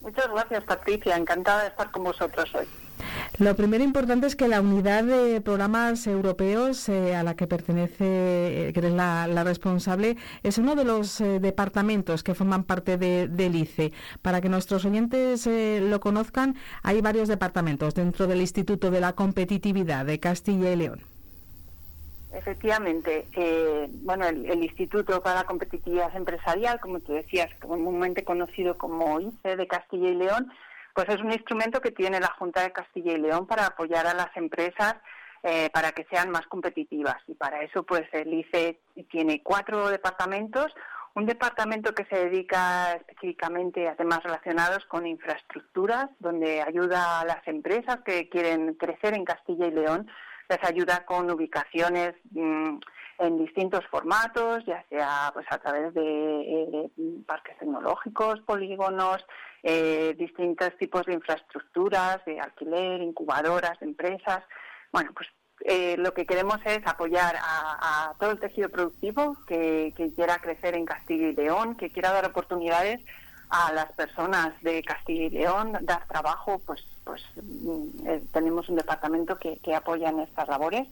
Muchas 0.00 0.26
gracias, 0.30 0.64
Patricia, 0.64 1.18
encantada 1.18 1.64
de 1.64 1.68
estar 1.68 1.90
con 1.90 2.04
vosotros 2.04 2.48
hoy. 2.54 2.66
Lo 3.38 3.54
primero 3.54 3.84
importante 3.84 4.26
es 4.26 4.34
que 4.34 4.48
la 4.48 4.62
unidad 4.62 5.04
de 5.04 5.40
programas 5.42 6.06
europeos 6.06 6.88
eh, 6.88 7.14
a 7.14 7.22
la 7.22 7.36
que 7.36 7.46
pertenece, 7.46 8.68
eh, 8.68 8.72
que 8.72 8.80
eres 8.80 8.92
la, 8.92 9.44
responsable, 9.44 10.16
es 10.42 10.56
uno 10.56 10.74
de 10.74 10.84
los 10.84 11.20
eh, 11.20 11.38
departamentos 11.38 12.22
que 12.22 12.34
forman 12.34 12.64
parte 12.64 12.96
de, 12.96 13.28
del 13.28 13.54
ICE. 13.56 13.92
Para 14.22 14.40
que 14.40 14.48
nuestros 14.48 14.84
oyentes 14.86 15.46
lo 15.46 16.00
conozcan, 16.00 16.56
hay 16.82 17.00
varios 17.02 17.28
departamentos 17.28 17.94
dentro 17.94 18.26
del 18.26 18.40
Instituto 18.40 18.90
de 18.90 19.00
la 19.00 19.12
Competitividad 19.12 20.06
de 20.06 20.18
Castilla 20.18 20.72
y 20.72 20.76
León. 20.76 21.00
Efectivamente, 22.32 23.26
bueno, 24.02 24.26
el, 24.26 24.46
el, 24.46 24.62
Instituto 24.62 25.22
para 25.22 25.40
la 25.40 25.44
Competitividad 25.44 26.14
Empresarial, 26.16 26.80
como 26.80 27.00
tú 27.00 27.12
decías, 27.12 27.50
comúnmente 27.60 28.24
conocido 28.24 28.76
como 28.76 29.20
ICE 29.20 29.56
de 29.56 29.66
Castilla 29.66 30.08
y 30.08 30.14
León, 30.14 30.50
pues 30.96 31.10
es 31.10 31.20
un 31.20 31.30
instrumento 31.30 31.82
que 31.82 31.90
tiene 31.90 32.18
la 32.20 32.34
Junta 32.38 32.62
de 32.62 32.72
Castilla 32.72 33.12
y 33.12 33.18
León 33.18 33.46
para 33.46 33.66
apoyar 33.66 34.06
a 34.06 34.14
las 34.14 34.34
empresas 34.34 34.96
eh, 35.42 35.68
para 35.70 35.92
que 35.92 36.06
sean 36.10 36.30
más 36.30 36.46
competitivas. 36.46 37.18
Y 37.26 37.34
para 37.34 37.60
eso, 37.60 37.82
pues 37.82 38.04
el 38.12 38.32
ICE 38.32 38.80
tiene 39.10 39.42
cuatro 39.42 39.90
departamentos. 39.90 40.74
Un 41.14 41.26
departamento 41.26 41.94
que 41.94 42.06
se 42.06 42.30
dedica 42.30 42.94
específicamente 42.94 43.86
a 43.88 43.94
temas 43.94 44.22
relacionados 44.22 44.86
con 44.86 45.06
infraestructuras, 45.06 46.08
donde 46.18 46.62
ayuda 46.62 47.20
a 47.20 47.26
las 47.26 47.46
empresas 47.46 47.98
que 48.06 48.30
quieren 48.30 48.72
crecer 48.72 49.12
en 49.12 49.26
Castilla 49.26 49.66
y 49.66 49.72
León, 49.72 50.08
les 50.48 50.64
ayuda 50.64 51.04
con 51.04 51.30
ubicaciones 51.30 52.14
mm, 52.30 52.78
en 53.18 53.38
distintos 53.38 53.84
formatos, 53.90 54.64
ya 54.66 54.82
sea 54.88 55.30
pues 55.34 55.46
a 55.50 55.58
través 55.58 55.92
de 55.92 56.00
eh, 56.02 56.90
parques 57.26 57.58
tecnológicos, 57.58 58.40
polígonos, 58.40 59.24
eh, 59.68 60.14
distintos 60.16 60.76
tipos 60.78 61.04
de 61.06 61.14
infraestructuras, 61.14 62.24
de 62.24 62.38
alquiler, 62.38 63.02
incubadoras, 63.02 63.76
empresas. 63.82 64.44
Bueno, 64.92 65.10
pues 65.12 65.28
eh, 65.64 65.96
lo 65.98 66.14
que 66.14 66.24
queremos 66.24 66.60
es 66.64 66.86
apoyar 66.86 67.34
a, 67.40 68.14
todo 68.20 68.30
el 68.30 68.38
tejido 68.38 68.68
productivo 68.68 69.36
que, 69.48 69.92
quiera 70.14 70.38
crecer 70.38 70.76
en 70.76 70.84
Castilla 70.84 71.26
y 71.26 71.34
León, 71.34 71.74
que 71.76 71.90
quiera 71.90 72.12
dar 72.12 72.26
oportunidades 72.26 73.04
a 73.50 73.72
las 73.72 73.90
personas 73.94 74.52
de 74.62 74.84
Castilla 74.84 75.24
y 75.24 75.30
León, 75.30 75.76
dar 75.80 76.06
trabajo 76.06 76.60
pues 76.64 76.84
pues 77.02 77.24
mm, 77.34 78.06
eh, 78.06 78.22
tenemos 78.32 78.68
un 78.68 78.76
departamento 78.76 79.36
que, 79.36 79.58
apoya 79.74 80.10
en 80.10 80.20
estas 80.20 80.46
labores. 80.46 80.86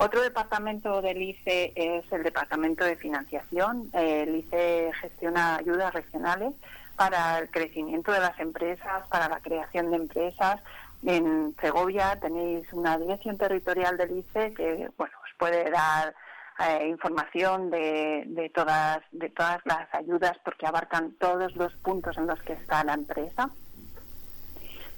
Otro 0.00 0.22
departamento 0.22 1.00
del 1.02 1.22
ICE 1.22 1.72
es 1.76 2.04
el 2.10 2.24
departamento 2.24 2.84
de 2.84 2.96
financiación. 2.96 3.90
el 3.92 4.34
ICE 4.34 4.90
gestiona 5.00 5.58
ayudas 5.58 5.94
regionales 5.94 6.52
para 6.96 7.38
el 7.38 7.50
crecimiento 7.50 8.12
de 8.12 8.20
las 8.20 8.38
empresas, 8.38 9.06
para 9.08 9.28
la 9.28 9.40
creación 9.40 9.90
de 9.90 9.96
empresas. 9.96 10.60
En 11.04 11.54
Segovia 11.60 12.18
tenéis 12.20 12.72
una 12.72 12.96
dirección 12.96 13.36
territorial 13.36 13.96
del 13.96 14.18
ICE 14.18 14.54
que 14.54 14.88
bueno, 14.96 15.14
os 15.24 15.30
puede 15.38 15.68
dar 15.70 16.14
eh, 16.60 16.86
información 16.88 17.70
de, 17.70 18.24
de, 18.26 18.50
todas, 18.50 19.00
de 19.10 19.30
todas 19.30 19.60
las 19.64 19.92
ayudas 19.94 20.36
porque 20.44 20.66
abarcan 20.66 21.12
todos 21.18 21.56
los 21.56 21.72
puntos 21.74 22.18
en 22.18 22.26
los 22.26 22.40
que 22.42 22.52
está 22.52 22.84
la 22.84 22.92
empresa. 22.94 23.48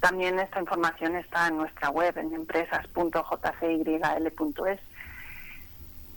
También 0.00 0.38
esta 0.38 0.60
información 0.60 1.16
está 1.16 1.48
en 1.48 1.56
nuestra 1.56 1.88
web 1.88 2.18
en 2.18 2.34
empresas.jcyl.es. 2.34 4.80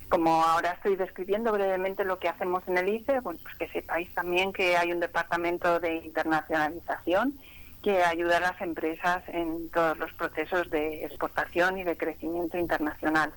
Como 0.09 0.43
ahora 0.43 0.71
estoy 0.71 0.95
describiendo 0.95 1.51
brevemente 1.51 2.05
lo 2.05 2.17
que 2.17 2.29
hacemos 2.29 2.63
en 2.67 2.77
el 2.77 2.87
ICE, 2.87 3.21
pues 3.21 3.37
que 3.59 3.67
sepáis 3.67 4.13
también 4.13 4.53
que 4.53 4.77
hay 4.77 4.91
un 4.91 5.01
departamento 5.01 5.79
de 5.79 5.95
internacionalización 5.95 7.37
que 7.83 8.03
ayuda 8.03 8.37
a 8.37 8.41
las 8.41 8.61
empresas 8.61 9.23
en 9.27 9.69
todos 9.69 9.97
los 9.97 10.13
procesos 10.13 10.69
de 10.69 11.05
exportación 11.05 11.77
y 11.77 11.83
de 11.83 11.97
crecimiento 11.97 12.57
internacional. 12.57 13.33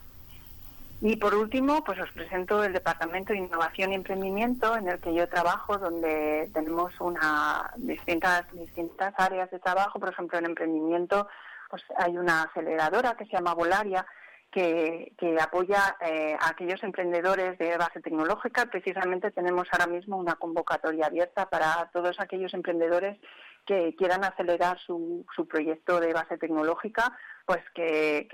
Y 1.02 1.16
por 1.16 1.34
último, 1.34 1.82
pues 1.82 1.98
os 1.98 2.10
presento 2.12 2.62
el 2.62 2.74
Departamento 2.74 3.32
de 3.32 3.38
Innovación 3.38 3.92
y 3.92 3.94
Emprendimiento 3.94 4.76
en 4.76 4.86
el 4.86 4.98
que 4.98 5.14
yo 5.14 5.28
trabajo, 5.28 5.78
donde 5.78 6.50
tenemos 6.52 6.92
una 7.00 7.70
distintas 7.76 8.44
distintas 8.52 9.14
áreas 9.16 9.50
de 9.50 9.58
trabajo. 9.58 9.98
Por 9.98 10.10
ejemplo, 10.10 10.38
en 10.38 10.44
emprendimiento, 10.44 11.26
pues 11.70 11.82
hay 11.96 12.18
una 12.18 12.42
aceleradora 12.42 13.14
que 13.16 13.24
se 13.24 13.32
llama 13.32 13.54
Volaria, 13.54 14.06
que, 14.50 15.12
que 15.16 15.40
apoya 15.40 15.96
eh, 16.00 16.36
a 16.38 16.50
aquellos 16.50 16.82
emprendedores 16.82 17.58
de 17.58 17.76
base 17.76 18.00
tecnológica. 18.00 18.66
Precisamente 18.66 19.30
tenemos 19.30 19.68
ahora 19.70 19.86
mismo 19.86 20.16
una 20.16 20.34
convocatoria 20.34 21.06
abierta 21.06 21.48
para 21.48 21.88
todos 21.92 22.18
aquellos 22.18 22.52
emprendedores 22.54 23.18
que 23.66 23.94
quieran 23.96 24.24
acelerar 24.24 24.78
su, 24.78 25.24
su 25.36 25.46
proyecto 25.46 26.00
de 26.00 26.12
base 26.12 26.38
tecnológica 26.38 27.16
pues 27.44 27.62
que, 27.74 28.28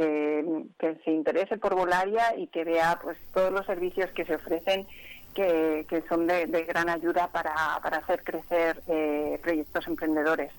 que, 0.79 0.97
se 1.05 1.11
interese 1.11 1.57
por 1.57 1.75
Volaria 1.75 2.37
y 2.37 2.49
que 2.49 2.65
vea 2.65 2.99
pues 3.03 3.17
todos 3.33 3.51
los 3.51 3.65
servicios 3.65 4.11
que 4.13 4.27
se 4.27 4.35
ofrecen 4.35 4.87
que, 5.35 6.05
son 6.09 6.27
de, 6.27 6.47
gran 6.69 6.89
ayuda 6.89 7.29
para, 7.29 7.77
hacer 7.77 8.23
crecer 8.25 8.83
eh, 8.89 9.39
proyectos 9.43 9.87
emprendedores. 9.87 10.53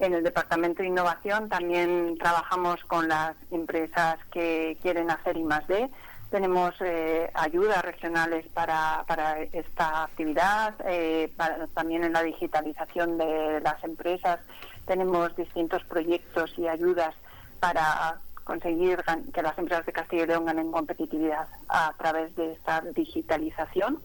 En 0.00 0.14
el 0.14 0.22
Departamento 0.22 0.82
de 0.82 0.88
Innovación 0.88 1.48
también 1.48 2.16
trabajamos 2.18 2.84
con 2.84 3.08
las 3.08 3.34
empresas 3.50 4.18
que 4.30 4.78
quieren 4.80 5.10
hacer 5.10 5.36
I 5.36 5.44
D. 5.66 5.90
Tenemos 6.30 6.74
eh, 6.80 7.30
ayudas 7.34 7.82
regionales 7.82 8.46
para, 8.54 9.04
para 9.08 9.40
esta 9.40 10.04
actividad, 10.04 10.74
eh, 10.84 11.32
también 11.74 12.04
en 12.04 12.12
la 12.12 12.22
digitalización 12.22 13.18
de 13.18 13.60
las 13.60 13.82
empresas. 13.82 14.38
Tenemos 14.86 15.34
distintos 15.36 15.82
proyectos 15.84 16.52
y 16.58 16.68
ayudas 16.68 17.14
para 17.60 18.20
conseguir 18.44 19.02
que 19.34 19.42
las 19.42 19.58
empresas 19.58 19.84
de 19.84 19.92
Castilla 19.92 20.24
y 20.24 20.26
León 20.26 20.44
ganen 20.44 20.70
competitividad 20.70 21.48
a 21.68 21.92
través 21.98 22.34
de 22.36 22.52
esta 22.52 22.82
digitalización. 22.94 24.00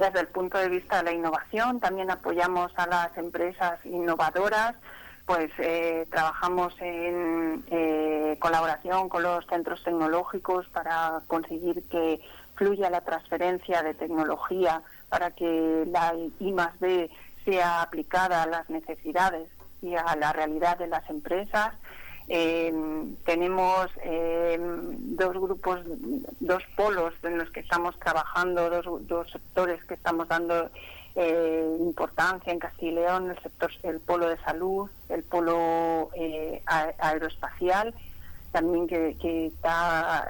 Desde 0.00 0.20
el 0.20 0.28
punto 0.28 0.56
de 0.56 0.70
vista 0.70 0.96
de 0.96 1.02
la 1.02 1.12
innovación, 1.12 1.78
también 1.78 2.10
apoyamos 2.10 2.72
a 2.76 2.86
las 2.86 3.14
empresas 3.18 3.84
innovadoras, 3.84 4.74
pues 5.26 5.50
eh, 5.58 6.06
trabajamos 6.10 6.72
en 6.80 7.62
eh, 7.70 8.38
colaboración 8.40 9.10
con 9.10 9.22
los 9.22 9.44
centros 9.44 9.84
tecnológicos 9.84 10.66
para 10.68 11.20
conseguir 11.26 11.86
que 11.90 12.18
fluya 12.54 12.88
la 12.88 13.02
transferencia 13.02 13.82
de 13.82 13.92
tecnología 13.92 14.80
para 15.10 15.32
que 15.32 15.84
la 15.86 16.14
I 16.14 16.52
más 16.52 16.80
D 16.80 17.10
sea 17.44 17.82
aplicada 17.82 18.44
a 18.44 18.46
las 18.46 18.70
necesidades 18.70 19.50
y 19.82 19.96
a 19.96 20.16
la 20.16 20.32
realidad 20.32 20.78
de 20.78 20.86
las 20.86 21.10
empresas. 21.10 21.74
Eh, 22.32 22.72
tenemos 23.24 23.90
eh, 24.04 24.56
dos 24.60 25.32
grupos, 25.32 25.80
dos 26.38 26.62
polos 26.76 27.12
en 27.24 27.38
los 27.38 27.50
que 27.50 27.58
estamos 27.58 27.98
trabajando, 27.98 28.70
dos, 28.70 29.08
dos 29.08 29.28
sectores 29.32 29.84
que 29.86 29.94
estamos 29.94 30.28
dando 30.28 30.70
eh, 31.16 31.76
importancia 31.80 32.52
en 32.52 32.60
Castilla 32.60 32.92
y 32.92 32.94
León, 32.94 33.30
el 33.32 33.42
sector, 33.42 33.72
el 33.82 33.98
polo 33.98 34.28
de 34.28 34.38
salud, 34.44 34.88
el 35.08 35.24
polo 35.24 36.10
aeroespacial, 36.98 37.94
también 38.52 38.86
que, 38.86 39.16
que 39.20 39.46
está, 39.46 40.28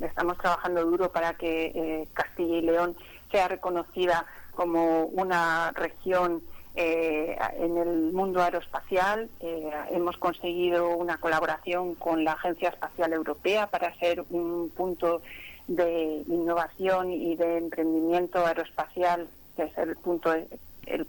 estamos 0.00 0.38
trabajando 0.38 0.82
duro 0.86 1.12
para 1.12 1.34
que 1.34 2.08
Castilla 2.14 2.56
y 2.56 2.62
León 2.62 2.96
sea 3.30 3.48
reconocida 3.48 4.24
como 4.52 5.04
una 5.04 5.72
región 5.72 6.42
eh, 6.80 7.36
en 7.58 7.76
el 7.76 8.12
mundo 8.12 8.40
aeroespacial 8.40 9.28
eh, 9.40 9.68
hemos 9.90 10.16
conseguido 10.16 10.96
una 10.96 11.18
colaboración 11.18 11.96
con 11.96 12.22
la 12.22 12.34
Agencia 12.34 12.68
Espacial 12.68 13.12
Europea 13.12 13.66
para 13.66 13.92
ser 13.98 14.24
un 14.30 14.70
punto 14.70 15.20
de 15.66 16.22
innovación 16.28 17.10
y 17.10 17.34
de 17.34 17.56
emprendimiento 17.56 18.46
aeroespacial, 18.46 19.26
que 19.56 19.64
es 19.64 19.76
el 19.76 19.96
punto, 19.96 20.32
el, 20.32 21.06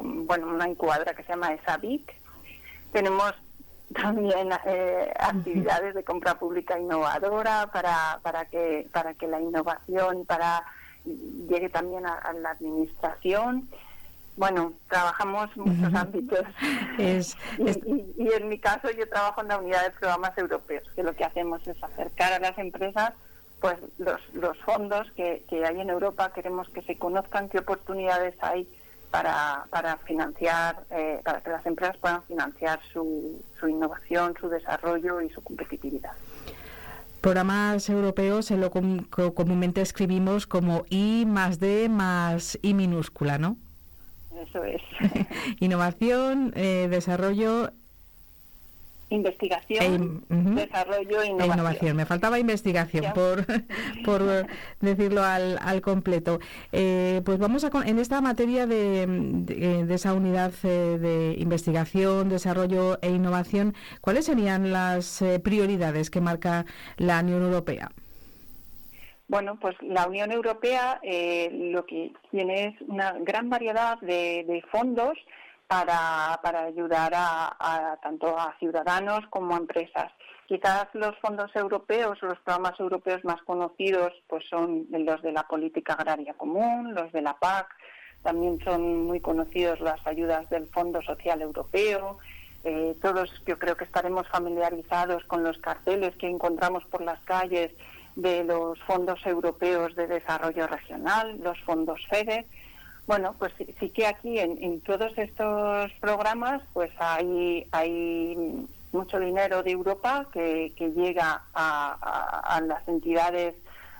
bueno, 0.00 0.48
una 0.48 0.68
incubadora 0.68 1.14
que 1.14 1.22
se 1.22 1.30
llama 1.30 1.54
ESAVIC. 1.54 2.14
Tenemos 2.92 3.32
también 3.94 4.50
eh, 4.66 5.14
actividades 5.18 5.94
de 5.94 6.04
compra 6.04 6.38
pública 6.38 6.78
innovadora 6.78 7.70
para, 7.72 8.20
para, 8.22 8.44
que, 8.44 8.86
para 8.92 9.14
que 9.14 9.28
la 9.28 9.40
innovación 9.40 10.26
para 10.26 10.62
llegue 11.06 11.70
también 11.70 12.04
a 12.04 12.32
la 12.34 12.50
administración. 12.50 13.66
Bueno, 14.36 14.72
trabajamos 14.88 15.54
muchos 15.56 15.94
ámbitos. 15.94 16.44
Y, 16.98 18.32
en 18.32 18.48
mi 18.48 18.58
caso 18.58 18.90
yo 18.90 19.08
trabajo 19.08 19.40
en 19.42 19.48
la 19.48 19.58
unidad 19.58 19.84
de 19.84 19.90
programas 19.90 20.36
europeos, 20.38 20.84
que 20.94 21.02
lo 21.02 21.14
que 21.14 21.24
hacemos 21.24 21.66
es 21.66 21.82
acercar 21.82 22.32
a 22.32 22.38
las 22.38 22.56
empresas 22.58 23.12
pues 23.60 23.76
los, 23.98 24.20
los 24.34 24.56
fondos 24.58 25.10
que, 25.12 25.44
que 25.48 25.64
hay 25.64 25.80
en 25.80 25.90
Europa. 25.90 26.32
Queremos 26.32 26.68
que 26.68 26.82
se 26.82 26.98
conozcan 26.98 27.48
qué 27.48 27.58
oportunidades 27.58 28.34
hay 28.40 28.68
para, 29.12 29.66
para 29.70 29.98
financiar, 29.98 30.84
eh, 30.90 31.20
para 31.22 31.40
que 31.42 31.50
las 31.50 31.64
empresas 31.66 31.96
puedan 31.98 32.22
financiar 32.24 32.80
su, 32.92 33.40
su 33.60 33.68
innovación, 33.68 34.34
su 34.40 34.48
desarrollo 34.48 35.20
y 35.20 35.30
su 35.30 35.42
competitividad. 35.42 36.12
Programas 37.20 37.88
europeos 37.88 38.50
en 38.50 38.60
lo 38.60 38.70
que 38.72 39.32
comúnmente 39.34 39.80
escribimos 39.80 40.46
como 40.46 40.84
I 40.90 41.24
más 41.26 41.60
D 41.60 41.88
más 41.88 42.58
I 42.62 42.74
minúscula, 42.74 43.38
¿no? 43.38 43.56
Eso 44.40 44.64
es. 44.64 44.82
Innovación, 45.60 46.52
eh, 46.56 46.88
desarrollo 46.90 47.70
investigación, 49.10 50.24
e 50.30 50.34
desarrollo 50.64 51.20
e, 51.20 51.36
e 51.36 51.46
innovación. 51.46 51.96
Me 51.96 52.06
faltaba 52.06 52.38
investigación, 52.38 53.12
por, 53.12 53.44
por 54.06 54.22
decirlo 54.80 55.22
al, 55.22 55.58
al 55.60 55.82
completo. 55.82 56.40
Eh, 56.72 57.20
pues 57.24 57.38
vamos 57.38 57.64
a 57.64 57.70
en 57.84 57.98
esta 57.98 58.20
materia 58.20 58.66
de, 58.66 59.06
de, 59.06 59.94
esa 59.94 60.14
unidad 60.14 60.52
eh, 60.62 60.98
de 60.98 61.36
investigación, 61.38 62.30
desarrollo 62.30 62.98
e 63.02 63.10
innovación, 63.10 63.74
¿cuáles 64.00 64.24
serían 64.24 64.72
las 64.72 65.22
prioridades 65.42 66.08
que 66.08 66.22
marca 66.22 66.64
la 66.96 67.20
Unión 67.20 67.42
Europea? 67.42 67.90
Bueno, 69.32 69.56
pues 69.58 69.74
la 69.80 70.06
Unión 70.06 70.30
Europea 70.30 71.00
eh, 71.02 71.48
lo 71.50 71.86
que 71.86 72.12
tiene 72.30 72.66
es 72.66 72.74
una 72.82 73.12
gran 73.12 73.48
variedad 73.48 73.98
de, 74.02 74.62
fondos 74.70 75.16
para, 75.66 76.38
ayudar 76.66 77.14
a, 77.16 77.98
tanto 78.02 78.38
a 78.38 78.54
ciudadanos 78.58 79.20
como 79.30 79.54
a 79.54 79.56
empresas. 79.56 80.12
Quizás 80.46 80.88
los 80.92 81.18
fondos 81.20 81.50
europeos, 81.56 82.18
los 82.20 82.38
programas 82.40 82.78
europeos 82.78 83.24
más 83.24 83.40
conocidos, 83.44 84.12
pues 84.28 84.44
son 84.50 84.86
los 84.90 85.22
de 85.22 85.32
la 85.32 85.44
política 85.48 85.94
agraria 85.94 86.34
común, 86.34 86.92
los 86.92 87.10
de 87.12 87.22
la 87.22 87.32
PAC, 87.32 87.68
también 88.22 88.60
son 88.62 89.06
muy 89.06 89.20
conocidos 89.20 89.80
las 89.80 90.06
ayudas 90.06 90.50
del 90.50 90.66
Fondo 90.66 91.00
Social 91.00 91.40
Europeo. 91.40 92.18
Eh, 92.64 92.94
todos 93.00 93.42
yo 93.46 93.58
creo 93.58 93.78
que 93.78 93.84
estaremos 93.84 94.28
familiarizados 94.28 95.24
con 95.24 95.42
los 95.42 95.56
carteles 95.56 96.14
que 96.16 96.28
encontramos 96.28 96.84
por 96.84 97.00
las 97.00 97.20
calles 97.22 97.72
de 98.16 98.44
los 98.44 98.78
fondos 98.80 99.24
europeos 99.26 99.94
de 99.94 100.06
desarrollo 100.06 100.66
regional, 100.66 101.38
los 101.42 101.58
fondos 101.60 102.00
FEDER. 102.08 102.44
Bueno, 103.06 103.34
pues 103.38 103.52
sí, 103.80 103.90
que 103.90 104.06
aquí 104.06 104.38
en, 104.38 104.80
todos 104.82 105.16
estos 105.18 105.90
programas 106.00 106.62
pues 106.72 106.90
hay, 106.98 107.66
hay 107.72 108.66
mucho 108.92 109.18
dinero 109.18 109.62
de 109.62 109.72
Europa 109.72 110.26
que, 110.32 110.72
llega 110.78 111.42
a, 111.54 112.60
las 112.64 112.86
entidades 112.86 113.54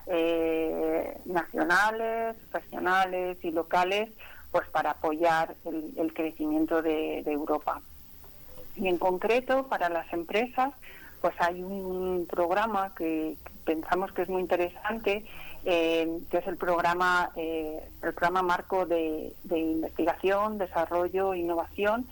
eh, 0.07 1.17
nacionales, 1.25 2.37
regionales 2.53 3.39
y 3.43 3.51
locales 3.51 4.11
pues 4.53 4.69
para 4.69 4.91
apoyar 4.91 5.57
el, 5.65 6.13
crecimiento 6.13 6.83
de 6.83 7.23
Europa. 7.27 7.81
Y 8.77 8.89
en 8.89 8.99
concreto, 8.99 9.67
para 9.69 9.89
las 9.89 10.11
empresas, 10.13 10.73
pues 11.21 11.35
hay 11.39 11.63
un 11.63 12.27
programa 12.29 12.93
que 12.95 13.37
pensamos 13.65 14.13
que 14.13 14.23
es 14.23 14.29
muy 14.29 14.41
interesante, 14.41 15.25
eh, 15.65 16.19
que 16.31 16.39
es 16.39 16.47
el 16.47 16.57
programa, 16.57 17.31
eh, 17.37 17.81
el 18.03 18.13
programa 18.15 18.43
marco 18.43 18.87
de, 18.87 19.33
investigación, 19.51 20.59
desarrollo, 20.59 21.35
innovación. 21.35 22.07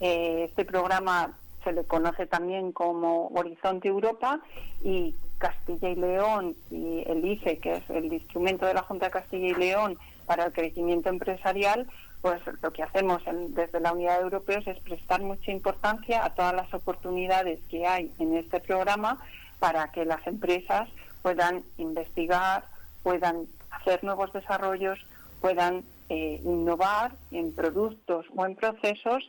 Eh, 0.00 0.46
este 0.48 0.64
programa 0.64 1.36
se 1.64 1.72
le 1.72 1.84
conoce 1.84 2.26
también 2.26 2.72
como 2.72 3.28
Horizonte 3.28 3.88
Europa 3.88 4.40
y 4.82 5.14
Castilla 5.38 5.88
y 5.88 5.96
León 5.96 6.56
y 6.70 7.04
el 7.06 7.24
ICE, 7.24 7.58
que 7.58 7.74
es 7.74 7.90
el 7.90 8.12
instrumento 8.12 8.66
de 8.66 8.74
la 8.74 8.82
Junta 8.82 9.06
de 9.06 9.12
Castilla 9.12 9.48
y 9.48 9.54
León 9.54 9.98
para 10.26 10.46
el 10.46 10.52
crecimiento 10.52 11.08
empresarial, 11.08 11.88
pues 12.20 12.40
lo 12.62 12.72
que 12.72 12.82
hacemos 12.82 13.22
desde 13.50 13.80
la 13.80 13.92
Unidad 13.92 14.20
Europea 14.20 14.60
es 14.66 14.78
prestar 14.80 15.22
mucha 15.22 15.52
importancia 15.52 16.24
a 16.24 16.34
todas 16.34 16.54
las 16.54 16.72
oportunidades 16.74 17.60
que 17.70 17.86
hay 17.86 18.12
en 18.18 18.36
este 18.36 18.60
programa 18.60 19.18
para 19.58 19.90
que 19.92 20.04
las 20.04 20.26
empresas 20.26 20.88
puedan 21.22 21.62
investigar, 21.76 22.64
puedan 23.02 23.46
hacer 23.70 24.02
nuevos 24.04 24.32
desarrollos, 24.32 24.98
puedan 25.40 25.84
eh, 26.08 26.40
innovar 26.44 27.12
en 27.30 27.54
productos 27.54 28.26
o 28.34 28.46
en 28.46 28.54
procesos 28.54 29.28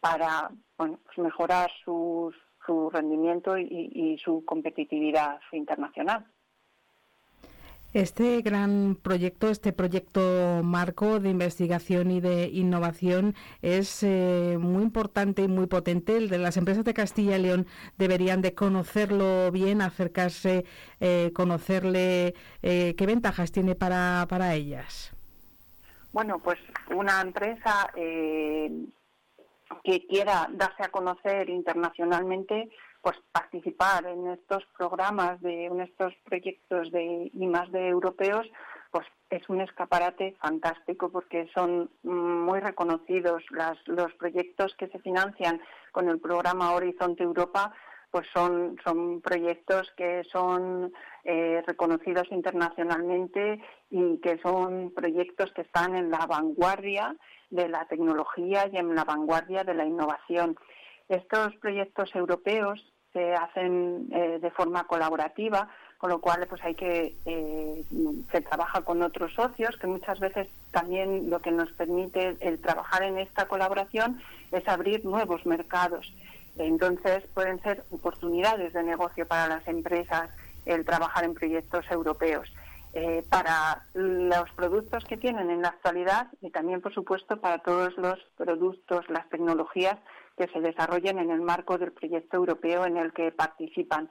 para 0.00 0.50
pues 0.76 0.92
mejorar 1.16 1.70
su 1.84 2.32
rendimiento 2.92 3.58
y 3.58 4.16
su 4.22 4.44
competitividad 4.44 5.40
internacional. 5.50 6.24
Este 7.92 8.40
gran 8.42 8.94
proyecto, 8.94 9.48
este 9.48 9.72
proyecto 9.72 10.60
marco 10.62 11.18
de 11.18 11.30
investigación 11.30 12.12
y 12.12 12.20
de 12.20 12.46
innovación 12.46 13.34
es 13.62 14.04
eh, 14.04 14.58
muy 14.60 14.84
importante 14.84 15.42
y 15.42 15.48
muy 15.48 15.66
potente. 15.66 16.16
El 16.16 16.28
de 16.28 16.38
las 16.38 16.56
empresas 16.56 16.84
de 16.84 16.94
Castilla 16.94 17.36
y 17.36 17.42
León 17.42 17.66
deberían 17.98 18.42
de 18.42 18.54
conocerlo 18.54 19.50
bien, 19.50 19.82
acercarse, 19.82 20.64
eh, 21.00 21.32
conocerle 21.34 22.34
eh, 22.62 22.94
qué 22.96 23.06
ventajas 23.06 23.50
tiene 23.50 23.74
para, 23.74 24.24
para 24.28 24.54
ellas. 24.54 25.12
Bueno, 26.12 26.38
pues 26.38 26.60
una 26.94 27.20
empresa 27.20 27.90
que 27.94 28.86
quiera 30.08 30.48
darse 30.52 30.84
a 30.84 30.90
conocer 30.90 31.50
internacionalmente 31.50 32.70
pues 33.02 33.16
participar 33.32 34.06
en 34.06 34.28
estos 34.28 34.64
programas 34.76 35.40
de 35.40 35.66
en 35.66 35.80
estos 35.80 36.14
proyectos 36.24 36.90
de 36.90 37.30
y 37.32 37.46
más 37.46 37.70
de 37.72 37.88
europeos 37.88 38.46
pues 38.90 39.06
es 39.30 39.48
un 39.48 39.60
escaparate 39.60 40.36
fantástico 40.40 41.10
porque 41.10 41.48
son 41.54 41.90
muy 42.02 42.60
reconocidos 42.60 43.42
las, 43.50 43.78
los 43.86 44.12
proyectos 44.14 44.74
que 44.76 44.88
se 44.88 44.98
financian 44.98 45.60
con 45.92 46.08
el 46.08 46.18
programa 46.18 46.72
Horizonte 46.72 47.22
Europa 47.22 47.72
pues 48.10 48.26
son, 48.34 48.76
son 48.84 49.20
proyectos 49.20 49.90
que 49.96 50.24
son 50.32 50.92
eh, 51.24 51.62
reconocidos 51.66 52.26
internacionalmente 52.30 53.60
y 53.90 54.18
que 54.18 54.38
son 54.38 54.92
proyectos 54.94 55.52
que 55.52 55.62
están 55.62 55.94
en 55.94 56.10
la 56.10 56.26
vanguardia 56.26 57.16
de 57.50 57.68
la 57.68 57.84
tecnología 57.86 58.68
y 58.72 58.76
en 58.76 58.94
la 58.94 59.04
vanguardia 59.04 59.64
de 59.64 59.74
la 59.74 59.84
innovación. 59.84 60.56
Estos 61.10 61.56
proyectos 61.56 62.14
europeos 62.14 62.80
se 63.12 63.34
hacen 63.34 64.08
eh, 64.12 64.38
de 64.40 64.50
forma 64.52 64.86
colaborativa, 64.86 65.68
con 65.98 66.08
lo 66.08 66.20
cual 66.20 66.46
pues 66.48 66.62
hay 66.62 66.76
que 66.76 67.16
eh, 67.26 67.84
se 68.30 68.40
trabaja 68.42 68.82
con 68.82 69.02
otros 69.02 69.34
socios, 69.34 69.76
que 69.76 69.88
muchas 69.88 70.20
veces 70.20 70.46
también 70.70 71.28
lo 71.28 71.40
que 71.40 71.50
nos 71.50 71.72
permite 71.72 72.36
el 72.38 72.60
trabajar 72.60 73.02
en 73.02 73.18
esta 73.18 73.48
colaboración 73.48 74.20
es 74.52 74.66
abrir 74.68 75.04
nuevos 75.04 75.44
mercados. 75.46 76.14
Entonces 76.56 77.24
pueden 77.34 77.60
ser 77.60 77.82
oportunidades 77.90 78.72
de 78.72 78.84
negocio 78.84 79.26
para 79.26 79.48
las 79.48 79.66
empresas 79.66 80.30
el 80.64 80.84
trabajar 80.84 81.24
en 81.24 81.34
proyectos 81.34 81.90
europeos. 81.90 82.52
Eh, 82.92 83.24
para 83.28 83.84
los 83.94 84.50
productos 84.56 85.04
que 85.04 85.16
tienen 85.16 85.50
en 85.50 85.62
la 85.62 85.68
actualidad 85.68 86.28
y 86.40 86.50
también, 86.50 86.80
por 86.80 86.94
supuesto, 86.94 87.40
para 87.40 87.58
todos 87.58 87.96
los 87.96 88.18
productos, 88.36 89.08
las 89.08 89.28
tecnologías 89.28 89.96
que 90.40 90.48
se 90.54 90.60
desarrollen 90.60 91.18
en 91.18 91.30
el 91.30 91.42
marco 91.42 91.76
del 91.76 91.92
proyecto 91.92 92.38
europeo 92.38 92.86
en 92.86 92.96
el 92.96 93.12
que 93.12 93.30
participan. 93.30 94.08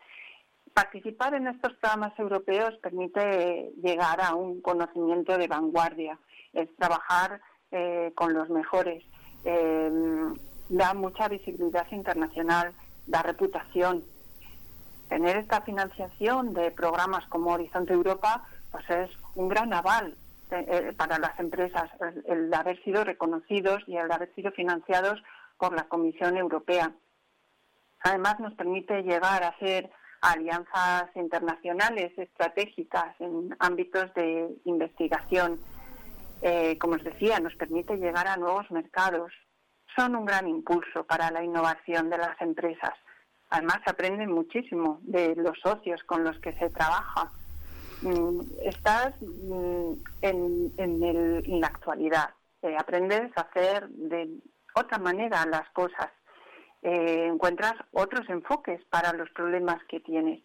Participar 0.76 1.34
en 1.34 1.48
estos 1.48 1.74
programas 1.74 2.14
europeos 2.20 2.76
permite 2.84 3.72
llegar 3.82 4.22
a 4.22 4.36
un 4.36 4.62
conocimiento 4.62 5.40
de 5.40 5.48
vanguardia, 5.48 6.20
es 6.54 6.70
trabajar 6.76 7.42
eh, 7.72 8.12
con 8.14 8.36
los 8.36 8.48
mejores, 8.50 9.04
eh, 9.44 9.90
da 10.70 10.94
mucha 10.94 11.28
visibilidad 11.28 11.88
internacional, 11.92 12.74
da 13.08 13.24
reputación. 13.24 14.04
Tener 15.08 15.36
esta 15.38 15.62
financiación 15.62 16.54
de 16.54 16.70
programas 16.70 17.26
como 17.26 17.54
Horizonte 17.54 17.94
Europa 17.94 18.46
pues 18.72 18.88
es 18.92 19.10
un 19.34 19.48
gran 19.50 19.74
aval 19.74 20.16
eh, 20.52 20.66
eh, 20.68 20.94
para 20.98 21.20
las 21.20 21.40
empresas 21.40 21.92
el, 22.26 22.52
haber 22.52 22.84
sido 22.84 23.04
reconocidos 23.04 23.84
y 23.86 23.98
el 23.98 24.12
haber 24.12 24.34
sido 24.34 24.52
financiados 24.52 25.22
por 25.60 25.76
la 25.76 25.84
Comisión 25.84 26.38
Europea. 26.38 26.92
Además, 28.02 28.40
nos 28.40 28.54
permite 28.56 29.04
llegar 29.04 29.44
a 29.44 29.50
hacer 29.50 29.92
alianzas 30.22 31.10
internacionales 31.16 32.12
estratégicas 32.18 33.16
en 33.20 33.56
ámbitos 33.60 34.14
de 34.16 34.50
investigación. 34.66 35.60
Eh, 36.42 36.78
como 36.80 36.96
os 36.96 37.04
decía, 37.04 37.40
nos 37.40 37.56
permite 37.56 37.98
llegar 37.98 38.28
a 38.28 38.38
nuevos 38.38 38.72
mercados. 38.72 39.32
Son 39.96 40.16
un 40.16 40.26
gran 40.26 40.48
impulso 40.48 41.04
para 41.06 41.30
la 41.30 41.44
innovación 41.44 42.10
de 42.10 42.18
las 42.18 42.40
empresas. 42.42 42.94
Además, 43.50 43.80
se 43.84 43.92
aprende 43.92 44.28
muchísimo 44.28 45.00
de 45.02 45.36
los 45.36 45.60
socios 45.60 46.02
con 46.04 46.24
los 46.24 46.40
que 46.40 46.54
se 46.54 46.70
trabaja. 46.70 47.32
Mm, 48.02 48.42
estás 48.64 49.14
mm, 49.22 49.94
en, 50.22 50.74
en, 50.78 51.60
la 51.60 51.68
actualidad. 51.68 52.30
Eh, 52.62 52.76
aprendes 52.78 53.32
a 53.36 53.42
hacer 53.42 53.90
de 53.90 54.30
otra 54.76 54.98
manera 54.98 55.46
las 55.46 55.70
cosas. 55.70 56.10
Eh, 56.82 57.28
encuentras 57.28 57.74
otros 57.92 58.30
enfoques 58.30 58.82
para 58.86 59.14
los 59.14 59.30
problemas 59.32 59.84
que 59.86 60.00
tienes. 60.00 60.42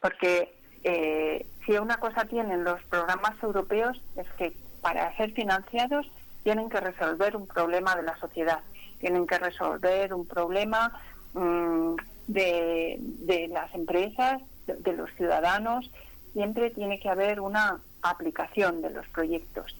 Porque 0.00 0.54
eh, 0.84 1.46
si 1.66 1.72
una 1.72 1.96
cosa 1.96 2.24
tienen 2.26 2.62
los 2.62 2.82
programas 2.84 3.42
europeos 3.42 4.00
es 4.16 4.26
que 4.34 4.56
para 4.80 5.14
ser 5.16 5.32
financiados 5.32 6.10
tienen 6.44 6.68
que 6.68 6.80
resolver 6.80 7.36
un 7.36 7.48
problema 7.48 7.96
de 7.96 8.04
la 8.04 8.16
sociedad, 8.18 8.60
tienen 9.00 9.26
que 9.26 9.38
resolver 9.38 10.14
un 10.14 10.26
problema 10.26 11.00
mm, 11.34 11.96
de, 12.28 12.96
de, 13.00 13.48
las 13.48 13.74
empresas, 13.74 14.40
de 14.66 14.92
los 14.92 15.10
ciudadanos 15.14 15.90
siempre 16.32 16.70
tiene 16.70 17.00
que 17.00 17.08
haber 17.08 17.40
una 17.40 17.80
aplicación 18.02 18.80
de 18.82 18.90
los 18.90 19.08
proyectos. 19.08 19.76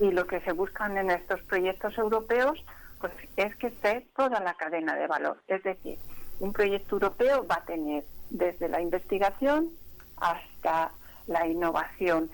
Y 0.00 0.10
lo 0.10 0.26
que 0.26 0.40
se 0.40 0.52
buscan 0.52 0.96
en 0.98 1.10
estos 1.10 1.40
proyectos 1.42 1.96
europeos 1.98 2.58
pues, 3.00 3.12
es 3.36 3.54
que 3.56 3.68
esté 3.68 4.06
toda 4.16 4.40
la 4.40 4.54
cadena 4.54 4.94
de 4.94 5.06
valor. 5.06 5.42
Es 5.48 5.62
decir, 5.62 5.98
un 6.38 6.52
proyecto 6.52 6.96
europeo 6.96 7.46
va 7.46 7.56
a 7.56 7.64
tener 7.64 8.04
desde 8.30 8.68
la 8.68 8.80
investigación 8.80 9.70
hasta 10.16 10.92
la 11.26 11.46
innovación. 11.46 12.30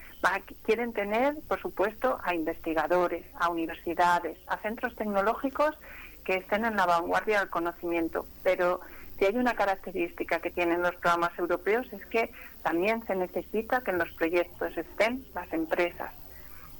quieren 0.64 0.92
tener, 0.92 1.36
por 1.48 1.60
supuesto, 1.60 2.18
a 2.24 2.34
investigadores, 2.34 3.24
a 3.38 3.48
universidades, 3.50 4.38
a 4.48 4.58
centros 4.58 4.94
tecnológicos 4.96 5.76
que 6.24 6.36
estén 6.36 6.64
en 6.64 6.76
la 6.76 6.86
vanguardia 6.86 7.40
del 7.40 7.50
conocimiento, 7.50 8.26
pero 8.42 8.80
si 9.18 9.26
hay 9.26 9.36
una 9.36 9.54
característica 9.54 10.40
que 10.40 10.50
tienen 10.50 10.82
los 10.82 10.94
programas 10.96 11.38
europeos 11.38 11.86
es 11.92 12.04
que 12.06 12.32
también 12.62 13.06
se 13.06 13.14
necesita 13.14 13.80
que 13.82 13.92
en 13.92 13.98
los 13.98 14.10
proyectos 14.12 14.76
estén 14.76 15.24
las 15.34 15.50
empresas, 15.52 16.12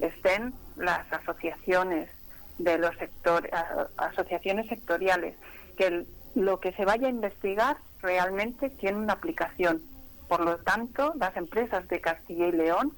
estén 0.01 0.53
las 0.76 1.11
asociaciones 1.12 2.11
de 2.59 2.79
los 2.79 2.97
sectores, 2.97 3.51
asociaciones 3.97 4.69
sectoriales, 4.69 5.35
que 5.77 6.07
lo 6.35 6.61
que 6.61 6.73
se 6.73 6.85
vaya 6.85 7.07
a 7.07 7.11
investigar 7.11 7.77
realmente 8.03 8.71
tiene 8.71 8.99
una 8.99 9.15
aplicación. 9.15 9.83
Por 10.29 10.41
lo 10.41 10.59
tanto, 10.59 11.15
las 11.17 11.37
empresas 11.37 11.89
de 11.89 12.01
Castilla 12.01 12.49
y 12.49 12.53
León 12.53 12.93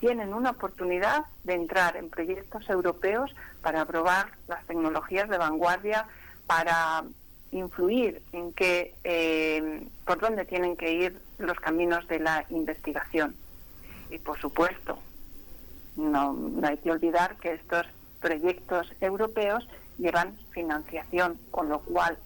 tienen 0.00 0.32
una 0.32 0.50
oportunidad 0.50 1.26
de 1.44 1.54
entrar 1.54 1.96
en 1.96 2.08
proyectos 2.08 2.68
europeos 2.70 3.34
para 3.62 3.84
probar 3.84 4.32
las 4.48 4.64
tecnologías 4.66 5.28
de 5.28 5.38
vanguardia, 5.38 6.06
para 6.46 7.04
influir 7.52 8.22
en 8.32 8.52
qué, 8.52 8.94
eh, 9.04 9.86
por 10.04 10.20
dónde 10.20 10.44
tienen 10.44 10.76
que 10.76 10.92
ir 10.92 11.20
los 11.38 11.58
caminos 11.60 12.06
de 12.08 12.20
la 12.20 12.46
investigación. 12.48 13.34
Y 14.08 14.18
por 14.18 14.40
supuesto, 14.40 14.98
no, 15.96 16.32
no 16.32 16.66
hay 16.66 16.78
que 16.78 16.90
olvidar 16.90 17.36
que 17.36 17.52
estos 17.52 17.86
proyectos 18.20 18.92
europeos 19.00 19.66
llevan 19.98 20.36
financiación, 20.50 21.38
con 21.50 21.68
lo 21.68 21.80
cual 21.80 22.18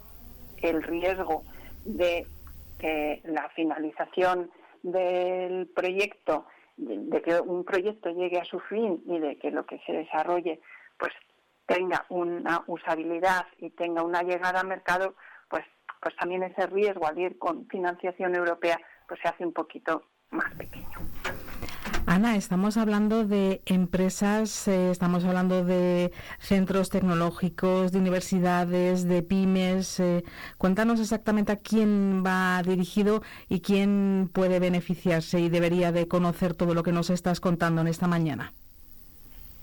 el 0.62 0.82
riesgo 0.82 1.44
de 1.84 2.26
que 2.78 3.20
la 3.24 3.48
finalización 3.50 4.50
del 4.82 5.66
proyecto, 5.68 6.46
de 6.76 7.22
que 7.22 7.40
un 7.40 7.64
proyecto 7.64 8.10
llegue 8.10 8.40
a 8.40 8.44
su 8.44 8.60
fin 8.60 9.02
y 9.06 9.18
de 9.18 9.36
que 9.38 9.50
lo 9.50 9.64
que 9.64 9.78
se 9.86 9.92
desarrolle 9.92 10.60
pues 10.98 11.12
tenga 11.66 12.04
una 12.08 12.62
usabilidad 12.66 13.46
y 13.58 13.70
tenga 13.70 14.02
una 14.02 14.22
llegada 14.22 14.60
al 14.60 14.66
mercado, 14.66 15.14
pues, 15.48 15.64
pues 16.00 16.14
también 16.16 16.42
ese 16.42 16.66
riesgo 16.66 17.06
al 17.06 17.18
ir 17.18 17.38
con 17.38 17.66
financiación 17.68 18.34
europea 18.34 18.78
pues 19.08 19.20
se 19.20 19.28
hace 19.28 19.46
un 19.46 19.52
poquito 19.52 20.02
más 20.30 20.52
pequeño. 20.54 20.98
Ana, 22.14 22.36
estamos 22.36 22.76
hablando 22.76 23.24
de 23.24 23.60
empresas, 23.66 24.68
eh, 24.68 24.92
estamos 24.92 25.24
hablando 25.24 25.64
de 25.64 26.12
centros 26.38 26.88
tecnológicos, 26.88 27.90
de 27.90 27.98
universidades, 27.98 29.08
de 29.08 29.24
pymes. 29.24 29.98
Eh, 29.98 30.22
cuéntanos 30.56 31.00
exactamente 31.00 31.50
a 31.50 31.56
quién 31.56 32.22
va 32.24 32.62
dirigido 32.62 33.22
y 33.48 33.62
quién 33.62 34.30
puede 34.32 34.60
beneficiarse 34.60 35.40
y 35.40 35.48
debería 35.48 35.90
de 35.90 36.06
conocer 36.06 36.54
todo 36.54 36.72
lo 36.72 36.84
que 36.84 36.92
nos 36.92 37.10
estás 37.10 37.40
contando 37.40 37.80
en 37.80 37.88
esta 37.88 38.06
mañana. 38.06 38.52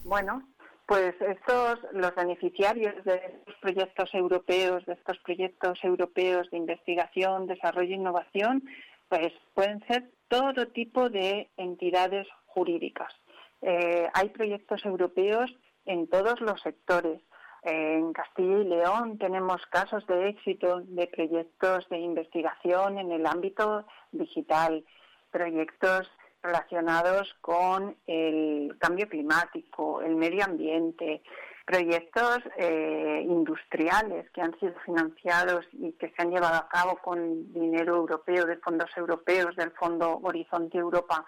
Bueno, 0.04 0.46
pues 0.88 1.16
estos, 1.22 1.80
los 1.94 2.14
beneficiarios 2.16 3.02
de 3.06 3.16
estos 3.16 3.56
proyectos 3.62 4.14
europeos, 4.14 4.86
de 4.88 4.94
estos 4.96 5.18
proyectos 5.20 5.82
europeos 5.86 6.50
de 6.52 6.58
investigación, 6.58 7.48
desarrollo 7.48 7.94
e 7.94 7.96
innovación, 7.96 8.64
pues 9.08 9.32
pueden 9.54 9.82
ser 9.88 10.12
todo 10.28 10.68
tipo 10.68 11.10
de 11.10 11.50
entidades 11.58 12.26
jurídicas. 12.54 13.14
Eh, 13.62 14.08
hay 14.14 14.30
proyectos 14.30 14.84
europeos 14.86 15.54
en 15.86 16.08
todos 16.08 16.40
los 16.42 16.62
sectores. 16.62 17.22
en 17.64 18.12
Castilla 18.14 18.58
y 18.58 18.64
León 18.64 19.20
tenemos 19.20 19.64
casos 19.68 20.06
de 20.08 20.30
éxito 20.30 20.82
de 20.82 21.06
proyectos 21.06 21.88
de 21.90 22.00
investigación 22.00 22.98
en 22.98 23.12
el 23.12 23.28
ámbito 23.28 23.86
digital, 24.12 24.84
proyectos 25.30 26.10
relacionados 26.42 27.36
con 27.42 27.96
el 28.08 28.76
cambio 28.80 29.08
climático, 29.08 30.02
el 30.02 30.16
medio 30.16 30.44
ambiente, 30.44 31.22
proyectos 31.66 32.40
eh, 32.58 33.24
industriales 33.24 34.30
que 34.32 34.42
han 34.42 34.58
sido 34.60 34.74
financiados 34.86 35.66
y 35.72 35.94
que 35.94 36.10
se 36.10 36.22
han 36.22 36.32
llevado 36.32 36.56
a 36.56 36.68
cabo 36.68 36.98
con 36.98 37.54
dinero 37.54 37.96
europeo, 37.96 38.46
de 38.46 38.58
fondos 38.58 38.90
europeos, 38.98 39.56
del 39.56 39.72
Fondo 39.72 40.20
Horizonte 40.24 40.78
Europa. 40.78 41.26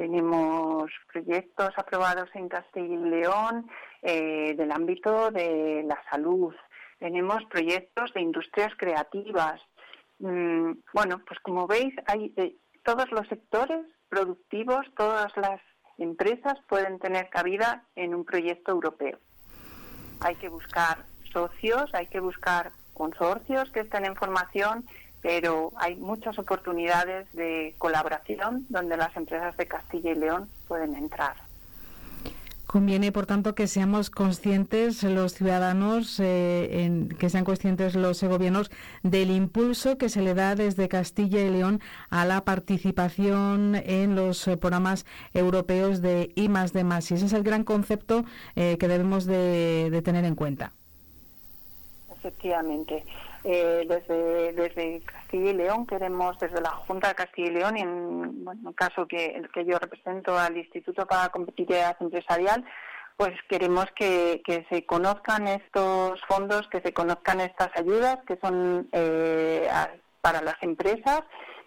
Tenemos 0.00 0.90
proyectos 1.12 1.70
aprobados 1.76 2.30
en 2.32 2.48
Castilla 2.48 2.94
y 2.94 3.10
León 3.10 3.70
eh, 4.00 4.54
del 4.56 4.72
ámbito 4.72 5.30
de 5.30 5.84
la 5.86 6.02
salud. 6.10 6.54
Tenemos 6.98 7.44
proyectos 7.50 8.14
de 8.14 8.22
industrias 8.22 8.72
creativas. 8.78 9.60
Mm, 10.18 10.72
bueno, 10.94 11.20
pues 11.26 11.38
como 11.40 11.66
veis, 11.66 11.92
hay 12.06 12.32
eh, 12.38 12.56
todos 12.82 13.12
los 13.12 13.28
sectores 13.28 13.84
productivos, 14.08 14.86
todas 14.96 15.36
las 15.36 15.60
empresas 15.98 16.54
pueden 16.66 16.98
tener 16.98 17.28
cabida 17.28 17.84
en 17.94 18.14
un 18.14 18.24
proyecto 18.24 18.72
europeo 18.72 19.18
hay 20.20 20.36
que 20.36 20.48
buscar 20.48 21.04
socios, 21.32 21.90
hay 21.94 22.06
que 22.06 22.20
buscar 22.20 22.72
consorcios 22.94 23.70
que 23.70 23.80
estén 23.80 24.04
en 24.04 24.16
formación, 24.16 24.84
pero 25.22 25.72
hay 25.76 25.96
muchas 25.96 26.38
oportunidades 26.38 27.30
de 27.32 27.74
colaboración 27.78 28.66
donde 28.68 28.96
las 28.96 29.14
empresas 29.16 29.56
de 29.56 29.66
Castilla 29.66 30.12
y 30.12 30.14
León 30.14 30.48
pueden 30.66 30.94
entrar. 30.94 31.34
Conviene, 32.70 33.10
por 33.10 33.26
tanto, 33.26 33.56
que 33.56 33.66
seamos 33.66 34.10
conscientes 34.10 35.02
los 35.02 35.34
ciudadanos, 35.34 36.20
eh, 36.20 37.08
que 37.18 37.28
sean 37.28 37.44
conscientes 37.44 37.96
los 37.96 38.22
gobiernos 38.22 38.70
del 39.02 39.32
impulso 39.32 39.98
que 39.98 40.08
se 40.08 40.22
le 40.22 40.34
da 40.34 40.54
desde 40.54 40.88
Castilla 40.88 41.40
y 41.40 41.50
León 41.50 41.80
a 42.10 42.24
la 42.24 42.44
participación 42.44 43.74
en 43.74 44.14
los 44.14 44.46
eh, 44.46 44.56
programas 44.56 45.04
europeos 45.34 46.00
de 46.00 46.30
I 46.36 46.48
más 46.48 46.72
de 46.72 46.84
más. 46.84 47.10
Y 47.10 47.14
ese 47.14 47.26
es 47.26 47.32
el 47.32 47.42
gran 47.42 47.64
concepto 47.64 48.24
eh, 48.54 48.76
que 48.78 48.86
debemos 48.86 49.26
de 49.26 50.00
tener 50.04 50.24
en 50.24 50.36
cuenta. 50.36 50.70
Efectivamente. 52.12 53.04
Eh, 53.42 53.86
desde, 53.88 54.52
desde 54.52 55.00
Castilla 55.00 55.50
y 55.50 55.54
León 55.54 55.86
queremos, 55.86 56.38
desde 56.38 56.60
la 56.60 56.70
Junta 56.70 57.08
de 57.08 57.14
Castilla 57.14 57.48
y 57.48 57.54
León, 57.54 57.76
y 57.78 57.80
en 57.80 58.44
el 58.66 58.74
caso 58.74 59.06
que, 59.06 59.42
que 59.54 59.64
yo 59.64 59.78
represento 59.78 60.38
al 60.38 60.58
Instituto 60.58 61.06
para 61.06 61.30
Competitividad 61.30 61.96
Empresarial, 62.00 62.64
pues 63.20 63.34
queremos 63.50 63.84
que, 63.94 64.40
se 64.70 64.86
conozcan 64.86 65.46
estos 65.46 66.22
fondos, 66.26 66.66
que 66.68 66.80
se 66.80 66.94
conozcan 66.94 67.40
estas 67.40 67.68
ayudas 67.76 68.18
que 68.26 68.38
son 68.42 68.88
eh, 68.92 69.68
para 70.22 70.40
las 70.40 70.56
empresas 70.62 71.20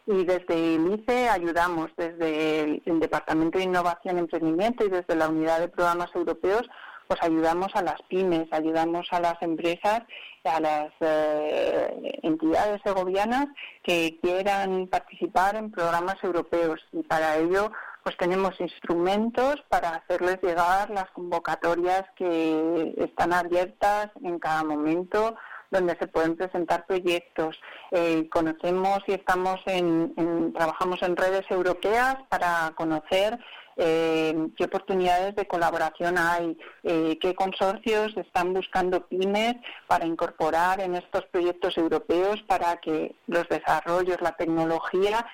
y 0.08 0.26
desde 0.26 0.76
el 0.76 1.00
ICE 1.00 1.30
ayudamos 1.30 1.92
desde 1.96 2.82
el, 2.84 3.00
Departamento 3.00 3.60
de 3.60 3.66
Innovación 3.66 4.18
y 4.18 4.22
Emprendimiento 4.22 4.84
y 4.84 4.90
desde 4.90 5.16
la 5.16 5.30
Unidad 5.30 5.60
de 5.60 5.68
Programas 5.68 6.10
Europeos 6.16 6.68
pues 7.08 7.22
ayudamos 7.22 7.76
a 7.76 7.82
las 7.82 8.02
pymes, 8.04 8.48
ayudamos 8.52 9.08
a 9.12 9.20
las 9.20 9.42
empresas, 9.42 10.04
a 10.44 10.60
las 10.60 10.92
eh, 11.00 12.20
entidades 12.24 12.82
segovianas 12.84 13.48
que 13.84 14.20
quieran 14.22 14.88
participar 14.88 15.56
en 15.56 15.72
programas 15.72 16.22
europeos 16.24 16.80
y 16.92 17.04
para 17.04 17.38
ello 17.38 17.72
pues 18.04 18.18
tenemos 18.18 18.60
instrumentos 18.60 19.64
para 19.70 19.90
hacerles 19.96 20.40
llegar 20.42 20.90
las 20.90 21.10
convocatorias 21.12 22.04
que 22.16 22.94
están 22.98 23.32
abiertas 23.32 24.10
en 24.22 24.40
cada 24.40 24.64
momento 24.64 25.36
donde 25.74 25.98
se 25.98 26.08
pueden 26.08 26.36
presentar 26.36 26.86
proyectos. 26.86 27.60
Eh, 27.92 28.30
conocemos 28.30 29.00
y 29.08 29.14
estamos 29.14 29.60
en, 29.66 30.54
trabajamos 30.54 31.02
en 31.02 31.18
redes 31.18 31.50
europeas 31.50 32.18
para 32.30 32.74
conocer 32.76 33.40
eh, 33.78 34.48
qué 34.58 34.66
oportunidades 34.66 35.36
de 35.36 35.48
colaboración 35.48 36.18
hay, 36.18 36.58
eh, 36.84 37.18
qué 37.22 37.34
consorcios 37.36 38.16
están 38.18 38.54
buscando 38.54 39.06
pymes 39.08 39.56
para 39.88 40.06
incorporar 40.06 40.82
en 40.82 40.96
estos 40.96 41.26
proyectos 41.26 41.78
europeos 41.78 42.42
para 42.48 42.78
que 42.78 43.16
los 43.28 43.48
desarrollos, 43.50 44.22
la 44.22 44.34
tecnología 44.34 45.26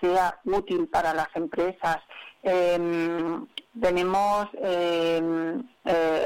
sea 0.00 0.38
útil 0.44 0.88
para 0.88 1.14
las 1.14 1.28
empresas. 1.34 1.98
Em, 2.42 3.46
tenemos, 3.80 4.46
em, 4.60 5.66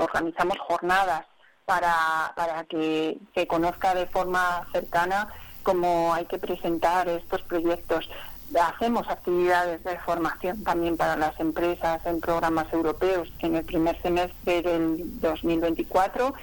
organizamos 0.01 0.59
jornadas 0.59 1.25
para, 1.67 2.33
para 2.35 2.65
que, 2.65 3.19
conozca 3.49 3.95
de 3.95 4.07
forma 4.07 4.67
cercana 4.73 5.29
cómo 5.63 6.15
hay 6.15 6.25
que 6.27 6.39
presentar 6.39 7.09
estos 7.09 7.43
proyectos. 7.43 8.09
Hacemos 8.55 9.09
actividades 9.09 9.83
de 9.85 9.99
formación 9.99 10.63
también 10.65 10.97
para 10.97 11.17
las 11.17 11.39
empresas 11.41 12.05
en 12.07 12.21
programas 12.21 12.73
europeos. 12.73 13.33
En 13.41 13.57
el 13.57 13.65
primer 13.65 14.01
semestre 14.03 14.63
del 14.63 15.21
2024 15.21 16.35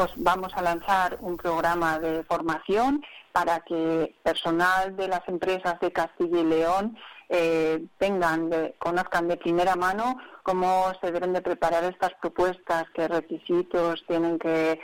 pues 0.00 0.12
vamos 0.16 0.52
a 0.54 0.62
lanzar 0.62 1.18
un 1.20 1.36
programa 1.36 1.98
de 1.98 2.24
formación 2.24 3.04
para 3.32 3.60
que 3.60 4.14
personal 4.22 4.96
de 4.96 5.08
las 5.08 5.28
empresas 5.28 5.78
de 5.80 5.92
Castilla 5.92 6.40
y 6.40 6.44
León 6.44 6.96
eh, 7.28 7.84
tengan, 7.98 8.50
conozcan 8.78 9.28
de 9.28 9.36
primera 9.36 9.76
mano 9.76 10.16
cómo 10.42 10.90
se 11.00 11.12
deben 11.12 11.32
de 11.32 11.42
preparar 11.42 11.84
estas 11.84 12.12
propuestas, 12.14 12.86
qué 12.94 13.08
requisitos 13.08 14.02
tienen 14.08 14.38
que, 14.38 14.80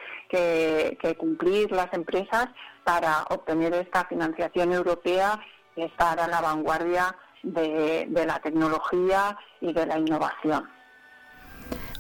cumplir 1.19 1.73
las 1.73 1.93
empresas 1.93 2.49
para 2.85 3.25
obtener 3.31 3.75
esta 3.75 4.05
financiación 4.05 4.73
europea 4.73 5.41
estar 5.77 6.19
a 6.19 6.27
la 6.27 6.41
vanguardia 6.41 7.15
de, 7.43 8.07
de 8.09 8.27
la 8.27 8.41
tecnología 8.41 9.37
y 9.61 9.73
de 9.73 9.87
la 9.87 9.99
innovación. 9.99 10.69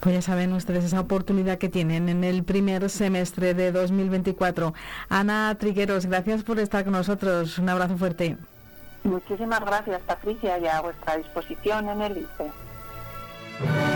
Pues 0.01 0.15
ya 0.15 0.23
saben 0.23 0.53
ustedes 0.53 0.85
esa 0.85 1.01
oportunidad 1.01 1.59
que 1.59 1.69
tienen 1.69 2.09
en 2.09 2.23
el 2.23 2.45
primer 2.45 2.89
semestre 2.91 3.55
de 3.55 3.73
2024. 3.73 4.75
Ana 5.09 5.55
Trigueros, 5.59 6.07
gracias 6.07 6.45
por 6.45 6.59
estar 6.61 6.85
con 6.85 6.93
nosotros. 6.93 7.59
Un 7.59 7.69
abrazo 7.69 7.97
fuerte. 7.97 8.37
Muchísimas 9.05 9.61
gracias, 9.61 10.01
Patricia, 10.03 10.59
y 10.59 10.67
a 10.67 10.81
vuestra 10.81 11.17
disposición 11.17 11.89
en 11.89 12.03
el 12.03 12.19
ICE. 12.19 13.96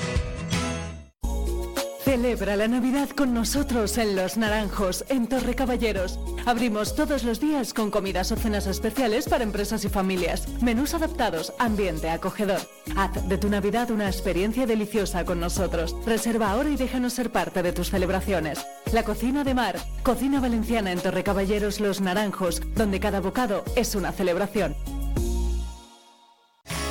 Celebra 2.11 2.57
la 2.57 2.67
Navidad 2.67 3.07
con 3.11 3.33
nosotros 3.33 3.97
en 3.97 4.17
Los 4.17 4.35
Naranjos, 4.35 5.05
en 5.07 5.27
Torre 5.27 5.55
Caballeros. 5.55 6.19
Abrimos 6.45 6.93
todos 6.93 7.23
los 7.23 7.39
días 7.39 7.73
con 7.73 7.89
comidas 7.89 8.33
o 8.33 8.35
cenas 8.35 8.67
especiales 8.67 9.29
para 9.29 9.45
empresas 9.45 9.85
y 9.85 9.87
familias. 9.87 10.45
Menús 10.61 10.93
adaptados, 10.93 11.53
ambiente 11.57 12.09
acogedor. 12.09 12.59
Haz 12.97 13.29
de 13.29 13.37
tu 13.37 13.47
Navidad 13.47 13.91
una 13.91 14.07
experiencia 14.07 14.65
deliciosa 14.65 15.23
con 15.23 15.39
nosotros. 15.39 15.95
Reserva 16.05 16.51
ahora 16.51 16.71
y 16.71 16.75
déjanos 16.75 17.13
ser 17.13 17.31
parte 17.31 17.63
de 17.63 17.71
tus 17.71 17.91
celebraciones. 17.91 18.59
La 18.91 19.03
cocina 19.03 19.45
de 19.45 19.53
mar, 19.53 19.77
cocina 20.03 20.41
valenciana 20.41 20.91
en 20.91 20.99
Torre 20.99 21.23
Caballeros 21.23 21.79
Los 21.79 22.01
Naranjos, 22.01 22.61
donde 22.75 22.99
cada 22.99 23.21
bocado 23.21 23.63
es 23.77 23.95
una 23.95 24.11
celebración. 24.11 24.75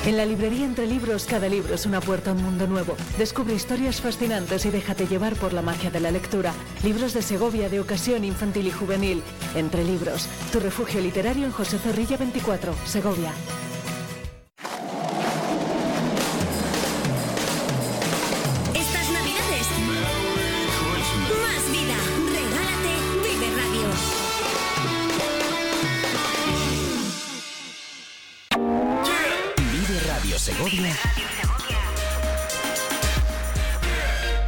En 0.03 0.17
la 0.17 0.25
librería 0.25 0.65
Entre 0.65 0.87
Libros, 0.87 1.25
cada 1.25 1.47
libro 1.47 1.75
es 1.75 1.85
una 1.85 2.01
puerta 2.01 2.31
a 2.31 2.33
un 2.33 2.41
mundo 2.41 2.65
nuevo. 2.65 2.95
Descubre 3.19 3.53
historias 3.53 4.01
fascinantes 4.01 4.65
y 4.65 4.71
déjate 4.71 5.05
llevar 5.05 5.35
por 5.35 5.53
la 5.53 5.61
magia 5.61 5.91
de 5.91 5.99
la 5.99 6.09
lectura. 6.09 6.53
Libros 6.83 7.13
de 7.13 7.21
Segovia 7.21 7.69
de 7.69 7.79
ocasión 7.79 8.23
infantil 8.23 8.65
y 8.65 8.71
juvenil. 8.71 9.21
Entre 9.55 9.83
Libros, 9.83 10.27
tu 10.51 10.59
refugio 10.59 11.01
literario 11.01 11.45
en 11.45 11.51
José 11.51 11.77
Zorrilla 11.77 12.17
24, 12.17 12.73
Segovia. 12.83 13.31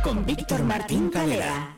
Con 0.03 0.25
Víctor 0.25 0.63
Martín 0.63 1.09
Calera. 1.09 1.77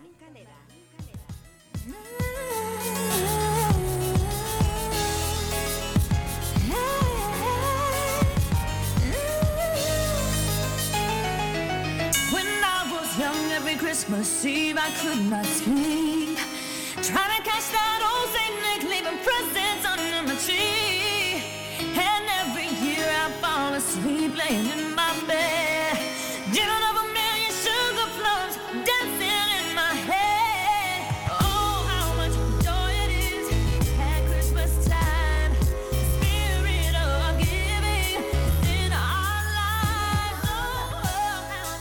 Christmas 13.77 14.45
Eve 14.45 14.77
I 14.77 14.91
could 15.01 15.29
not 15.29 15.45
sleep. 15.45 16.37
Trying 17.01 17.43
catch 17.43 17.71
that 17.71 17.99
old 18.03 18.29
Nick 18.63 18.83
leaving 18.89 19.17
presents 19.23 19.64
saying. 24.47 24.84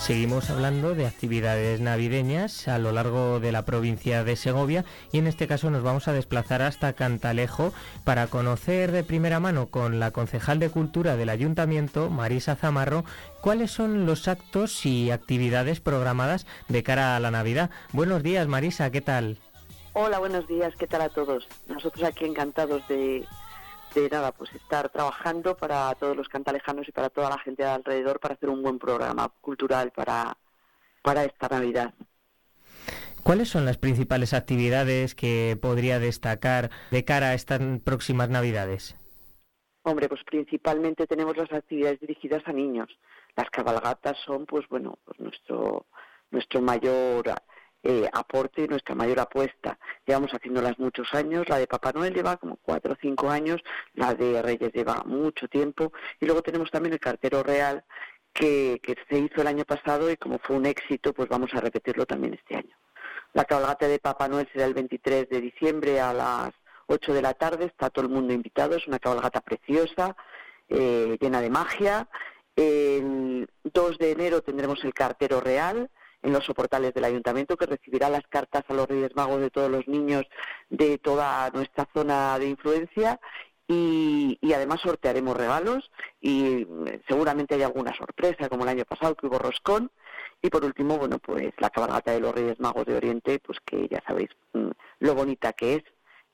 Seguimos 0.05 0.51
hablando 0.51 0.95
de 0.95 1.07
actividades 1.07 1.81
navideñas 1.81 2.69
a 2.69 2.77
lo 2.79 2.93
largo 2.93 3.41
de 3.41 3.53
la 3.53 3.65
provincia 3.65 4.23
de 4.23 4.37
Segovia 4.37 4.85
y 5.13 5.19
en 5.19 5.27
este 5.27 5.47
caso 5.47 5.71
nos 5.71 5.83
vamos 5.83 6.09
a 6.09 6.13
desplazar 6.13 6.61
hasta 6.61 6.93
Cantalejo 6.93 7.73
para 8.05 8.27
conocer 8.27 8.93
de 8.93 9.03
primera 9.03 9.41
mano 9.41 9.69
con 9.69 10.01
la 10.01 10.11
concejal 10.11 10.59
de 10.59 10.69
Cultura 10.69 11.17
del 11.17 11.31
Ayuntamiento, 11.31 12.11
Marisa 12.11 12.55
Zamarro, 12.55 13.07
cuáles 13.41 13.71
son 13.71 14.05
los 14.05 14.29
actos 14.29 14.85
y 14.85 15.11
actividades 15.11 15.81
programadas 15.81 16.47
de 16.69 16.83
cara 16.83 17.17
a 17.17 17.21
la 17.21 17.31
Navidad. 17.31 17.71
Buenos 17.93 18.23
días, 18.23 18.47
Marisa, 18.47 18.91
¿qué 18.91 19.01
tal? 19.01 19.39
Hola, 19.95 20.19
buenos 20.19 20.47
días, 20.47 20.75
¿qué 20.77 20.87
tal 20.87 21.01
a 21.01 21.09
todos? 21.09 21.49
Nosotros 21.67 22.05
aquí 22.05 22.27
encantados 22.27 22.87
de, 22.89 23.25
de 24.03 24.11
nada, 24.11 24.33
pues 24.33 24.53
estar 24.55 24.89
trabajando 24.91 25.57
para 25.57 25.95
todos 25.95 26.17
los 26.17 26.29
cantalejanos 26.29 26.89
y 26.89 26.93
para 26.93 27.11
toda 27.11 27.31
la 27.31 27.39
gente 27.39 27.63
de 27.63 27.69
alrededor 27.69 28.21
para 28.21 28.35
hacer 28.35 28.49
un 28.49 28.63
buen 28.63 28.79
programa 28.79 29.29
cultural 29.41 29.91
para, 29.93 30.37
para 31.03 31.25
esta 31.25 31.49
Navidad. 31.49 31.95
¿Cuáles 33.23 33.49
son 33.49 33.65
las 33.65 33.79
principales 33.79 34.35
actividades 34.35 35.15
que 35.15 35.59
podría 35.61 35.99
destacar 35.99 36.71
de 36.91 37.05
cara 37.05 37.31
a 37.31 37.35
estas 37.35 37.61
próximas 37.83 38.29
Navidades? 38.29 38.97
Hombre, 39.83 40.09
pues 40.09 40.23
principalmente 40.25 41.07
tenemos 41.07 41.37
las 41.37 41.53
actividades 41.53 42.01
dirigidas 42.01 42.43
a 42.47 42.53
niños. 42.53 42.89
Las 43.37 43.51
cabalgatas 43.51 44.17
son, 44.25 44.47
pues 44.47 44.69
bueno, 44.69 44.99
pues 45.05 45.19
nuestro 45.21 45.87
nuestro 46.31 46.61
mayor 46.61 47.31
eh, 47.87 48.09
aporte 48.11 48.67
nuestra 48.67 48.95
mayor 48.95 49.21
apuesta. 49.21 49.79
Llevamos 50.07 50.33
haciéndolas 50.33 50.79
muchos 50.79 51.13
años. 51.13 51.47
La 51.51 51.59
de 51.59 51.67
Papá 51.67 51.93
Noel 51.93 52.15
lleva 52.15 52.39
como 52.39 52.57
cuatro 52.57 52.95
o 52.95 52.97
cinco 52.99 53.31
años. 53.31 53.63
La 53.93 54.15
de 54.15 54.41
Reyes 54.41 54.73
lleva 54.73 55.03
mucho 55.05 55.49
tiempo. 55.49 55.93
Y 56.19 56.25
luego 56.25 56.41
tenemos 56.41 56.71
también 56.71 56.95
el 56.95 56.99
cartero 57.01 57.43
real 57.43 57.85
que, 58.33 58.81
que 58.83 58.97
se 59.09 59.19
hizo 59.19 59.43
el 59.43 59.49
año 59.49 59.67
pasado 59.67 60.11
y 60.11 60.17
como 60.17 60.39
fue 60.39 60.57
un 60.57 60.65
éxito, 60.65 61.13
pues 61.13 61.29
vamos 61.29 61.53
a 61.53 61.61
repetirlo 61.61 62.07
también 62.07 62.33
este 62.33 62.57
año. 62.57 62.75
La 63.35 63.45
cabalgata 63.45 63.87
de 63.87 63.99
Papá 63.99 64.29
Noel 64.29 64.49
será 64.51 64.65
el 64.65 64.73
23 64.73 65.29
de 65.29 65.41
diciembre 65.43 66.01
a 66.01 66.15
las 66.15 66.55
8 66.87 67.13
de 67.13 67.21
la 67.21 67.35
tarde. 67.35 67.67
Está 67.67 67.91
todo 67.91 68.07
el 68.07 68.11
mundo 68.11 68.33
invitado. 68.33 68.77
Es 68.77 68.87
una 68.87 68.99
cabalgata 68.99 69.43
preciosa, 69.43 70.17
eh, 70.71 71.19
llena 71.21 71.43
de 71.43 71.51
magia. 71.51 72.09
El 72.57 73.47
2 73.65 73.99
de 73.99 74.13
enero 74.13 74.41
tendremos 74.41 74.83
el 74.85 74.95
cartero 74.95 75.43
real 75.43 75.91
en 76.25 76.33
los 76.33 76.45
soportales 76.45 76.95
del 76.95 77.05
ayuntamiento 77.05 77.57
que 77.57 77.67
recibirá 77.67 78.09
las 78.09 78.27
cartas 78.29 78.65
a 78.69 78.75
los 78.75 78.89
Reyes 78.89 79.15
Magos 79.15 79.41
de 79.41 79.51
todos 79.51 79.71
los 79.71 79.87
niños 79.87 80.25
de 80.71 80.99
toda 80.99 81.51
nuestra 81.51 81.87
zona 81.95 82.39
de 82.39 82.49
influencia 82.49 83.21
y, 83.69 84.39
además 84.55 84.81
sortearemos 84.81 85.37
regalos 85.37 85.91
y 86.21 86.67
mm, 86.69 87.03
seguramente 87.09 87.55
hay 87.55 87.63
alguna 87.63 87.95
sorpresa 87.97 88.49
como 88.49 88.65
el 88.65 88.71
año 88.71 88.85
pasado 88.85 89.15
que 89.15 89.27
hubo 89.27 89.39
roscón 89.39 89.91
y 90.43 90.49
por 90.51 90.65
último 90.65 90.99
bueno 90.99 91.19
pues 91.19 91.53
la 91.59 91.71
cabalgata 91.71 92.13
de 92.13 92.21
los 92.21 92.35
Reyes 92.35 92.59
Magos 92.59 92.87
de 92.87 92.97
Oriente 92.97 93.41
pues 93.41 93.59
que 93.65 93.87
ya 93.89 94.03
sabéis 94.07 94.31
mm, 94.55 94.71
lo 95.01 95.15
bonita 95.15 95.53
que 95.53 95.75
es 95.77 95.85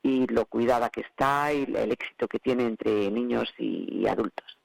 y 0.03 0.26
lo 0.28 0.47
cuidada 0.47 0.88
que 0.88 1.03
está 1.03 1.53
y 1.53 1.64
el 1.64 1.93
éxito 1.93 2.26
que 2.28 2.38
tiene 2.38 2.64
entre 2.64 3.11
niños 3.11 3.53
y 3.59 4.07
adultos. 4.07 4.59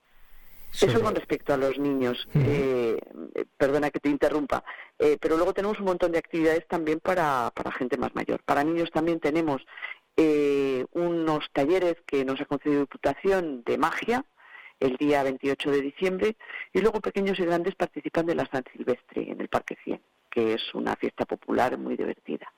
Eso 0.81 1.01
con 1.01 1.15
respecto 1.15 1.53
a 1.53 1.57
los 1.57 1.77
niños. 1.79 2.27
Eh, 2.33 2.97
eh, 3.35 3.45
perdona 3.57 3.91
que 3.91 3.99
te 3.99 4.09
interrumpa. 4.09 4.63
Eh, 4.99 5.17
pero 5.19 5.35
luego 5.35 5.53
tenemos 5.53 5.79
un 5.79 5.85
montón 5.85 6.11
de 6.11 6.19
actividades 6.19 6.67
también 6.67 6.99
para, 6.99 7.51
para 7.53 7.71
gente 7.71 7.97
más 7.97 8.13
mayor. 8.15 8.41
Para 8.43 8.63
niños 8.63 8.91
también 8.91 9.19
tenemos 9.19 9.65
eh, 10.17 10.85
unos 10.93 11.45
talleres 11.51 11.97
que 12.05 12.23
nos 12.23 12.39
ha 12.39 12.45
concedido 12.45 12.81
Diputación 12.81 13.63
de 13.65 13.77
magia 13.77 14.25
el 14.79 14.95
día 14.97 15.23
28 15.23 15.71
de 15.71 15.81
diciembre 15.81 16.37
y 16.73 16.79
luego 16.79 17.01
pequeños 17.01 17.39
y 17.39 17.45
grandes 17.45 17.75
participan 17.75 18.25
de 18.25 18.35
la 18.35 18.45
San 18.45 18.63
Silvestre 18.71 19.29
en 19.29 19.41
el 19.41 19.49
Parque 19.49 19.77
100, 19.83 20.01
que 20.29 20.53
es 20.53 20.73
una 20.73 20.95
fiesta 20.95 21.25
popular 21.25 21.77
muy 21.77 21.97
divertida. 21.97 22.51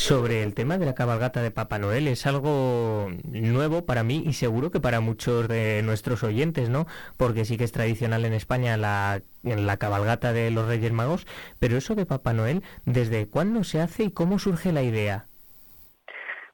Sobre 0.00 0.42
el 0.42 0.54
tema 0.54 0.78
de 0.78 0.86
la 0.86 0.94
cabalgata 0.94 1.42
de 1.42 1.50
Papá 1.50 1.78
Noel, 1.78 2.08
es 2.08 2.24
algo 2.24 3.10
nuevo 3.22 3.84
para 3.84 4.02
mí 4.02 4.24
y 4.26 4.32
seguro 4.32 4.70
que 4.70 4.80
para 4.80 5.00
muchos 5.00 5.46
de 5.46 5.82
nuestros 5.82 6.22
oyentes, 6.22 6.70
¿no? 6.70 6.86
Porque 7.18 7.44
sí 7.44 7.58
que 7.58 7.64
es 7.64 7.72
tradicional 7.72 8.24
en 8.24 8.32
España 8.32 8.78
la, 8.78 9.22
la 9.42 9.76
cabalgata 9.76 10.32
de 10.32 10.50
los 10.50 10.66
Reyes 10.66 10.90
Magos, 10.90 11.26
pero 11.58 11.76
eso 11.76 11.94
de 11.96 12.06
Papá 12.06 12.32
Noel, 12.32 12.62
¿desde 12.86 13.28
cuándo 13.28 13.62
se 13.62 13.82
hace 13.82 14.04
y 14.04 14.10
cómo 14.10 14.38
surge 14.38 14.72
la 14.72 14.82
idea? 14.82 15.28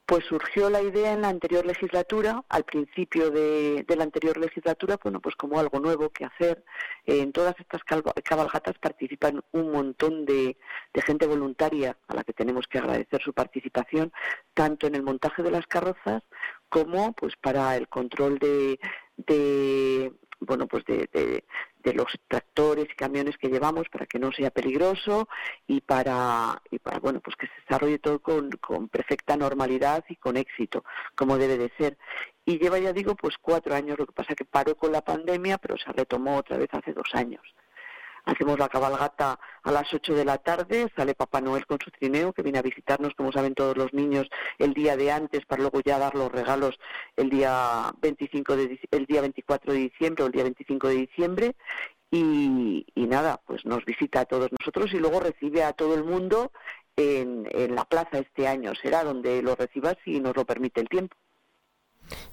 Pues 0.07 0.25
surgió 0.27 0.71
la 0.71 0.83
idea 0.83 1.13
en 1.13 1.23
la 1.23 1.29
anterior 1.31 1.67
legislatura, 1.67 2.45
al 2.49 2.63
principio 2.63 3.29
de, 3.33 3.85
la 3.89 4.05
anterior 4.05 4.37
legislatura, 4.37 5.01
bueno, 5.03 5.21
pues 5.21 5.35
como 5.35 5.59
algo 5.59 5.81
nuevo 5.81 6.11
que 6.11 6.25
hacer. 6.25 6.65
En 7.07 7.33
todas 7.33 7.57
estas 7.59 7.83
cabalgatas 8.23 8.79
participan 8.79 9.43
un 9.51 9.73
montón 9.73 10.25
de, 10.25 10.57
gente 11.05 11.27
voluntaria 11.27 11.97
a 12.07 12.15
la 12.15 12.23
que 12.23 12.33
tenemos 12.33 12.69
que 12.69 12.79
agradecer 12.79 13.21
su 13.21 13.33
participación, 13.33 14.13
tanto 14.55 14.87
en 14.87 14.95
el 14.95 15.03
montaje 15.03 15.43
de 15.43 15.51
las 15.51 15.67
carrozas 15.67 16.23
como 16.69 17.13
pues 17.13 17.35
para 17.37 17.77
el 17.77 17.89
control 17.89 18.39
de, 18.39 18.79
bueno, 20.39 20.69
pues 20.69 20.85
de, 20.85 21.09
de, 21.13 21.45
los 21.95 22.07
tractores 22.29 22.87
y 22.91 22.97
camiones 22.97 23.37
que 23.39 23.49
llevamos 23.49 23.89
para 23.89 24.07
que 24.07 24.19
no 24.19 24.33
sea 24.33 24.51
peligroso 24.51 25.29
y 25.67 25.81
para, 25.81 26.61
y 26.71 26.79
para 26.79 26.99
bueno, 26.99 27.21
pues 27.21 27.37
que 27.37 27.47
se 27.47 27.53
desarrolle 27.63 27.99
todo 27.99 28.21
con, 28.21 28.51
con 28.53 28.89
perfecta 28.89 29.37
normalidad 29.37 30.05
y 30.09 30.17
con 30.17 30.37
éxito, 30.37 30.85
como 31.15 31.39
debe 31.39 31.59
de 31.59 31.73
ser. 31.77 31.99
Y 32.45 32.59
lleva, 32.59 32.79
ya 32.79 32.93
digo, 32.93 33.17
pues 33.17 33.37
cuatro 33.41 33.75
años, 33.75 33.99
lo 33.99 34.07
que 34.07 34.13
pasa 34.13 34.35
que 34.35 34.45
paró 34.45 34.77
con 34.77 34.93
la 34.93 35.03
pandemia, 35.03 35.59
pero 35.59 35.77
se 35.77 35.93
retomó 35.93 36.37
otra 36.37 36.57
vez 36.57 36.69
hace 36.73 36.93
dos 36.93 37.09
años. 37.15 37.43
Hacemos 38.27 38.59
la 38.59 38.69
cabalgata 38.69 39.39
a 39.63 39.71
las 39.71 39.95
8 39.95 40.15
de 40.15 40.25
la 40.25 40.39
tarde, 40.39 40.93
sale 40.97 41.15
Papá 41.15 41.41
Noel 41.41 41.65
con 41.65 41.79
su 41.83 41.93
trineo, 41.93 42.33
que 42.33 42.43
viene 42.43 42.59
a 42.59 42.63
visitarnos, 42.63 43.15
como 43.15 43.31
saben 43.31 43.55
todos 43.55 43.77
los 43.77 43.95
niños, 43.95 44.29
el 44.59 44.75
día 44.75 44.97
de 44.97 45.13
antes, 45.13 45.47
para 45.47 45.63
luego 45.63 45.81
ya 45.81 45.97
dar 46.01 46.17
los 46.17 46.33
regalos 46.33 46.77
el 47.15 47.31
día, 47.31 47.93
25 48.03 48.57
de, 48.57 48.81
el 48.91 49.07
día 49.07 49.21
24 49.21 49.73
de 49.73 49.79
diciembre 49.79 50.25
o 50.25 50.27
el 50.27 50.33
día 50.33 50.43
25 50.43 50.89
de 50.89 50.95
diciembre. 50.95 51.57
Y, 52.11 52.85
nada, 52.97 53.41
pues 53.47 53.65
nos 53.65 53.85
visita 53.85 54.21
a 54.21 54.25
todos 54.25 54.51
nosotros 54.59 54.93
y 54.93 54.99
luego 54.99 55.21
recibe 55.21 55.63
a 55.63 55.73
todo 55.73 55.95
el 55.95 56.03
mundo 56.03 56.51
en, 56.97 57.47
en 57.53 57.77
la 57.77 57.85
plaza 57.85 58.19
este 58.19 58.49
año. 58.49 58.73
Será 58.75 59.05
donde 59.05 59.41
lo 59.41 59.55
reciba 59.55 59.95
si 60.05 60.21
nos 60.21 60.35
lo 60.35 60.45
permite 60.45 60.81
el 60.81 60.89
tiempo. 60.89 61.17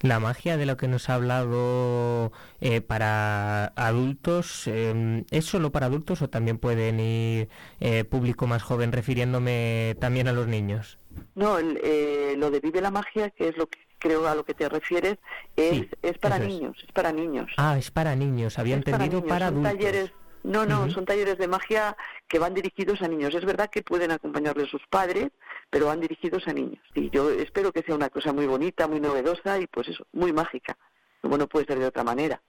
La 0.01 0.19
magia 0.19 0.57
de 0.57 0.65
lo 0.65 0.77
que 0.77 0.87
nos 0.87 1.09
ha 1.09 1.15
hablado 1.15 2.31
eh, 2.61 2.81
para 2.81 3.67
adultos, 3.75 4.67
em, 4.67 5.25
¿es 5.31 5.45
solo 5.45 5.71
para 5.71 5.87
adultos 5.87 6.21
o 6.21 6.29
también 6.29 6.57
pueden 6.57 6.99
ir 6.99 7.49
eh, 7.79 8.03
público 8.03 8.47
más 8.47 8.63
joven, 8.63 8.91
refiriéndome 8.91 9.95
también 9.99 10.27
a 10.27 10.33
los 10.33 10.47
niños? 10.47 10.97
No, 11.35 11.57
eh, 11.59 12.35
lo 12.37 12.51
de 12.51 12.59
Vive 12.59 12.81
la 12.81 12.91
Magia, 12.91 13.29
que 13.29 13.49
es 13.49 13.57
lo 13.57 13.67
que 13.67 13.79
creo 13.99 14.27
a 14.27 14.35
lo 14.35 14.43
que 14.43 14.53
te 14.53 14.67
refieres, 14.67 15.17
es, 15.55 15.87
es 16.01 16.17
para 16.17 16.37
niños, 16.37 16.77
es. 16.85 16.91
para 16.91 17.11
niños. 17.11 17.49
Ah, 17.57 17.77
es 17.77 17.89
para 17.89 18.15
niños, 18.15 18.59
había 18.59 18.75
entendido 18.75 19.25
para, 19.25 19.47
adultos. 19.47 20.11
No, 20.43 20.65
no, 20.65 20.89
son 20.91 21.05
talleres 21.05 21.37
de 21.37 21.47
magia 21.47 21.95
que 22.27 22.37
van 22.37 22.53
dirigidos 22.53 23.01
a 23.01 23.07
niños. 23.07 23.33
Es 23.33 23.45
verdad 23.45 23.69
que 23.69 23.81
pueden 23.81 24.11
acompañarle 24.11 24.67
sus 24.67 24.81
padres, 24.89 25.29
pero 25.69 25.87
van 25.87 26.01
dirigidos 26.01 26.47
a 26.47 26.53
niños. 26.53 26.83
Y 26.93 27.09
yo 27.09 27.29
espero 27.31 27.71
que 27.71 27.81
sea 27.81 27.95
una 27.95 28.09
cosa 28.09 28.33
muy 28.33 28.45
bonita, 28.45 28.87
muy 28.87 28.99
novedosa 28.99 29.57
y 29.59 29.67
pues 29.67 29.87
eso, 29.87 30.05
muy 30.11 30.33
mágica. 30.33 30.77
Como 31.21 31.37
no 31.37 31.47
puede 31.47 31.65
ser 31.65 31.79
de 31.79 31.85
otra 31.85 32.03
manera. 32.03 32.41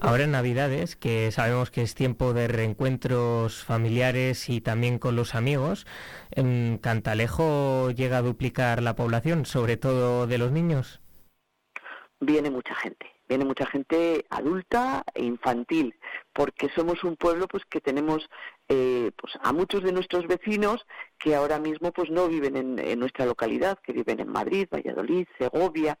Ahora 0.00 0.24
en 0.24 0.30
Navidades, 0.30 0.94
que 0.94 1.32
sabemos 1.32 1.70
que 1.70 1.82
es 1.82 1.94
tiempo 1.94 2.34
de 2.34 2.48
reencuentros 2.48 3.64
familiares 3.64 4.48
y 4.48 4.60
también 4.60 4.98
con 4.98 5.16
los 5.16 5.34
amigos, 5.34 5.86
¿en 6.30 6.78
Cantalejo 6.78 7.90
llega 7.90 8.18
a 8.18 8.22
duplicar 8.22 8.82
la 8.82 8.94
población, 8.94 9.46
sobre 9.46 9.76
todo 9.76 10.26
de 10.26 10.38
los 10.38 10.52
niños? 10.52 11.00
Viene 12.20 12.50
mucha 12.50 12.74
gente 12.74 13.16
viene 13.28 13.44
mucha 13.44 13.66
gente 13.66 14.24
adulta 14.30 15.04
e 15.14 15.24
infantil, 15.24 15.94
porque 16.32 16.68
somos 16.74 17.02
un 17.04 17.16
pueblo 17.16 17.48
pues 17.48 17.64
que 17.64 17.80
tenemos 17.80 18.28
eh, 18.68 19.10
pues 19.16 19.34
a 19.42 19.52
muchos 19.52 19.82
de 19.82 19.92
nuestros 19.92 20.26
vecinos 20.26 20.86
que 21.18 21.34
ahora 21.34 21.58
mismo 21.58 21.92
pues 21.92 22.10
no 22.10 22.28
viven 22.28 22.56
en, 22.56 22.98
nuestra 22.98 23.26
localidad, 23.26 23.78
que 23.82 23.92
viven 23.92 24.20
en 24.20 24.28
Madrid, 24.28 24.68
Valladolid, 24.72 25.26
Segovia, 25.38 25.98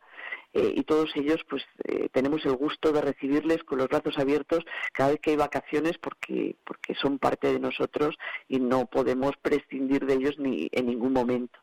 eh, 0.52 0.72
y 0.74 0.82
todos 0.84 1.10
ellos 1.16 1.40
pues 1.48 1.64
eh, 1.84 2.08
tenemos 2.12 2.44
el 2.44 2.56
gusto 2.56 2.92
de 2.92 3.02
recibirles 3.02 3.62
con 3.64 3.78
los 3.78 3.88
brazos 3.88 4.18
abiertos 4.18 4.64
cada 4.92 5.10
vez 5.10 5.20
que 5.20 5.30
hay 5.30 5.36
vacaciones 5.36 5.98
porque 5.98 6.56
porque 6.64 6.94
son 6.94 7.18
parte 7.18 7.52
de 7.52 7.60
nosotros 7.60 8.16
y 8.48 8.60
no 8.60 8.86
podemos 8.86 9.36
prescindir 9.42 10.06
de 10.06 10.14
ellos 10.14 10.38
ni 10.38 10.68
en 10.72 10.86
ningún 10.86 11.12
momento. 11.12 11.58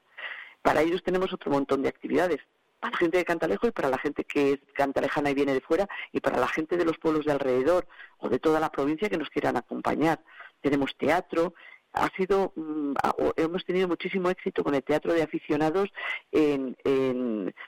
Para 0.62 0.82
ellos 0.82 1.04
tenemos 1.04 1.34
otro 1.34 1.52
montón 1.52 1.82
de 1.82 1.90
actividades 1.90 2.40
para 2.84 2.92
la 2.92 2.98
gente 2.98 3.18
de 3.18 3.24
Cantalejo 3.24 3.68
y 3.68 3.72
para 3.72 3.90
la 3.90 3.98
gente 3.98 4.26
que 4.26 4.54
es 4.54 4.60
cantalejana 4.74 5.32
y 5.32 5.34
viene 5.34 5.54
de 5.54 5.62
fuera 5.62 5.88
y 6.12 6.20
para 6.20 6.38
la 6.38 6.50
gente 6.50 6.76
de 6.76 6.84
los 6.84 6.98
pueblos 6.98 7.26
de 7.26 7.32
alrededor 7.32 7.88
o 8.18 8.28
de 8.28 8.40
toda 8.40 8.60
la 8.60 8.72
provincia 8.72 9.10
que 9.10 9.18
nos 9.18 9.30
quieran 9.30 9.56
acompañar. 9.56 10.20
Tenemos 10.60 10.94
teatro, 10.98 11.54
ha 11.94 12.10
sido 12.18 12.52
mm, 12.58 12.94
hemos 13.38 13.64
tenido 13.64 13.88
muchísimo 13.88 14.30
éxito 14.30 14.66
con 14.66 14.76
el 14.76 14.84
teatro 14.84 15.14
de 15.14 15.22
aficionados 15.22 15.94
en, 16.34 16.76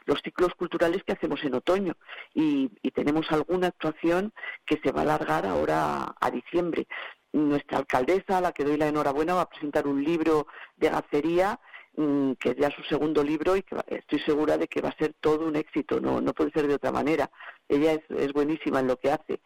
los 0.06 0.22
ciclos 0.22 0.54
culturales 0.56 1.02
que 1.04 1.14
hacemos 1.14 1.42
en 1.46 1.56
otoño 1.56 1.96
y, 2.34 2.70
tenemos 2.94 3.30
alguna 3.32 3.68
actuación 3.68 4.34
que 4.66 4.80
se 4.82 4.92
va 4.92 5.02
a 5.02 5.04
alargar 5.04 5.46
ahora 5.46 6.16
a 6.20 6.32
diciembre. 6.32 6.88
Nuestra 7.34 7.80
alcaldesa, 7.80 8.38
a 8.38 8.42
la 8.42 8.54
que 8.54 8.64
doy 8.64 8.78
la 8.78 8.88
enhorabuena, 8.88 9.34
va 9.34 9.42
a 9.42 9.50
presentar 9.50 9.86
un 9.86 10.02
libro 10.02 10.48
de 10.78 10.90
gacería 10.90 11.60
que 11.96 12.50
es 12.50 12.58
ya 12.58 12.70
su 12.72 12.84
segundo 12.84 13.24
libro 13.24 13.56
y 13.56 13.64
que 13.64 13.76
estoy 13.88 14.20
segura 14.20 14.58
de 14.58 14.68
que 14.68 14.82
va 14.82 14.90
a 14.90 14.98
ser 14.98 15.14
todo 15.20 15.48
un 15.48 15.56
éxito, 15.56 16.00
no, 16.00 16.20
no 16.20 16.34
puede 16.34 16.52
ser 16.52 16.68
de 16.68 16.76
otra 16.76 16.92
manera. 16.92 17.30
Ella 17.70 18.00
es, 18.10 18.34
buenísima 18.34 18.82
en 18.82 18.88
lo 18.88 18.98
que 18.98 19.12
hace. 19.12 19.40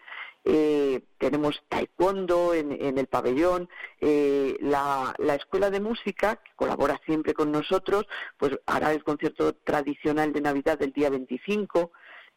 Eh, 0.45 1.01
tenemos 1.17 1.61
taekwondo 1.67 2.53
en, 2.53 2.71
en 2.71 2.97
el 2.97 3.07
pabellón, 3.07 3.69
eh, 3.99 4.57
la, 4.61 5.13
la, 5.17 5.35
escuela 5.35 5.69
de 5.69 5.81
música, 5.81 6.37
que 6.37 6.51
colabora 6.55 6.99
siempre 7.05 7.33
con 7.33 7.51
nosotros, 7.51 8.07
pues 8.37 8.57
hará 8.65 8.93
el 8.93 9.03
concierto 9.03 9.53
tradicional 9.53 10.31
de 10.33 10.41
Navidad 10.41 10.79
del 10.79 10.93
día 10.93 11.09
25, 11.09 11.91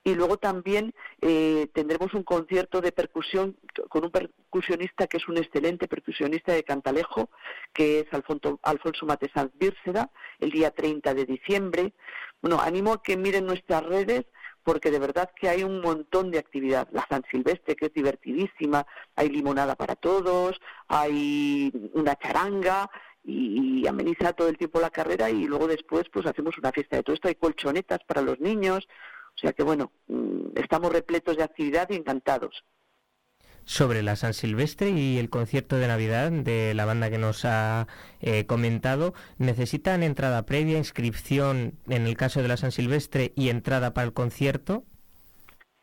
y 0.05 0.15
luego 0.15 0.37
también 0.37 0.95
eh, 1.21 1.69
tendremos 1.73 2.13
un 2.15 2.23
concierto 2.25 2.81
de 2.81 2.93
percusión 2.93 3.57
con 3.89 4.05
un 4.05 4.11
percusionista 4.11 5.07
que 5.07 5.19
es 5.19 5.29
un 5.29 5.39
excelente 5.39 5.89
percusionista 5.89 6.53
de 6.53 6.65
Cantalejo, 6.65 7.31
que 7.73 8.01
es 8.01 8.07
Alfonso, 8.13 8.59
Alfonso 8.63 9.07
Matesanz 9.07 9.53
Bírseda, 9.55 10.11
el 10.41 10.51
día 10.51 10.71
30 10.71 11.15
de 11.15 11.25
diciembre. 11.25 11.93
Bueno, 12.41 12.61
animo 12.61 12.95
a 12.95 13.03
que 13.03 13.17
miren 13.17 13.47
nuestras 13.47 13.85
redes 13.85 14.25
porque 14.65 14.91
de 14.91 14.99
verdad 15.01 15.31
que 15.35 15.49
hay 15.49 15.65
un 15.65 15.81
montón 15.81 16.31
de 16.31 16.39
actividad. 16.39 16.89
La 16.93 17.05
San 17.09 17.25
Silvestre, 17.31 17.75
que 17.75 17.87
es 17.87 17.95
divertidísima, 17.95 18.87
hay 19.17 19.29
limonada 19.29 19.75
para 19.75 19.97
todos, 19.97 20.61
hay 20.87 21.73
una 21.95 22.15
charanga, 22.15 22.89
y, 23.25 23.87
ameniza 23.87 24.33
todo 24.33 24.49
el 24.49 24.59
tiempo 24.59 24.81
la 24.81 24.91
carrera 24.91 25.31
y 25.31 25.45
luego 25.45 25.67
después 25.67 26.09
pues 26.13 26.27
hacemos 26.27 26.59
una 26.59 26.73
fiesta 26.73 26.97
de 26.97 27.03
todo 27.03 27.15
esto, 27.15 27.29
hay 27.29 27.35
colchonetas 27.35 28.01
para 28.07 28.23
los 28.23 28.41
niños, 28.41 28.89
o 29.37 29.39
sea 29.39 29.53
que 29.53 29.63
bueno, 29.63 29.93
mm, 30.09 30.57
estamos 30.57 30.93
repletos 30.93 31.37
de 31.37 31.43
actividad 31.43 31.89
y 31.91 31.97
encantados. 31.97 32.65
Sobre 33.65 34.03
la 34.03 34.17
San 34.17 34.35
Silvestre 34.35 34.91
y 34.91 35.19
el 35.19 35.31
concierto 35.31 35.77
de 35.77 35.87
Navidad 35.87 36.33
de 36.33 36.75
la 36.75 36.85
banda 36.85 37.11
que 37.11 37.19
nos 37.19 37.45
ha 37.45 37.87
eh, 38.21 38.45
comentado, 38.47 39.15
¿necesitan 39.39 40.03
entrada 40.03 40.47
previa, 40.47 40.79
inscripción 40.79 41.79
en 41.89 42.07
el 42.07 42.17
caso 42.17 42.43
de 42.43 42.49
la 42.49 42.57
San 42.57 42.73
Silvestre 42.73 43.33
y 43.37 43.51
entrada 43.51 43.95
para 43.95 44.07
el 44.07 44.13
concierto? 44.13 44.83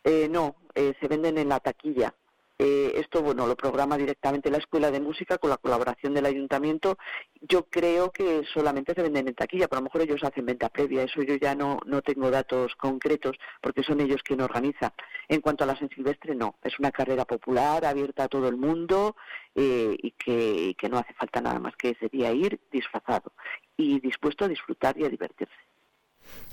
Eh, 0.04 0.28
no, 0.30 0.58
eh, 0.76 0.94
se 1.00 1.08
venden 1.08 1.38
en 1.38 1.50
la 1.50 1.60
taquilla. 1.62 2.14
Eh, 2.62 2.92
esto, 3.00 3.22
bueno, 3.22 3.48
lo 3.48 3.56
programa 3.56 3.98
directamente 3.98 4.52
la 4.52 4.58
Escuela 4.58 4.92
de 4.92 5.00
Música 5.00 5.38
con 5.38 5.50
la 5.50 5.56
colaboración 5.56 6.14
del 6.14 6.26
Ayuntamiento. 6.26 6.98
Yo 7.40 7.64
creo 7.70 8.12
que 8.12 8.44
solamente 8.54 8.94
se 8.94 9.02
venden 9.02 9.30
en 9.30 9.34
taquilla, 9.34 9.70
pero 9.70 9.78
a 9.78 9.82
lo 9.82 9.86
mejor 9.86 10.02
ellos 10.02 10.22
hacen 10.26 10.46
venta 10.46 10.68
previa. 10.68 11.04
Eso 11.04 11.22
yo 11.22 11.36
ya 11.36 11.56
no, 11.56 11.80
no 11.86 12.02
tengo 12.02 12.30
datos 12.30 12.76
concretos 12.76 13.38
porque 13.62 13.82
son 13.82 14.02
ellos 14.02 14.22
quienes 14.24 14.44
organizan. 14.44 14.92
En 15.30 15.40
cuanto 15.40 15.64
a 15.64 15.68
la 15.68 15.78
San 15.78 15.90
Silvestre, 15.90 16.36
no. 16.36 16.56
Es 16.62 16.78
una 16.80 16.92
carrera 16.92 17.24
popular, 17.24 17.86
abierta 17.86 18.26
a 18.26 18.28
todo 18.28 18.50
el 18.50 18.58
mundo 18.58 19.16
eh, 19.56 19.96
y, 19.98 20.12
que, 20.12 20.76
que 20.78 20.90
no 20.90 20.98
hace 20.98 21.14
falta 21.14 21.40
nada 21.40 21.60
más 21.60 21.78
que 21.78 21.92
ese 21.92 22.10
día 22.10 22.34
ir 22.34 22.60
disfrazado 22.70 23.32
y 23.78 24.02
dispuesto 24.02 24.44
a 24.44 24.50
disfrutar 24.50 24.98
y 25.00 25.06
a 25.06 25.10
divertirse. 25.10 25.69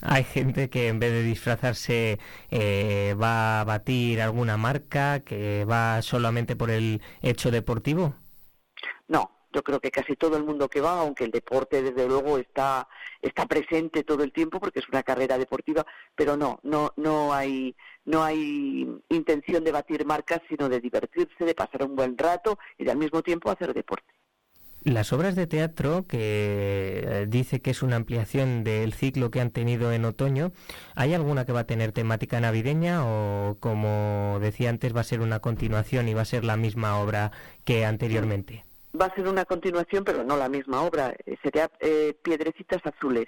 Hay 0.03 0.25
gente 0.25 0.69
que 0.69 0.89
en 0.89 0.99
vez 0.99 1.13
de 1.13 1.23
disfrazarse 1.23 2.19
eh, 2.51 3.15
va 3.21 3.61
a 3.61 3.65
batir 3.65 4.21
alguna 4.21 4.57
marca, 4.57 5.21
que 5.21 5.65
va 5.65 6.03
solamente 6.03 6.55
por 6.57 6.71
el 6.71 7.01
hecho 7.23 7.51
deportivo. 7.51 8.15
No, 9.09 9.31
yo 9.53 9.63
creo 9.63 9.81
que 9.81 9.91
casi 9.91 10.17
todo 10.17 10.37
el 10.37 10.45
mundo 10.45 10.69
que 10.69 10.81
va, 10.81 11.01
aunque 11.01 11.25
el 11.25 11.31
deporte 11.31 11.83
desde 11.83 12.07
luego 12.07 12.37
está 12.39 12.89
está 13.23 13.47
presente 13.47 14.05
todo 14.05 14.23
el 14.23 14.33
tiempo 14.33 14.61
porque 14.61 14.81
es 14.81 14.89
una 14.89 15.03
carrera 15.03 15.39
deportiva, 15.39 15.87
pero 16.15 16.37
no, 16.37 16.61
no 16.63 16.93
no 16.97 17.33
hay 17.33 17.75
no 18.05 18.23
hay 18.23 18.87
intención 19.09 19.65
de 19.65 19.73
batir 19.73 20.05
marcas, 20.05 20.41
sino 20.49 20.69
de 20.69 20.81
divertirse, 20.81 21.45
de 21.45 21.55
pasar 21.55 21.85
un 21.85 21.97
buen 21.97 22.19
rato 22.19 22.59
y 22.79 22.85
de 22.85 22.91
al 22.91 22.99
mismo 22.99 23.23
tiempo 23.23 23.51
hacer 23.51 23.73
deporte. 23.73 24.16
Las 24.87 25.13
obras 25.13 25.35
de 25.35 25.49
teatro, 25.49 26.07
que 26.07 27.03
eh, 27.05 27.27
dice 27.29 27.61
que 27.61 27.71
es 27.71 27.83
una 27.83 27.97
ampliación 27.97 28.63
del 28.63 28.93
ciclo 28.93 29.33
que 29.33 29.41
han 29.41 29.51
tenido 29.51 29.91
en 29.91 30.05
otoño, 30.05 30.53
¿hay 30.95 31.13
alguna 31.13 31.45
que 31.45 31.51
va 31.51 31.61
a 31.61 31.67
tener 31.67 31.91
temática 31.91 32.39
navideña 32.39 33.05
o, 33.05 33.57
como 33.59 34.39
decía 34.41 34.71
antes, 34.71 34.95
va 34.95 35.01
a 35.01 35.03
ser 35.03 35.23
una 35.23 35.41
continuación 35.41 36.09
y 36.09 36.15
va 36.15 36.21
a 36.21 36.25
ser 36.25 36.45
la 36.45 36.57
misma 36.57 37.01
obra 37.01 37.33
que 37.65 37.85
anteriormente? 37.85 38.65
Va 38.99 39.07
a 39.07 39.15
ser 39.17 39.27
una 39.27 39.45
continuación, 39.45 40.05
pero 40.05 40.23
no 40.23 40.37
la 40.37 40.49
misma 40.49 40.83
obra. 40.83 41.17
Sería 41.43 41.69
eh, 41.81 42.15
Piedrecitas 42.23 42.81
Azules, 42.85 43.27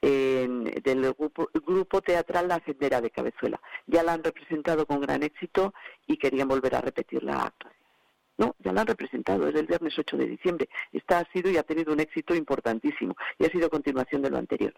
del 0.00 1.14
grupo, 1.18 1.48
grupo, 1.66 2.00
teatral 2.00 2.46
La 2.46 2.62
Sendera 2.64 3.00
de 3.00 3.10
Cabezuela. 3.10 3.60
Ya 3.88 4.04
la 4.04 4.12
han 4.12 4.22
representado 4.22 4.86
con 4.86 5.00
gran 5.00 5.24
éxito 5.24 5.74
y 6.06 6.16
querían 6.16 6.46
volver 6.46 6.76
a 6.76 6.80
repetir 6.80 7.24
la 7.24 7.42
actuación. 7.42 7.81
No, 8.38 8.54
ya 8.58 8.72
la 8.72 8.80
han 8.82 8.86
representado, 8.86 9.48
es 9.48 9.54
el 9.54 9.66
viernes 9.66 9.98
8 9.98 10.16
de 10.16 10.26
diciembre. 10.26 10.68
Esta 10.92 11.18
ha 11.18 11.32
sido 11.32 11.50
y 11.50 11.56
ha 11.56 11.62
tenido 11.62 11.92
un 11.92 12.00
éxito 12.00 12.34
importantísimo 12.34 13.16
y 13.38 13.44
ha 13.44 13.50
sido 13.50 13.68
continuación 13.70 14.22
de 14.22 14.30
lo 14.30 14.38
anterior. 14.38 14.74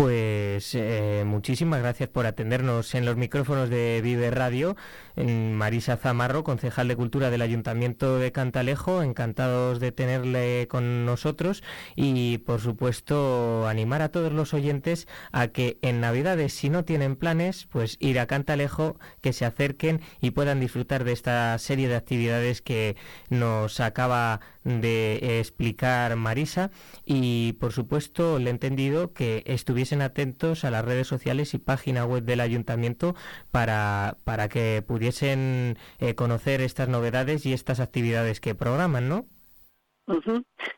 Pues 0.00 0.74
eh, 0.74 1.24
muchísimas 1.26 1.80
gracias 1.80 2.08
por 2.08 2.24
atendernos 2.24 2.94
en 2.94 3.04
los 3.04 3.18
micrófonos 3.18 3.68
de 3.68 4.00
Vive 4.02 4.30
Radio. 4.30 4.74
Marisa 5.16 5.98
Zamarro, 5.98 6.42
concejal 6.42 6.88
de 6.88 6.96
Cultura 6.96 7.28
del 7.28 7.42
Ayuntamiento 7.42 8.18
de 8.18 8.32
Cantalejo, 8.32 9.02
encantados 9.02 9.78
de 9.78 9.92
tenerle 9.92 10.68
con 10.68 11.04
nosotros 11.04 11.62
y 11.96 12.38
por 12.38 12.60
supuesto 12.60 13.68
animar 13.68 14.00
a 14.00 14.08
todos 14.08 14.32
los 14.32 14.54
oyentes 14.54 15.06
a 15.32 15.48
que 15.48 15.78
en 15.82 16.00
Navidades, 16.00 16.54
si 16.54 16.70
no 16.70 16.86
tienen 16.86 17.16
planes, 17.16 17.66
pues 17.70 17.98
ir 18.00 18.18
a 18.20 18.26
Cantalejo, 18.26 18.98
que 19.20 19.34
se 19.34 19.44
acerquen 19.44 20.00
y 20.22 20.30
puedan 20.30 20.60
disfrutar 20.60 21.04
de 21.04 21.12
esta 21.12 21.58
serie 21.58 21.88
de 21.88 21.96
actividades 21.96 22.62
que 22.62 22.96
nos 23.28 23.80
acaba 23.80 24.40
de 24.64 25.40
explicar 25.40 26.16
Marisa 26.16 26.70
y 27.04 27.54
por 27.54 27.72
supuesto 27.72 28.38
le 28.38 28.50
he 28.50 28.50
entendido 28.50 29.12
que 29.12 29.42
estuviesen 29.90 30.02
atentos 30.02 30.64
a 30.64 30.70
las 30.70 30.84
redes 30.84 31.08
sociales 31.08 31.54
y 31.54 31.58
página 31.58 32.04
web 32.04 32.22
del 32.22 32.40
ayuntamiento 32.40 33.14
para, 33.50 34.16
para 34.24 34.48
que 34.48 34.82
pudiesen 34.86 35.78
eh, 35.98 36.14
conocer 36.14 36.60
estas 36.60 36.88
novedades 36.88 37.44
y 37.44 37.52
estas 37.52 37.80
actividades 37.80 38.40
que 38.40 38.54
programan, 38.54 39.08
¿no? 39.08 39.26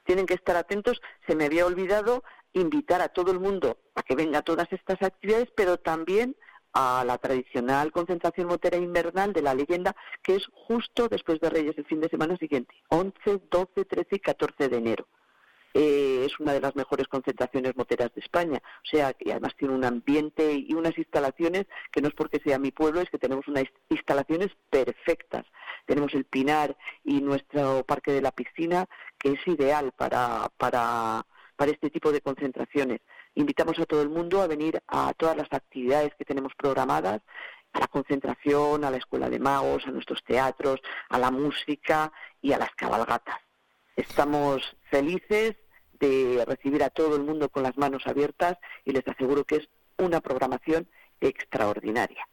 Tienen 0.05 0.27
que 0.27 0.35
estar 0.35 0.57
atentos. 0.57 1.01
Se 1.27 1.35
me 1.35 1.45
había 1.45 1.67
olvidado 1.67 2.23
invitar 2.55 3.03
a 3.03 3.09
todo 3.09 3.33
el 3.33 3.41
mundo 3.41 3.79
a 3.95 4.03
que 4.03 4.15
venga 4.15 4.39
a 4.39 4.43
todas 4.43 4.73
estas 4.73 5.01
actividades, 5.03 5.49
pero 5.55 5.77
también 5.77 6.35
a 6.73 7.05
la 7.05 7.19
tradicional 7.19 7.93
concentración 7.93 8.47
motera 8.47 8.79
invernal 8.79 9.33
de 9.35 9.43
la 9.43 9.55
leyenda, 9.55 9.95
que 10.23 10.37
es 10.37 10.47
justo 10.55 11.09
después 11.09 11.39
de 11.41 11.51
Reyes 11.51 11.77
el 11.77 11.85
fin 11.85 12.01
de 12.01 12.09
semana 12.09 12.37
siguiente, 12.39 12.75
11, 12.89 13.43
12, 13.51 13.85
13 13.85 14.17
y 14.17 14.19
14 14.21 14.69
de 14.69 14.77
enero. 14.77 15.07
Eh, 15.75 16.25
es 16.27 16.39
una 16.39 16.53
de 16.53 16.61
las 16.61 16.77
mejores 16.77 17.09
concentraciones 17.09 17.77
moteras 17.77 18.12
de 18.14 18.20
España. 18.20 18.62
O 18.64 18.89
sea, 18.89 19.12
que 19.12 19.31
además 19.31 19.55
tiene 19.57 19.75
un 19.75 19.85
ambiente 19.85 20.53
y 20.53 20.75
unas 20.75 20.97
instalaciones 20.99 21.66
que 21.91 22.01
no 22.01 22.09
es 22.09 22.14
porque 22.14 22.41
sea 22.41 22.59
mi 22.59 22.70
pueblo, 22.70 23.01
es 23.01 23.11
que 23.11 23.18
tenemos 23.18 23.49
unas 23.49 23.64
instalaciones 23.89 24.51
perfectas. 24.70 25.47
Tenemos 25.87 26.14
el 26.14 26.25
Pinar 26.25 26.77
y 27.05 27.20
nuestro 27.20 27.85
parque 27.85 28.12
de 28.12 28.23
la 28.23 28.33
piscina, 28.33 28.87
que 29.18 29.33
es 29.33 29.47
ideal 29.47 29.93
para, 29.93 30.51
para, 30.57 31.27
para 31.57 31.70
este 31.70 31.91
tipo 31.91 32.12
de 32.12 32.20
concentraciones. 32.20 33.01
Invitamos 33.35 33.79
a 33.79 33.87
todo 33.87 34.03
el 34.03 34.11
mundo 34.11 34.43
a 34.43 34.47
venir 34.47 34.83
a 34.87 35.12
todas 35.14 35.37
las 35.37 35.53
actividades 35.53 36.14
que 36.16 36.25
tenemos 36.25 36.55
programadas, 36.55 37.23
a 37.73 37.81
la 37.81 37.89
concentración, 37.89 38.85
a 38.85 38.91
la 38.91 38.99
escuela 38.99 39.31
de 39.31 39.39
magos, 39.39 39.87
a 39.87 39.91
nuestros 39.91 40.23
teatros, 40.25 40.81
a 41.09 41.18
la 41.18 41.31
música 41.31 42.12
y 42.43 42.53
a 42.53 42.59
las 42.59 42.70
cabalgatas. 42.75 43.39
Estamos 43.97 44.77
felices 44.91 45.57
de 46.03 46.44
recibir 46.44 46.82
a 46.82 46.90
todo 46.90 47.14
el 47.14 47.22
mundo 47.22 47.48
con 47.48 47.62
las 47.62 47.78
manos 47.78 48.03
abiertas 48.07 48.59
y 48.84 48.90
les 48.90 49.07
aseguro 49.07 49.44
que 49.44 49.57
es 49.57 49.68
una 49.98 50.20
programación 50.20 50.88
extraordinaria. 51.20 52.26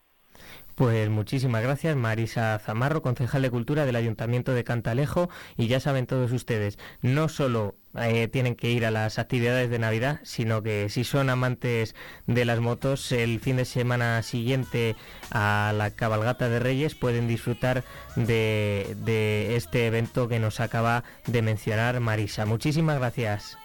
Pues 0.80 1.10
muchísimas 1.10 1.62
gracias, 1.62 1.98
Marisa 1.98 2.58
Zamarro, 2.58 3.02
concejal 3.02 3.42
de 3.42 3.52
Cultura 3.52 3.86
del 3.86 3.98
Ayuntamiento 3.98 4.54
de 4.54 4.64
Cantalejo. 4.64 5.30
Y 5.58 5.68
ya 5.68 5.82
saben 5.82 6.08
todos 6.08 6.32
ustedes, 6.32 6.80
no 7.02 7.28
solo 7.28 7.76
eh, 8.00 8.30
tienen 8.30 8.56
que 8.56 8.70
ir 8.70 8.86
a 8.86 8.92
las 8.92 9.20
actividades 9.20 9.70
de 9.70 9.78
Navidad, 9.78 10.22
sino 10.24 10.64
que 10.64 10.88
si 10.88 11.04
son 11.04 11.30
amantes 11.30 11.96
de 12.28 12.46
las 12.46 12.62
motos, 12.62 13.12
el 13.12 13.42
fin 13.42 13.58
de 13.58 13.66
semana 13.66 14.24
siguiente 14.24 14.96
a 15.32 15.74
la 15.76 15.92
cabalgata 15.92 16.48
de 16.48 16.60
Reyes 16.60 16.96
pueden 16.96 17.28
disfrutar 17.28 17.84
de, 18.16 18.96
de 19.00 19.58
este 19.58 19.86
evento 19.86 20.30
que 20.30 20.40
nos 20.40 20.62
acaba 20.62 21.04
de 21.28 21.42
mencionar 21.42 22.00
Marisa. 22.00 22.46
Muchísimas 22.46 23.00
gracias. 23.00 23.58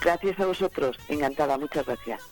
Gracias 0.00 0.38
a 0.38 0.46
vosotros, 0.46 0.96
encantada, 1.08 1.58
muchas 1.58 1.86
gracias. 1.86 2.22